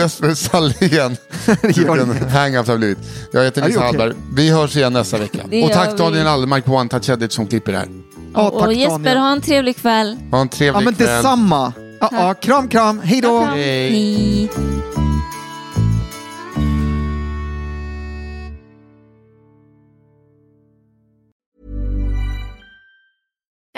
Jesper 0.00 0.34
Salén? 0.34 1.16
Vilken 1.62 2.28
hang-up 2.30 2.66
det 2.66 2.72
har 2.72 2.78
blivit. 2.78 2.98
Jag 3.32 3.44
heter 3.44 3.66
Nisse. 3.68 3.80
Hallberg. 3.80 4.12
Vi 4.36 4.50
hörs 4.50 4.76
igen 4.76 4.92
nästa 4.92 5.18
vecka. 5.18 5.38
Och 5.64 5.72
tack. 5.72 5.96
Daniel 5.98 6.26
Aldermark 6.26 6.64
på 6.64 6.72
One 6.72 6.88
Touch 6.90 7.08
Edit 7.10 7.32
som 7.32 7.46
klipper 7.46 7.72
det 7.72 7.78
här. 7.78 7.88
Ja, 8.34 8.50
tack 8.50 8.66
och 8.66 8.72
Jesper, 8.74 8.90
Daniel. 8.98 9.16
ha 9.16 9.32
en 9.32 9.40
trevlig 9.40 9.76
kväll. 9.76 10.16
Ha 10.30 10.40
en 10.40 10.48
trevlig 10.48 10.80
Ja 10.80 10.84
men 10.84 10.94
kväll. 10.94 11.06
detsamma. 11.08 11.72
Ja, 12.00 12.08
ja, 12.12 12.34
kram 12.34 12.68
kram, 12.68 13.00
hej 13.04 13.20
då. 13.20 13.40
Hej. 13.54 14.50